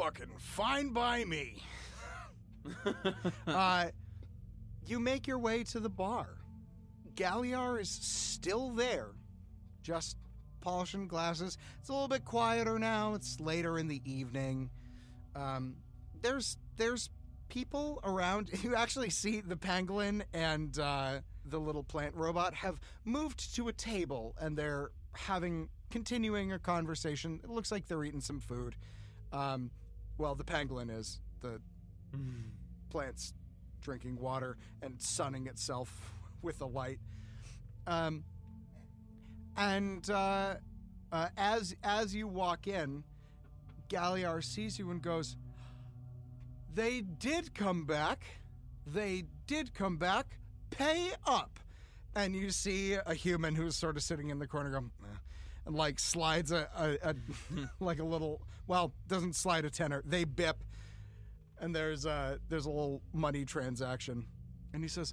Fucking 0.01 0.31
fine 0.39 0.95
by 0.95 1.27
me. 1.27 1.63
uh, 3.47 3.89
you 4.87 4.99
make 4.99 5.27
your 5.27 5.39
way 5.39 5.63
to 5.65 5.79
the 5.79 5.91
bar. 5.91 6.39
Galliar 7.17 7.79
is 7.79 7.91
still 7.91 8.71
there, 8.71 9.09
just 9.83 10.17
polishing 10.63 11.07
glasses. 11.07 11.59
It's 11.81 11.91
a 11.91 11.93
little 11.93 12.09
bit 12.09 12.25
quieter 12.25 12.79
now. 12.79 13.13
It's 13.13 13.41
later 13.41 13.79
in 13.79 13.89
the 13.89 14.01
evening. 14.11 14.71
Um, 15.37 15.77
there's 16.23 16.57
there's 16.79 17.11
people 17.51 18.01
around. 18.03 18.49
You 18.63 18.77
actually 18.77 19.11
see 19.11 19.43
the 19.43 19.57
pangolin 19.57 20.23
and 20.33 20.79
uh, 20.79 21.19
the 21.45 21.61
little 21.61 21.85
plant 21.85 22.15
robot 22.15 22.55
have 22.55 22.81
moved 23.05 23.55
to 23.57 23.69
a 23.69 23.73
table, 23.75 24.35
and 24.41 24.57
they're 24.57 24.93
having 25.13 25.69
continuing 25.91 26.53
a 26.53 26.59
conversation. 26.59 27.39
It 27.45 27.51
looks 27.51 27.71
like 27.71 27.87
they're 27.87 28.03
eating 28.03 28.23
some 28.23 28.41
food. 28.41 28.77
Um, 29.31 29.71
well, 30.21 30.35
the 30.35 30.45
pangolin 30.45 30.91
is 30.95 31.19
the 31.41 31.61
plant's 32.91 33.33
drinking 33.81 34.21
water 34.21 34.59
and 34.83 35.01
sunning 35.01 35.47
itself 35.47 36.13
with 36.43 36.61
a 36.61 36.67
light. 36.67 36.99
Um, 37.87 38.25
and 39.57 40.09
uh, 40.11 40.57
uh, 41.11 41.29
as 41.39 41.75
as 41.83 42.15
you 42.15 42.29
walk 42.29 42.67
in, 42.67 43.03
Galliar 43.89 44.43
sees 44.43 44.79
you 44.79 44.91
and 44.91 45.01
goes, 45.01 45.37
"They 46.75 47.01
did 47.01 47.55
come 47.55 47.87
back. 47.87 48.23
They 48.87 49.25
did 49.47 49.73
come 49.73 49.97
back. 49.97 50.39
Pay 50.71 51.13
up." 51.27 51.59
And 52.15 52.35
you 52.37 52.51
see 52.51 52.95
a 52.95 53.15
human 53.15 53.55
who's 53.55 53.77
sort 53.77 53.97
of 53.97 54.03
sitting 54.03 54.31
in 54.31 54.39
the 54.39 54.47
corner, 54.47 54.71
go, 54.71 54.91
"Eh," 55.00 55.00
and 55.67 55.75
like 55.75 55.99
slides 55.99 56.53
a, 56.53 56.69
a, 56.77 57.11
a 57.11 57.15
like 57.85 57.99
a 57.99 58.05
little 58.05 58.41
well, 58.71 58.93
doesn't 59.09 59.35
slide 59.35 59.65
a 59.65 59.71
tenner. 59.71 60.01
They 60.07 60.23
bip, 60.23 60.63
and 61.61 61.75
there's 61.75 62.07
a 62.07 62.39
there's 62.49 62.67
a 62.67 62.71
little 62.71 63.03
money 63.13 63.45
transaction, 63.45 64.27
and 64.73 64.83
he 64.83 64.89
says, 64.89 65.13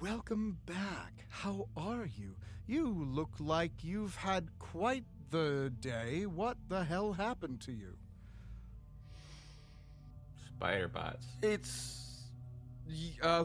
"Welcome 0.00 0.58
back. 0.66 1.24
How 1.30 1.68
are 1.74 2.06
you? 2.18 2.36
You 2.66 2.88
look 2.88 3.30
like 3.38 3.72
you've 3.82 4.14
had 4.16 4.50
quite 4.58 5.04
the 5.30 5.72
day. 5.80 6.26
What 6.26 6.58
the 6.68 6.84
hell 6.84 7.14
happened 7.14 7.62
to 7.62 7.72
you?" 7.72 7.96
Spider 10.56 10.88
bots. 10.88 11.26
It's. 11.42 12.24
Uh, 13.22 13.44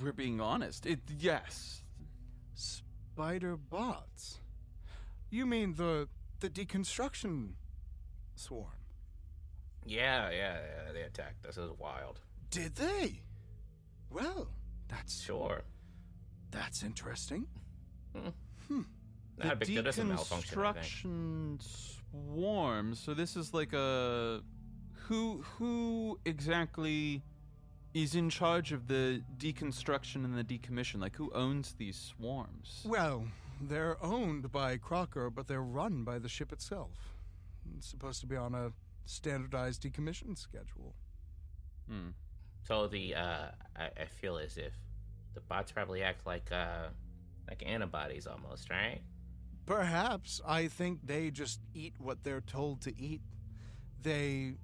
we're 0.00 0.12
being 0.12 0.40
honest. 0.40 0.86
It 0.86 1.00
yes. 1.18 1.82
Spider 2.54 3.56
bots. 3.56 4.38
You 5.32 5.46
mean 5.46 5.74
the 5.74 6.08
the 6.40 6.50
deconstruction 6.50 7.54
swarm? 8.36 8.66
Yeah, 9.86 10.30
yeah, 10.30 10.58
yeah. 10.86 10.92
They 10.92 11.02
attacked 11.02 11.46
us. 11.46 11.56
It 11.56 11.62
was 11.62 11.70
wild. 11.78 12.20
Did 12.50 12.74
they? 12.76 13.22
Well, 14.10 14.48
that's 14.88 15.22
Sure. 15.22 15.62
that's 16.50 16.82
interesting. 16.82 17.46
Hmm. 18.14 18.28
Hmm. 18.68 18.82
Not 19.38 19.52
a 19.54 19.56
big 19.56 19.68
deal. 19.68 19.82
That's 19.82 19.96
a 19.98 20.04
malfunction. 20.04 20.58
I 20.60 20.72
think. 20.74 20.84
deconstruction 20.84 21.62
swarm. 22.10 22.94
So 22.94 23.14
this 23.14 23.34
is 23.34 23.54
like 23.54 23.72
a 23.72 24.42
who 25.08 25.42
who 25.56 26.20
exactly 26.26 27.22
is 27.94 28.14
in 28.14 28.28
charge 28.28 28.72
of 28.72 28.86
the 28.86 29.22
deconstruction 29.38 30.24
and 30.26 30.36
the 30.36 30.44
decommission? 30.44 31.00
Like 31.00 31.16
who 31.16 31.30
owns 31.34 31.72
these 31.78 31.96
swarms? 31.96 32.82
Well, 32.84 33.24
they're 33.68 34.02
owned 34.02 34.50
by 34.52 34.76
Crocker, 34.76 35.30
but 35.30 35.48
they're 35.48 35.62
run 35.62 36.04
by 36.04 36.18
the 36.18 36.28
ship 36.28 36.52
itself. 36.52 37.14
It's 37.76 37.88
supposed 37.88 38.20
to 38.20 38.26
be 38.26 38.36
on 38.36 38.54
a 38.54 38.72
standardized 39.04 39.82
decommission 39.82 40.36
schedule. 40.36 40.94
Hmm. 41.88 42.10
So 42.64 42.86
the 42.86 43.14
uh, 43.14 43.48
I, 43.76 43.84
I 43.84 44.04
feel 44.20 44.38
as 44.38 44.56
if 44.56 44.72
the 45.34 45.40
bots 45.40 45.72
probably 45.72 46.02
act 46.02 46.26
like 46.26 46.50
uh, 46.52 46.88
like 47.48 47.62
antibodies 47.66 48.26
almost, 48.26 48.70
right? 48.70 49.00
Perhaps 49.66 50.40
I 50.46 50.68
think 50.68 51.06
they 51.06 51.30
just 51.30 51.60
eat 51.74 51.94
what 51.98 52.24
they're 52.24 52.40
told 52.40 52.80
to 52.82 52.98
eat. 53.00 53.20
They, 54.02 54.54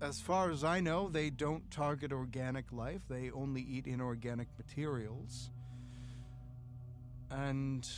as 0.00 0.20
far 0.20 0.50
as 0.50 0.64
I 0.64 0.80
know, 0.80 1.08
they 1.08 1.30
don't 1.30 1.70
target 1.70 2.12
organic 2.12 2.72
life. 2.72 3.02
They 3.08 3.30
only 3.30 3.62
eat 3.62 3.86
inorganic 3.86 4.48
materials. 4.58 5.50
And 7.32 7.88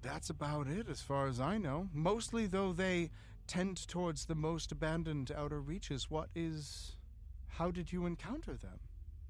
that's 0.00 0.30
about 0.30 0.66
it, 0.66 0.88
as 0.88 1.00
far 1.00 1.26
as 1.26 1.38
I 1.40 1.58
know. 1.58 1.88
Mostly, 1.92 2.46
though, 2.46 2.72
they 2.72 3.10
tend 3.46 3.86
towards 3.86 4.24
the 4.24 4.34
most 4.34 4.72
abandoned 4.72 5.30
outer 5.36 5.60
reaches. 5.60 6.10
What 6.10 6.28
is. 6.34 6.96
How 7.48 7.70
did 7.70 7.92
you 7.92 8.06
encounter 8.06 8.54
them? 8.54 8.80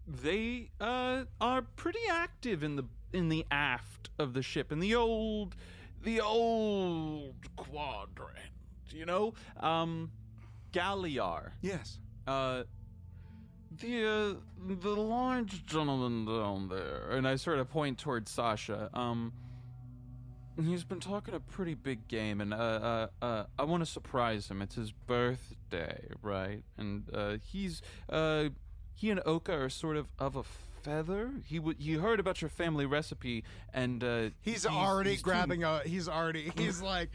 They 0.06 0.70
uh 0.80 1.24
are 1.40 1.62
pretty 1.62 2.06
active 2.10 2.62
in 2.62 2.76
the 2.76 2.84
in 3.12 3.28
the 3.28 3.44
aft 3.50 4.10
of 4.18 4.32
the 4.32 4.42
ship 4.42 4.72
in 4.72 4.80
the 4.80 4.94
old 4.94 5.54
the 6.02 6.20
old 6.20 7.34
quadrant, 7.56 8.52
you 8.90 9.06
know? 9.06 9.34
Um 9.60 10.10
Galliar. 10.72 11.52
Yes. 11.60 11.98
Uh 12.26 12.62
the 13.80 14.06
uh, 14.06 14.74
the 14.76 14.90
large 14.90 15.64
gentleman 15.66 16.24
down 16.24 16.68
there, 16.68 17.10
and 17.10 17.26
I 17.26 17.36
sort 17.36 17.58
of 17.58 17.70
point 17.70 17.98
towards 17.98 18.30
Sasha. 18.30 18.90
Um, 18.94 19.32
he's 20.60 20.84
been 20.84 21.00
talking 21.00 21.34
a 21.34 21.40
pretty 21.40 21.74
big 21.74 22.08
game, 22.08 22.40
and 22.40 22.52
uh, 22.52 22.56
uh, 22.56 23.06
uh 23.24 23.44
I 23.58 23.64
want 23.64 23.84
to 23.84 23.90
surprise 23.90 24.48
him. 24.48 24.62
It's 24.62 24.74
his 24.74 24.92
birthday, 24.92 26.06
right? 26.22 26.62
And 26.76 27.04
uh, 27.12 27.36
he's 27.42 27.82
uh, 28.08 28.50
he 28.94 29.10
and 29.10 29.20
Oka 29.24 29.52
are 29.52 29.68
sort 29.68 29.96
of 29.96 30.08
of 30.18 30.36
a 30.36 30.42
feather. 30.82 31.30
He 31.44 31.56
w- 31.56 31.76
he 31.78 31.94
heard 31.94 32.20
about 32.20 32.40
your 32.40 32.50
family 32.50 32.86
recipe, 32.86 33.44
and 33.72 34.02
uh, 34.02 34.30
He's, 34.40 34.66
already 34.66 35.16
grabbing 35.16 35.64
a. 35.64 35.80
He's 35.80 36.08
already. 36.08 36.52
He's 36.56 36.82
like, 36.82 37.10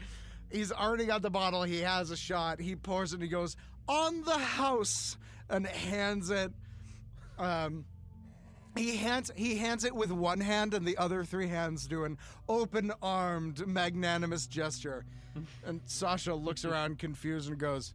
he's 0.50 0.72
already 0.72 1.06
got 1.06 1.22
the 1.22 1.30
bottle. 1.30 1.62
He 1.62 1.80
has 1.80 2.10
a 2.10 2.16
shot. 2.16 2.60
He 2.60 2.76
pours 2.76 3.12
it. 3.12 3.16
and 3.16 3.22
He 3.22 3.28
goes 3.28 3.56
on 3.88 4.22
the 4.22 4.38
house 4.38 5.16
and 5.48 5.66
hands 5.66 6.30
it. 6.30 6.52
Um, 7.38 7.84
he 8.76 8.96
hands 8.96 9.30
he 9.34 9.56
hands 9.56 9.84
it 9.84 9.94
with 9.94 10.12
one 10.12 10.40
hand, 10.40 10.74
and 10.74 10.86
the 10.86 10.96
other 10.98 11.24
three 11.24 11.48
hands 11.48 11.86
do 11.86 12.04
an 12.04 12.18
open-armed, 12.48 13.66
magnanimous 13.66 14.46
gesture. 14.46 15.04
And 15.64 15.80
Sasha 15.86 16.34
looks 16.34 16.64
around 16.64 16.98
confused 16.98 17.48
and 17.48 17.58
goes, 17.58 17.94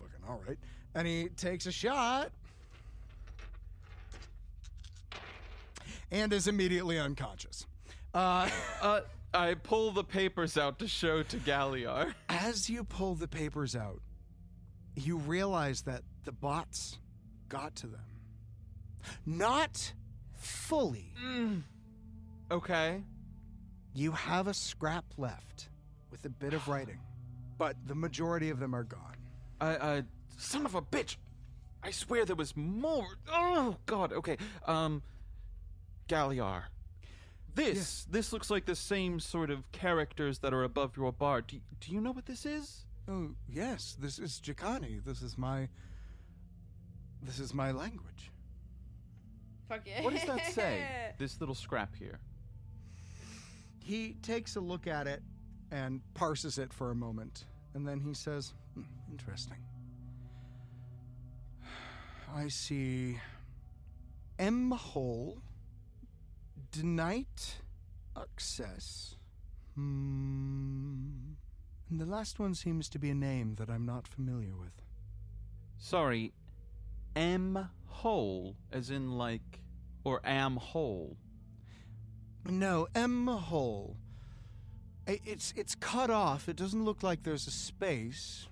"Fucking 0.00 0.28
all 0.28 0.40
right." 0.46 0.58
And 0.94 1.06
he 1.06 1.28
takes 1.28 1.66
a 1.66 1.72
shot. 1.72 2.32
And 6.10 6.32
is 6.32 6.46
immediately 6.46 6.98
unconscious. 7.00 7.66
Uh, 8.14 8.48
uh, 8.82 9.00
I 9.34 9.54
pull 9.54 9.90
the 9.90 10.04
papers 10.04 10.56
out 10.56 10.78
to 10.78 10.88
show 10.88 11.22
to 11.24 11.36
Galliar. 11.38 12.14
As 12.28 12.70
you 12.70 12.84
pull 12.84 13.16
the 13.16 13.28
papers 13.28 13.74
out, 13.74 14.00
you 14.96 15.18
realize 15.18 15.82
that 15.82 16.02
the 16.24 16.32
bots 16.32 16.98
got 17.48 17.76
to 17.76 17.86
them. 17.86 18.00
Not 19.24 19.92
fully. 20.34 21.14
Mm. 21.24 21.62
Okay. 22.50 23.02
You 23.94 24.12
have 24.12 24.48
a 24.48 24.54
scrap 24.54 25.04
left 25.16 25.68
with 26.10 26.24
a 26.24 26.28
bit 26.28 26.54
of 26.54 26.66
writing, 26.68 26.98
but 27.58 27.76
the 27.86 27.94
majority 27.94 28.50
of 28.50 28.58
them 28.58 28.74
are 28.74 28.84
gone. 28.84 29.16
I, 29.60 29.76
I, 29.76 30.02
son 30.36 30.66
of 30.66 30.74
a 30.74 30.82
bitch! 30.82 31.16
I 31.82 31.90
swear 31.92 32.24
there 32.24 32.34
was 32.34 32.56
more. 32.56 33.06
Oh 33.30 33.76
God. 33.86 34.12
Okay. 34.12 34.38
Um, 34.66 35.02
Galliar. 36.08 36.64
This 37.54 38.06
this 38.10 38.32
looks 38.32 38.50
like 38.50 38.66
the 38.66 38.74
same 38.74 39.20
sort 39.20 39.50
of 39.50 39.70
characters 39.72 40.40
that 40.40 40.52
are 40.52 40.64
above 40.64 40.96
your 40.96 41.12
bar. 41.12 41.42
Do, 41.42 41.58
do 41.80 41.92
you 41.92 42.00
know 42.00 42.10
what 42.10 42.26
this 42.26 42.44
is? 42.44 42.85
Oh 43.08 43.30
yes, 43.48 43.96
this 43.98 44.18
is 44.18 44.40
Jakani. 44.44 45.02
This 45.04 45.22
is 45.22 45.38
my. 45.38 45.68
This 47.22 47.38
is 47.38 47.54
my 47.54 47.72
language. 47.72 48.30
Fuck 49.68 49.82
yeah. 49.86 50.02
What 50.02 50.14
does 50.14 50.24
that 50.24 50.52
say? 50.52 50.84
this 51.18 51.40
little 51.40 51.54
scrap 51.54 51.94
here. 51.94 52.20
He 53.82 54.14
takes 54.22 54.56
a 54.56 54.60
look 54.60 54.86
at 54.86 55.06
it 55.06 55.22
and 55.70 56.00
parses 56.14 56.58
it 56.58 56.72
for 56.72 56.90
a 56.90 56.94
moment, 56.94 57.44
and 57.74 57.86
then 57.86 58.00
he 58.00 58.14
says, 58.14 58.54
"Hmm, 58.74 58.82
"Interesting. 59.10 59.58
I 62.34 62.48
see 62.48 63.20
M 64.38 64.70
hole 64.72 65.38
denied 66.72 67.26
access. 68.16 69.16
Hmm. 69.74 71.34
And 71.88 72.00
the 72.00 72.06
last 72.06 72.38
one 72.38 72.54
seems 72.54 72.88
to 72.90 72.98
be 72.98 73.10
a 73.10 73.14
name 73.14 73.54
that 73.56 73.70
I'm 73.70 73.86
not 73.86 74.08
familiar 74.08 74.56
with. 74.56 74.82
Sorry, 75.78 76.32
M 77.14 77.68
hole, 77.86 78.56
as 78.72 78.90
in 78.90 79.12
like, 79.12 79.60
or 80.02 80.20
am 80.24 80.56
hole. 80.56 81.16
No, 82.44 82.88
M 82.94 83.26
hole. 83.26 83.96
It's 85.06 85.54
it's 85.56 85.76
cut 85.76 86.10
off. 86.10 86.48
It 86.48 86.56
doesn't 86.56 86.84
look 86.84 87.02
like 87.02 87.22
there's 87.22 87.46
a 87.46 87.52
space. 87.52 88.48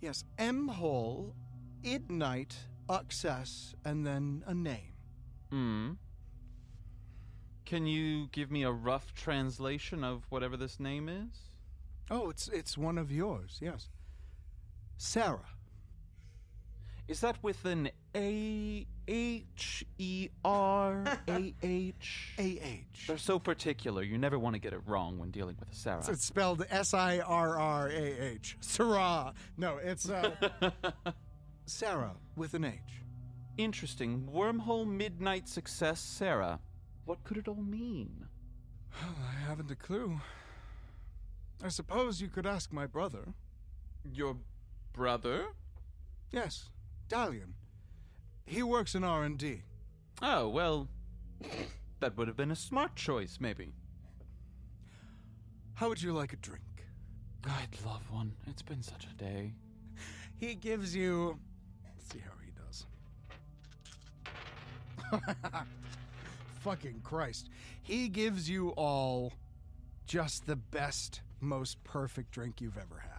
Yes, 0.00 0.24
M 0.38 0.68
hole, 0.68 1.34
ignite, 1.82 2.56
access, 2.90 3.74
and 3.84 4.06
then 4.06 4.44
a 4.46 4.52
name. 4.52 4.92
Hmm. 5.50 5.92
Can 7.64 7.86
you 7.86 8.28
give 8.32 8.50
me 8.50 8.62
a 8.62 8.70
rough 8.70 9.14
translation 9.14 10.04
of 10.04 10.26
whatever 10.28 10.58
this 10.58 10.78
name 10.78 11.08
is? 11.08 11.53
Oh, 12.10 12.30
it's 12.30 12.48
it's 12.48 12.76
one 12.76 12.98
of 12.98 13.10
yours. 13.10 13.58
Yes, 13.60 13.88
Sarah. 14.96 15.48
Is 17.06 17.20
that 17.20 17.36
with 17.42 17.62
an 17.66 17.90
A 18.16 18.86
H 19.06 19.84
E 19.98 20.28
R 20.42 21.04
A 21.28 21.54
H? 21.62 22.34
A 22.38 22.42
H. 22.42 23.04
They're 23.06 23.18
so 23.18 23.38
particular. 23.38 24.02
You 24.02 24.16
never 24.16 24.38
want 24.38 24.54
to 24.54 24.60
get 24.60 24.72
it 24.72 24.80
wrong 24.86 25.18
when 25.18 25.30
dealing 25.30 25.56
with 25.60 25.70
a 25.70 25.74
Sarah. 25.74 26.02
It's 26.08 26.24
spelled 26.24 26.64
S 26.70 26.94
I 26.94 27.18
R 27.20 27.58
R 27.58 27.88
A 27.88 28.22
H. 28.32 28.56
Sarah. 28.60 29.34
No, 29.58 29.76
it's 29.76 30.08
uh, 30.08 30.30
Sarah 31.66 32.14
with 32.36 32.54
an 32.54 32.64
H. 32.64 32.78
Interesting. 33.58 34.26
Wormhole 34.32 34.86
Midnight 34.86 35.46
Success 35.48 36.00
Sarah. 36.00 36.58
What 37.04 37.22
could 37.24 37.36
it 37.36 37.48
all 37.48 37.54
mean? 37.62 38.26
I 39.02 39.46
haven't 39.46 39.70
a 39.70 39.76
clue. 39.76 40.18
I 41.62 41.68
suppose 41.68 42.20
you 42.20 42.28
could 42.28 42.46
ask 42.46 42.72
my 42.72 42.86
brother. 42.86 43.34
Your 44.04 44.36
brother? 44.92 45.46
Yes, 46.30 46.70
Dalian. 47.08 47.52
He 48.46 48.62
works 48.62 48.94
in 48.94 49.04
R 49.04 49.24
and 49.24 49.38
D. 49.38 49.62
Oh, 50.20 50.48
well, 50.48 50.88
that 52.00 52.16
would 52.16 52.28
have 52.28 52.36
been 52.36 52.50
a 52.50 52.56
smart 52.56 52.96
choice, 52.96 53.38
maybe. 53.40 53.72
How 55.74 55.88
would 55.88 56.02
you 56.02 56.12
like 56.12 56.32
a 56.32 56.36
drink? 56.36 56.62
I'd 57.46 57.76
love 57.84 58.10
one. 58.10 58.34
It's 58.46 58.62
been 58.62 58.82
such 58.82 59.06
a 59.06 59.14
day. 59.16 59.54
He 60.36 60.54
gives 60.54 60.94
you. 60.94 61.38
Let's 61.84 62.12
see 62.12 62.20
how 62.20 62.32
he 62.44 62.52
does. 65.20 65.26
Fucking 66.60 67.00
Christ. 67.02 67.50
He 67.82 68.08
gives 68.08 68.48
you 68.48 68.70
all 68.70 69.32
just 70.06 70.46
the 70.46 70.56
best, 70.56 71.20
most 71.44 71.82
perfect 71.84 72.30
drink 72.32 72.60
you've 72.60 72.78
ever 72.78 72.98
had. 73.00 73.10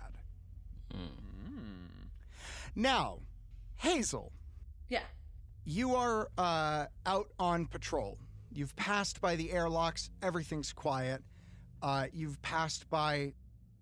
Now, 2.76 3.19
Hazel, 3.78 4.32
Yeah. 4.89 5.03
you 5.63 5.95
are 5.95 6.30
uh, 6.38 6.86
out 7.05 7.32
on 7.39 7.67
patrol. 7.67 8.17
You've 8.51 8.76
passed 8.76 9.21
by 9.21 9.36
the 9.36 9.51
airlocks, 9.51 10.09
everything's 10.21 10.73
quiet. 10.73 11.23
Uh, 11.82 12.07
you've 12.13 12.41
passed 12.41 12.89
by 12.89 13.34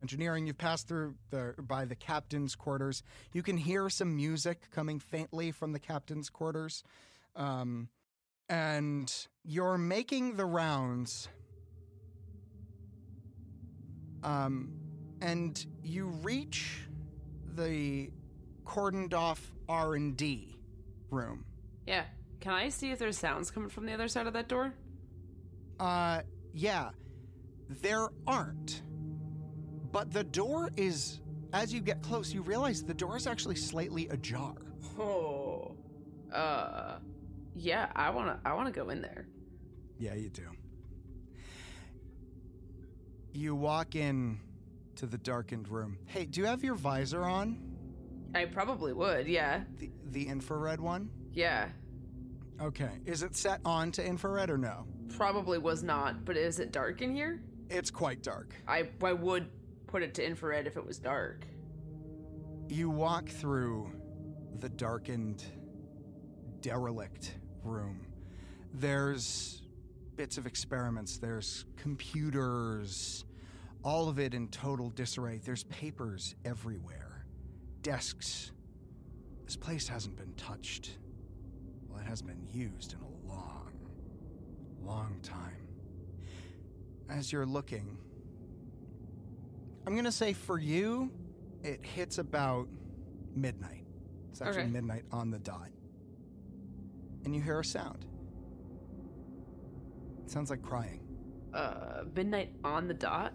engineering, 0.01 0.45
you've 0.45 0.57
passed 0.57 0.87
through 0.87 1.15
the 1.29 1.55
by 1.59 1.85
the 1.85 1.95
captain's 1.95 2.55
quarters. 2.55 3.01
You 3.33 3.41
can 3.43 3.57
hear 3.57 3.89
some 3.89 4.15
music 4.15 4.69
coming 4.71 4.99
faintly 4.99 5.51
from 5.51 5.71
the 5.71 5.79
captain's 5.79 6.29
quarters. 6.29 6.83
Um, 7.35 7.89
and 8.49 9.11
you're 9.43 9.77
making 9.77 10.35
the 10.35 10.45
rounds. 10.45 11.29
Um, 14.23 14.71
and 15.21 15.65
you 15.83 16.07
reach 16.07 16.81
the 17.55 18.09
cordoned 18.65 19.13
off 19.13 19.51
R&D 19.69 20.57
room. 21.11 21.45
Yeah. 21.85 22.03
Can 22.39 22.53
I 22.53 22.69
see 22.69 22.91
if 22.91 22.99
there's 22.99 23.17
sounds 23.17 23.51
coming 23.51 23.69
from 23.69 23.85
the 23.85 23.93
other 23.93 24.07
side 24.07 24.27
of 24.27 24.33
that 24.33 24.49
door? 24.49 24.73
Uh, 25.79 26.21
yeah, 26.53 26.89
there 27.69 28.09
aren't. 28.27 28.81
But 29.91 30.11
the 30.11 30.23
door 30.23 30.69
is, 30.75 31.21
as 31.53 31.73
you 31.73 31.79
get 31.79 32.01
close, 32.01 32.33
you 32.33 32.41
realize 32.41 32.83
the 32.83 32.93
door 32.93 33.15
is 33.15 33.27
actually 33.27 33.55
slightly 33.55 34.09
ajar. 34.09 34.55
Oh. 34.99 35.75
Uh. 36.33 36.97
Yeah, 37.55 37.91
I 37.95 38.09
wanna. 38.09 38.39
I 38.43 38.53
wanna 38.53 38.71
go 38.71 38.89
in 38.89 39.01
there. 39.01 39.27
Yeah, 39.99 40.15
you 40.15 40.29
do. 40.29 40.47
You 43.33 43.55
walk 43.55 43.95
in 43.95 44.39
to 44.95 45.07
the 45.07 45.17
darkened 45.17 45.67
room. 45.67 45.97
Hey, 46.05 46.25
do 46.25 46.39
you 46.39 46.45
have 46.45 46.63
your 46.63 46.75
visor 46.75 47.23
on? 47.23 47.57
I 48.35 48.45
probably 48.45 48.93
would. 48.93 49.27
Yeah. 49.27 49.61
The, 49.77 49.91
the 50.11 50.27
infrared 50.27 50.79
one? 50.79 51.09
Yeah. 51.33 51.69
Okay. 52.61 52.99
Is 53.05 53.23
it 53.23 53.35
set 53.35 53.59
on 53.65 53.91
to 53.93 54.05
infrared 54.05 54.49
or 54.49 54.57
no? 54.57 54.85
Probably 55.17 55.57
was 55.57 55.81
not. 55.81 56.25
But 56.25 56.37
is 56.37 56.59
it 56.59 56.71
dark 56.71 57.01
in 57.01 57.13
here? 57.13 57.41
It's 57.69 57.89
quite 57.89 58.21
dark. 58.21 58.53
I 58.67 58.89
I 59.01 59.13
would 59.13 59.49
put 59.87 60.03
it 60.03 60.13
to 60.15 60.25
infrared 60.25 60.67
if 60.67 60.77
it 60.77 60.85
was 60.85 60.99
dark. 60.99 61.45
You 62.69 62.89
walk 62.89 63.29
through 63.29 63.91
the 64.59 64.69
darkened, 64.69 65.43
derelict 66.61 67.33
room. 67.63 68.05
There's 68.73 69.62
bits 70.15 70.37
of 70.37 70.45
experiments, 70.45 71.17
there's 71.17 71.65
computers, 71.77 73.25
all 73.83 74.07
of 74.09 74.19
it 74.19 74.33
in 74.33 74.47
total 74.49 74.89
disarray. 74.91 75.39
There's 75.43 75.63
papers 75.65 76.35
everywhere, 76.45 77.25
desks 77.81 78.51
This 79.45 79.57
place 79.57 79.87
hasn't 79.89 80.15
been 80.15 80.33
touched. 80.35 80.97
Well, 81.89 81.99
it 81.99 82.05
hasn't 82.07 82.29
been 82.29 82.47
used 82.53 82.93
in 82.93 82.99
a 82.99 83.27
long, 83.27 83.73
long 84.81 85.19
time. 85.21 85.67
As 87.09 87.31
you're 87.31 87.45
looking, 87.45 87.97
I'm 89.85 89.95
gonna 89.97 90.13
say 90.13 90.31
for 90.33 90.57
you, 90.57 91.11
it 91.61 91.85
hits 91.85 92.19
about 92.19 92.69
midnight. 93.35 93.85
It's 94.31 94.41
actually 94.41 94.63
Okay. 94.63 94.71
midnight 94.71 95.03
on 95.11 95.29
the 95.29 95.39
dot. 95.39 95.69
And 97.25 97.35
you 97.35 97.41
hear 97.41 97.59
a 97.59 97.65
sound. 97.65 98.05
It 100.23 100.31
sounds 100.31 100.49
like 100.49 100.61
crying. 100.61 101.01
Uh, 101.53 102.03
midnight 102.15 102.53
on 102.63 102.87
the 102.87 102.93
dot? 102.93 103.33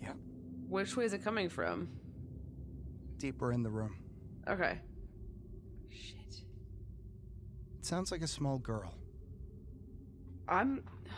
Yeah. 0.00 0.12
Which 0.68 0.96
way 0.96 1.04
is 1.04 1.12
it 1.12 1.24
coming 1.24 1.48
from? 1.48 1.88
Deeper 3.18 3.52
in 3.52 3.62
the 3.62 3.70
room. 3.70 3.96
Okay. 4.48 4.78
Shit. 5.90 6.44
It 7.78 7.86
sounds 7.86 8.12
like 8.12 8.22
a 8.22 8.28
small 8.28 8.58
girl. 8.58 8.94
I'm. 10.48 10.84
Oh, 11.08 11.12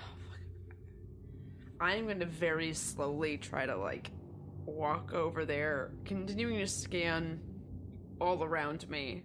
I'm 1.80 2.04
going 2.04 2.20
to 2.20 2.26
very 2.26 2.72
slowly 2.72 3.36
try 3.36 3.66
to, 3.66 3.76
like, 3.76 4.10
walk 4.64 5.12
over 5.12 5.44
there, 5.44 5.90
continuing 6.04 6.58
to 6.58 6.66
scan 6.66 7.40
all 8.20 8.42
around 8.42 8.88
me 8.88 9.24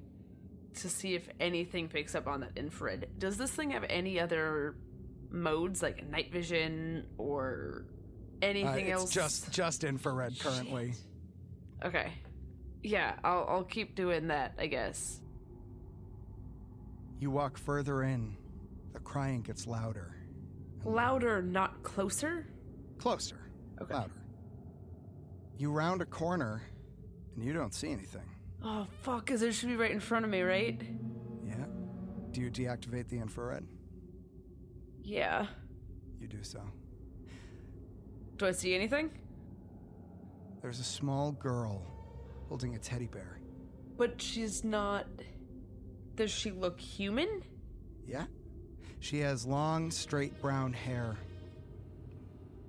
to 0.76 0.90
see 0.90 1.16
if 1.16 1.30
anything 1.40 1.88
picks 1.88 2.16
up 2.16 2.28
on 2.28 2.42
that 2.42 2.52
infrared. 2.56 3.08
Does 3.18 3.38
this 3.38 3.52
thing 3.52 3.72
have 3.72 3.86
any 3.90 4.20
other 4.20 4.76
modes, 5.32 5.82
like 5.82 6.08
night 6.10 6.32
vision 6.32 7.06
or 7.18 7.86
Uh, 8.42 8.46
anything 8.46 8.88
it's 8.88 9.02
else? 9.02 9.12
just 9.12 9.52
just 9.52 9.84
infrared 9.84 10.38
currently. 10.40 10.94
Okay. 11.84 12.12
Yeah, 12.84 13.16
I'll, 13.24 13.46
I'll 13.48 13.64
keep 13.64 13.96
doing 13.96 14.28
that, 14.28 14.54
I 14.58 14.68
guess. 14.68 15.22
You 17.20 17.30
walk 17.32 17.58
further 17.58 18.04
in. 18.04 18.36
The 18.94 19.00
crying 19.00 19.42
gets 19.42 19.68
louder. 19.68 20.16
Louder, 20.84 21.42
not 21.44 21.84
closer? 21.84 22.48
Closer. 22.98 23.40
Okay. 23.82 23.94
Louder. 23.94 24.12
You 25.58 25.72
round 25.72 26.02
a 26.02 26.06
corner 26.06 26.64
and 27.36 27.46
you 27.46 27.54
don't 27.54 27.74
see 27.74 27.92
anything. 27.92 28.28
Oh, 28.64 28.88
fuck, 29.04 29.26
because 29.26 29.42
it 29.44 29.54
should 29.54 29.70
be 29.70 29.76
right 29.76 29.92
in 29.92 30.00
front 30.00 30.26
of 30.26 30.32
me, 30.32 30.42
right? 30.42 30.82
Yeah. 31.46 31.66
Do 32.32 32.42
you 32.42 32.50
deactivate 32.52 33.08
the 33.10 33.18
infrared? 33.20 33.66
Yeah. 35.04 35.48
You 36.20 36.28
do 36.28 36.44
so. 36.44 36.62
Do 38.38 38.48
I 38.48 38.52
see 38.52 38.74
anything? 38.74 39.12
There's 40.62 40.80
a 40.80 40.84
small 40.84 41.32
girl 41.32 41.84
holding 42.48 42.76
a 42.76 42.80
teddy 42.80 43.08
bear. 43.08 43.40
But 43.98 44.22
she's 44.22 44.64
not. 44.64 45.06
Does 46.16 46.32
she 46.32 46.52
look 46.52 46.80
human? 46.80 47.44
Yeah? 48.08 48.26
She 49.00 49.20
has 49.20 49.46
long, 49.46 49.90
straight 49.90 50.40
brown 50.42 50.74
hair, 50.74 51.16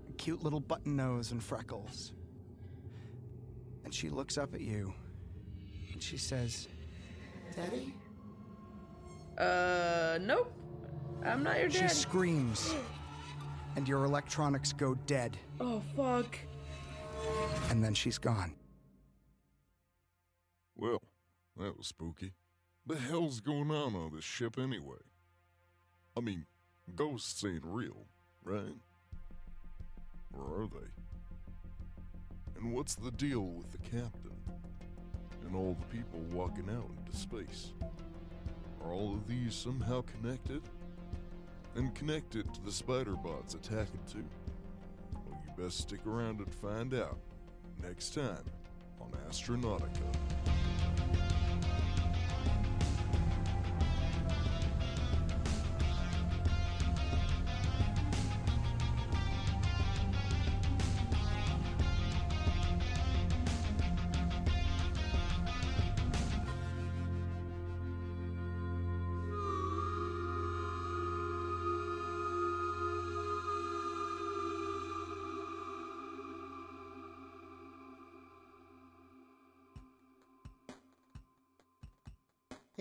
a 0.09 0.13
cute 0.15 0.43
little 0.43 0.61
button 0.61 0.97
nose, 0.97 1.33
and 1.33 1.43
freckles. 1.43 2.13
And 3.85 3.93
she 3.93 4.09
looks 4.09 4.39
up 4.39 4.55
at 4.55 4.61
you 4.63 4.95
and 5.93 6.03
she 6.03 6.17
says, 6.17 6.69
Daddy? 7.55 7.95
Uh, 9.37 10.19
nope. 10.23 10.53
I'm 11.25 11.43
not 11.43 11.59
your 11.61 11.71
She 11.71 11.89
screams, 11.89 12.75
and 13.77 13.89
your 13.89 14.05
electronics 14.05 14.73
go 14.73 14.95
dead, 15.07 15.37
oh, 15.61 15.81
fuck. 15.97 16.39
and 17.71 17.83
then 17.83 17.95
she's 17.95 18.19
gone. 18.19 18.55
Well, 20.77 21.03
that 21.59 21.77
was 21.77 21.87
spooky. 21.87 22.33
The 22.87 22.97
hell's 22.97 23.41
going 23.41 23.71
on 23.71 23.95
on 23.95 24.13
this 24.15 24.25
ship 24.25 24.59
anyway? 24.59 24.99
I 26.17 26.21
mean, 26.21 26.47
ghosts 26.97 27.45
ain't 27.45 27.63
real, 27.65 28.07
right? 28.43 28.75
Or 30.35 30.63
are 30.63 30.67
they? 30.67 30.89
And 32.59 32.73
what's 32.73 32.95
the 32.97 33.13
deal 33.13 33.43
with 33.43 33.71
the 33.71 33.79
captain? 33.79 34.33
And 35.47 35.55
all 35.55 35.77
the 35.79 35.97
people 35.97 36.21
walking 36.33 36.69
out 36.71 36.91
into 36.99 37.17
space? 37.17 37.73
Are 38.83 38.93
all 38.93 39.15
of 39.15 39.29
these 39.29 39.55
somehow 39.55 40.03
connected? 40.03 40.63
And 41.75 41.95
connect 41.95 42.37
it 42.37 42.53
to 42.55 42.61
the 42.63 42.73
spider 42.73 43.17
bots 43.17 43.55
attacking 43.55 44.01
too? 44.11 44.25
Well, 45.15 45.39
you 45.45 45.65
best 45.65 45.79
stick 45.79 46.01
around 46.07 46.39
and 46.41 46.55
find 46.55 46.93
out 46.95 47.19
next 47.83 48.15
time 48.15 48.45
on 49.01 49.11
Astronautica. 49.29 50.42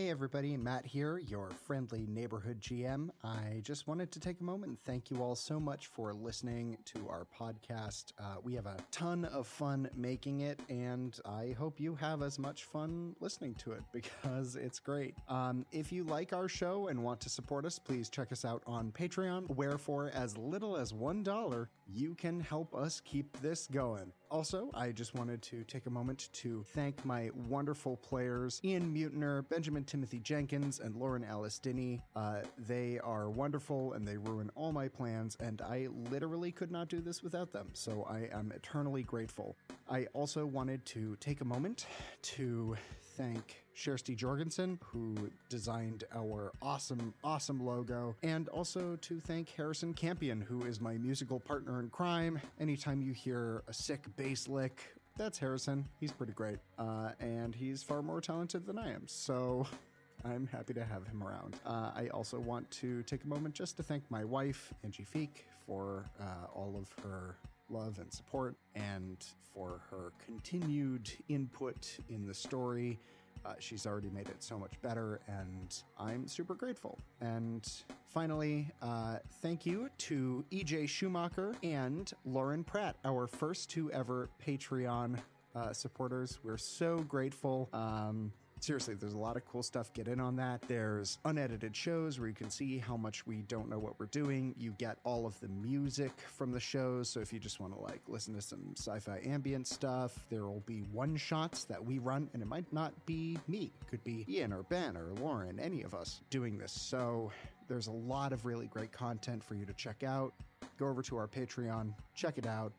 Hey 0.01 0.09
everybody, 0.09 0.57
Matt 0.57 0.83
here, 0.83 1.19
your 1.19 1.51
friendly 1.51 2.07
neighborhood 2.07 2.59
GM. 2.59 3.11
I 3.23 3.61
just 3.61 3.87
wanted 3.87 4.11
to 4.13 4.19
take 4.19 4.41
a 4.41 4.43
moment 4.43 4.69
and 4.71 4.81
thank 4.81 5.11
you 5.11 5.21
all 5.21 5.35
so 5.35 5.59
much 5.59 5.85
for 5.85 6.11
listening 6.11 6.75
to 6.85 7.07
our 7.07 7.27
podcast. 7.39 8.05
Uh, 8.17 8.37
we 8.41 8.55
have 8.55 8.65
a 8.65 8.77
ton 8.89 9.25
of 9.25 9.45
fun 9.45 9.87
making 9.95 10.41
it, 10.41 10.59
and 10.69 11.19
I 11.23 11.55
hope 11.55 11.79
you 11.79 11.93
have 11.93 12.23
as 12.23 12.39
much 12.39 12.63
fun 12.63 13.15
listening 13.19 13.53
to 13.59 13.73
it 13.73 13.83
because 13.93 14.55
it's 14.55 14.79
great. 14.79 15.13
Um, 15.29 15.67
if 15.71 15.91
you 15.91 16.03
like 16.03 16.33
our 16.33 16.47
show 16.47 16.87
and 16.87 17.03
want 17.03 17.21
to 17.21 17.29
support 17.29 17.63
us, 17.63 17.77
please 17.77 18.09
check 18.09 18.31
us 18.31 18.43
out 18.43 18.63
on 18.65 18.91
Patreon, 18.91 19.55
where 19.55 19.77
for 19.77 20.09
as 20.15 20.35
little 20.35 20.77
as 20.77 20.93
$1, 20.93 21.67
you 21.87 22.15
can 22.15 22.39
help 22.39 22.73
us 22.73 23.01
keep 23.05 23.39
this 23.41 23.67
going. 23.67 24.11
Also, 24.31 24.71
I 24.73 24.93
just 24.93 25.13
wanted 25.13 25.41
to 25.43 25.65
take 25.65 25.87
a 25.87 25.89
moment 25.89 26.29
to 26.31 26.63
thank 26.69 27.03
my 27.03 27.29
wonderful 27.49 27.97
players 27.97 28.61
Ian 28.63 28.95
Mutiner, 28.95 29.47
Benjamin 29.49 29.83
Timothy 29.91 30.19
Jenkins, 30.19 30.79
and 30.79 30.95
Lauren 30.95 31.21
Alice 31.21 31.59
Dinney. 31.61 31.99
Uh, 32.15 32.43
they 32.57 32.97
are 32.99 33.29
wonderful 33.29 33.91
and 33.91 34.07
they 34.07 34.15
ruin 34.15 34.49
all 34.55 34.71
my 34.71 34.87
plans, 34.87 35.35
and 35.41 35.61
I 35.61 35.89
literally 36.09 36.49
could 36.49 36.71
not 36.71 36.87
do 36.87 37.01
this 37.01 37.21
without 37.21 37.51
them, 37.51 37.67
so 37.73 38.07
I 38.09 38.29
am 38.33 38.53
eternally 38.55 39.03
grateful. 39.03 39.57
I 39.89 40.05
also 40.13 40.45
wanted 40.45 40.85
to 40.85 41.17
take 41.19 41.41
a 41.41 41.45
moment 41.45 41.87
to 42.21 42.77
thank 43.17 43.65
Shersty 43.75 44.15
Jorgensen, 44.15 44.79
who 44.81 45.29
designed 45.49 46.05
our 46.15 46.53
awesome, 46.61 47.13
awesome 47.21 47.59
logo, 47.59 48.15
and 48.23 48.47
also 48.47 48.95
to 48.95 49.19
thank 49.19 49.49
Harrison 49.49 49.93
Campion, 49.93 50.39
who 50.39 50.63
is 50.63 50.79
my 50.79 50.97
musical 50.97 51.41
partner 51.41 51.81
in 51.81 51.89
crime. 51.89 52.39
Anytime 52.61 53.01
you 53.01 53.11
hear 53.11 53.63
a 53.67 53.73
sick 53.73 54.05
bass 54.15 54.47
lick, 54.47 54.95
that's 55.21 55.37
Harrison. 55.37 55.85
He's 55.99 56.11
pretty 56.11 56.33
great, 56.33 56.57
uh, 56.79 57.11
and 57.19 57.53
he's 57.53 57.83
far 57.83 58.01
more 58.01 58.21
talented 58.21 58.65
than 58.65 58.77
I 58.77 58.91
am. 58.91 59.03
So. 59.07 59.67
I'm 60.23 60.45
happy 60.45 60.75
to 60.75 60.85
have 60.85 61.07
him 61.07 61.23
around. 61.23 61.55
Uh, 61.65 61.89
I 61.95 62.09
also 62.13 62.39
want 62.39 62.69
to 62.69 63.01
take 63.01 63.23
a 63.23 63.27
moment 63.27 63.55
just 63.55 63.75
to 63.77 63.83
thank 63.83 64.03
my 64.11 64.23
wife, 64.23 64.71
Angie 64.83 65.03
Feek, 65.03 65.45
for 65.65 66.05
uh, 66.19 66.45
all 66.53 66.75
of 66.77 67.03
her 67.03 67.37
love 67.71 67.97
and 67.97 68.13
support 68.13 68.55
and 68.75 69.17
for 69.51 69.81
her 69.89 70.11
continued 70.23 71.09
input 71.27 71.97
in 72.07 72.27
the 72.27 72.35
story. 72.35 72.99
Uh, 73.45 73.53
she's 73.59 73.85
already 73.87 74.09
made 74.09 74.27
it 74.27 74.43
so 74.43 74.57
much 74.57 74.79
better, 74.81 75.19
and 75.27 75.83
I'm 75.97 76.27
super 76.27 76.53
grateful. 76.53 76.99
And 77.21 77.67
finally, 78.07 78.69
uh, 78.81 79.17
thank 79.41 79.65
you 79.65 79.89
to 79.99 80.45
EJ 80.51 80.87
Schumacher 80.87 81.55
and 81.63 82.11
Lauren 82.25 82.63
Pratt, 82.63 82.95
our 83.03 83.27
first 83.27 83.69
two 83.69 83.91
ever 83.91 84.29
Patreon 84.45 85.17
uh, 85.55 85.73
supporters. 85.73 86.39
We're 86.43 86.57
so 86.57 86.99
grateful. 86.99 87.69
Um, 87.73 88.31
seriously, 88.61 88.93
there's 88.93 89.13
a 89.13 89.17
lot 89.17 89.35
of 89.35 89.45
cool 89.45 89.63
stuff. 89.63 89.91
Get 89.93 90.07
in 90.07 90.19
on 90.19 90.37
that. 90.37 90.61
There's 90.67 91.17
unedited 91.25 91.75
shows 91.75 92.19
where 92.19 92.29
you 92.29 92.33
can 92.33 92.49
see 92.49 92.77
how 92.77 92.95
much 92.95 93.25
we 93.27 93.41
don't 93.43 93.69
know 93.69 93.79
what 93.79 93.99
we're 93.99 94.05
doing. 94.05 94.55
You 94.57 94.73
get 94.77 94.97
all 95.03 95.25
of 95.25 95.37
the 95.41 95.47
music 95.49 96.11
from 96.37 96.51
the 96.51 96.59
shows. 96.59 97.09
So 97.09 97.19
if 97.19 97.33
you 97.33 97.39
just 97.39 97.59
want 97.59 97.73
to 97.73 97.79
like 97.81 98.01
listen 98.07 98.33
to 98.35 98.41
some 98.41 98.73
sci-fi 98.77 99.21
ambient 99.25 99.67
stuff, 99.67 100.25
there 100.29 100.45
will 100.45 100.63
be 100.65 100.79
one 100.91 101.17
shots 101.17 101.65
that 101.65 101.83
we 101.83 101.99
run, 101.99 102.29
and 102.33 102.41
it 102.41 102.47
might 102.47 102.71
not 102.71 102.93
be 103.05 103.37
me. 103.47 103.71
It 103.81 103.87
could 103.89 104.03
be 104.03 104.25
Ian 104.29 104.53
or 104.53 104.63
Ben 104.63 104.95
or 104.95 105.11
Lauren, 105.19 105.59
any 105.59 105.81
of 105.83 105.93
us 105.93 106.21
doing 106.29 106.57
this. 106.57 106.71
So 106.71 107.31
there's 107.67 107.87
a 107.87 107.91
lot 107.91 108.31
of 108.31 108.45
really 108.45 108.67
great 108.67 108.91
content 108.91 109.43
for 109.43 109.55
you 109.55 109.65
to 109.65 109.73
check 109.73 110.03
out. 110.03 110.33
Go 110.77 110.87
over 110.87 111.01
to 111.03 111.17
our 111.17 111.27
Patreon, 111.27 111.93
check 112.15 112.37
it 112.37 112.45
out. 112.45 112.71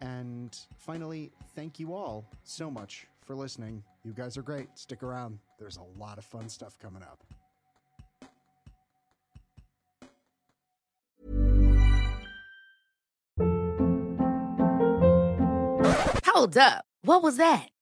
And 0.00 0.58
finally, 0.78 1.30
thank 1.54 1.78
you 1.78 1.94
all 1.94 2.24
so 2.42 2.70
much 2.70 3.06
for 3.30 3.36
listening. 3.36 3.80
You 4.02 4.12
guys 4.12 4.36
are 4.36 4.42
great. 4.42 4.66
Stick 4.74 5.04
around. 5.04 5.38
There's 5.60 5.76
a 5.76 5.84
lot 5.96 6.18
of 6.18 6.24
fun 6.24 6.48
stuff 6.48 6.76
coming 6.80 7.00
up. 7.00 7.22
Hold 16.26 16.56
up. 16.58 16.84
What 17.02 17.22
was 17.22 17.36
that? 17.36 17.68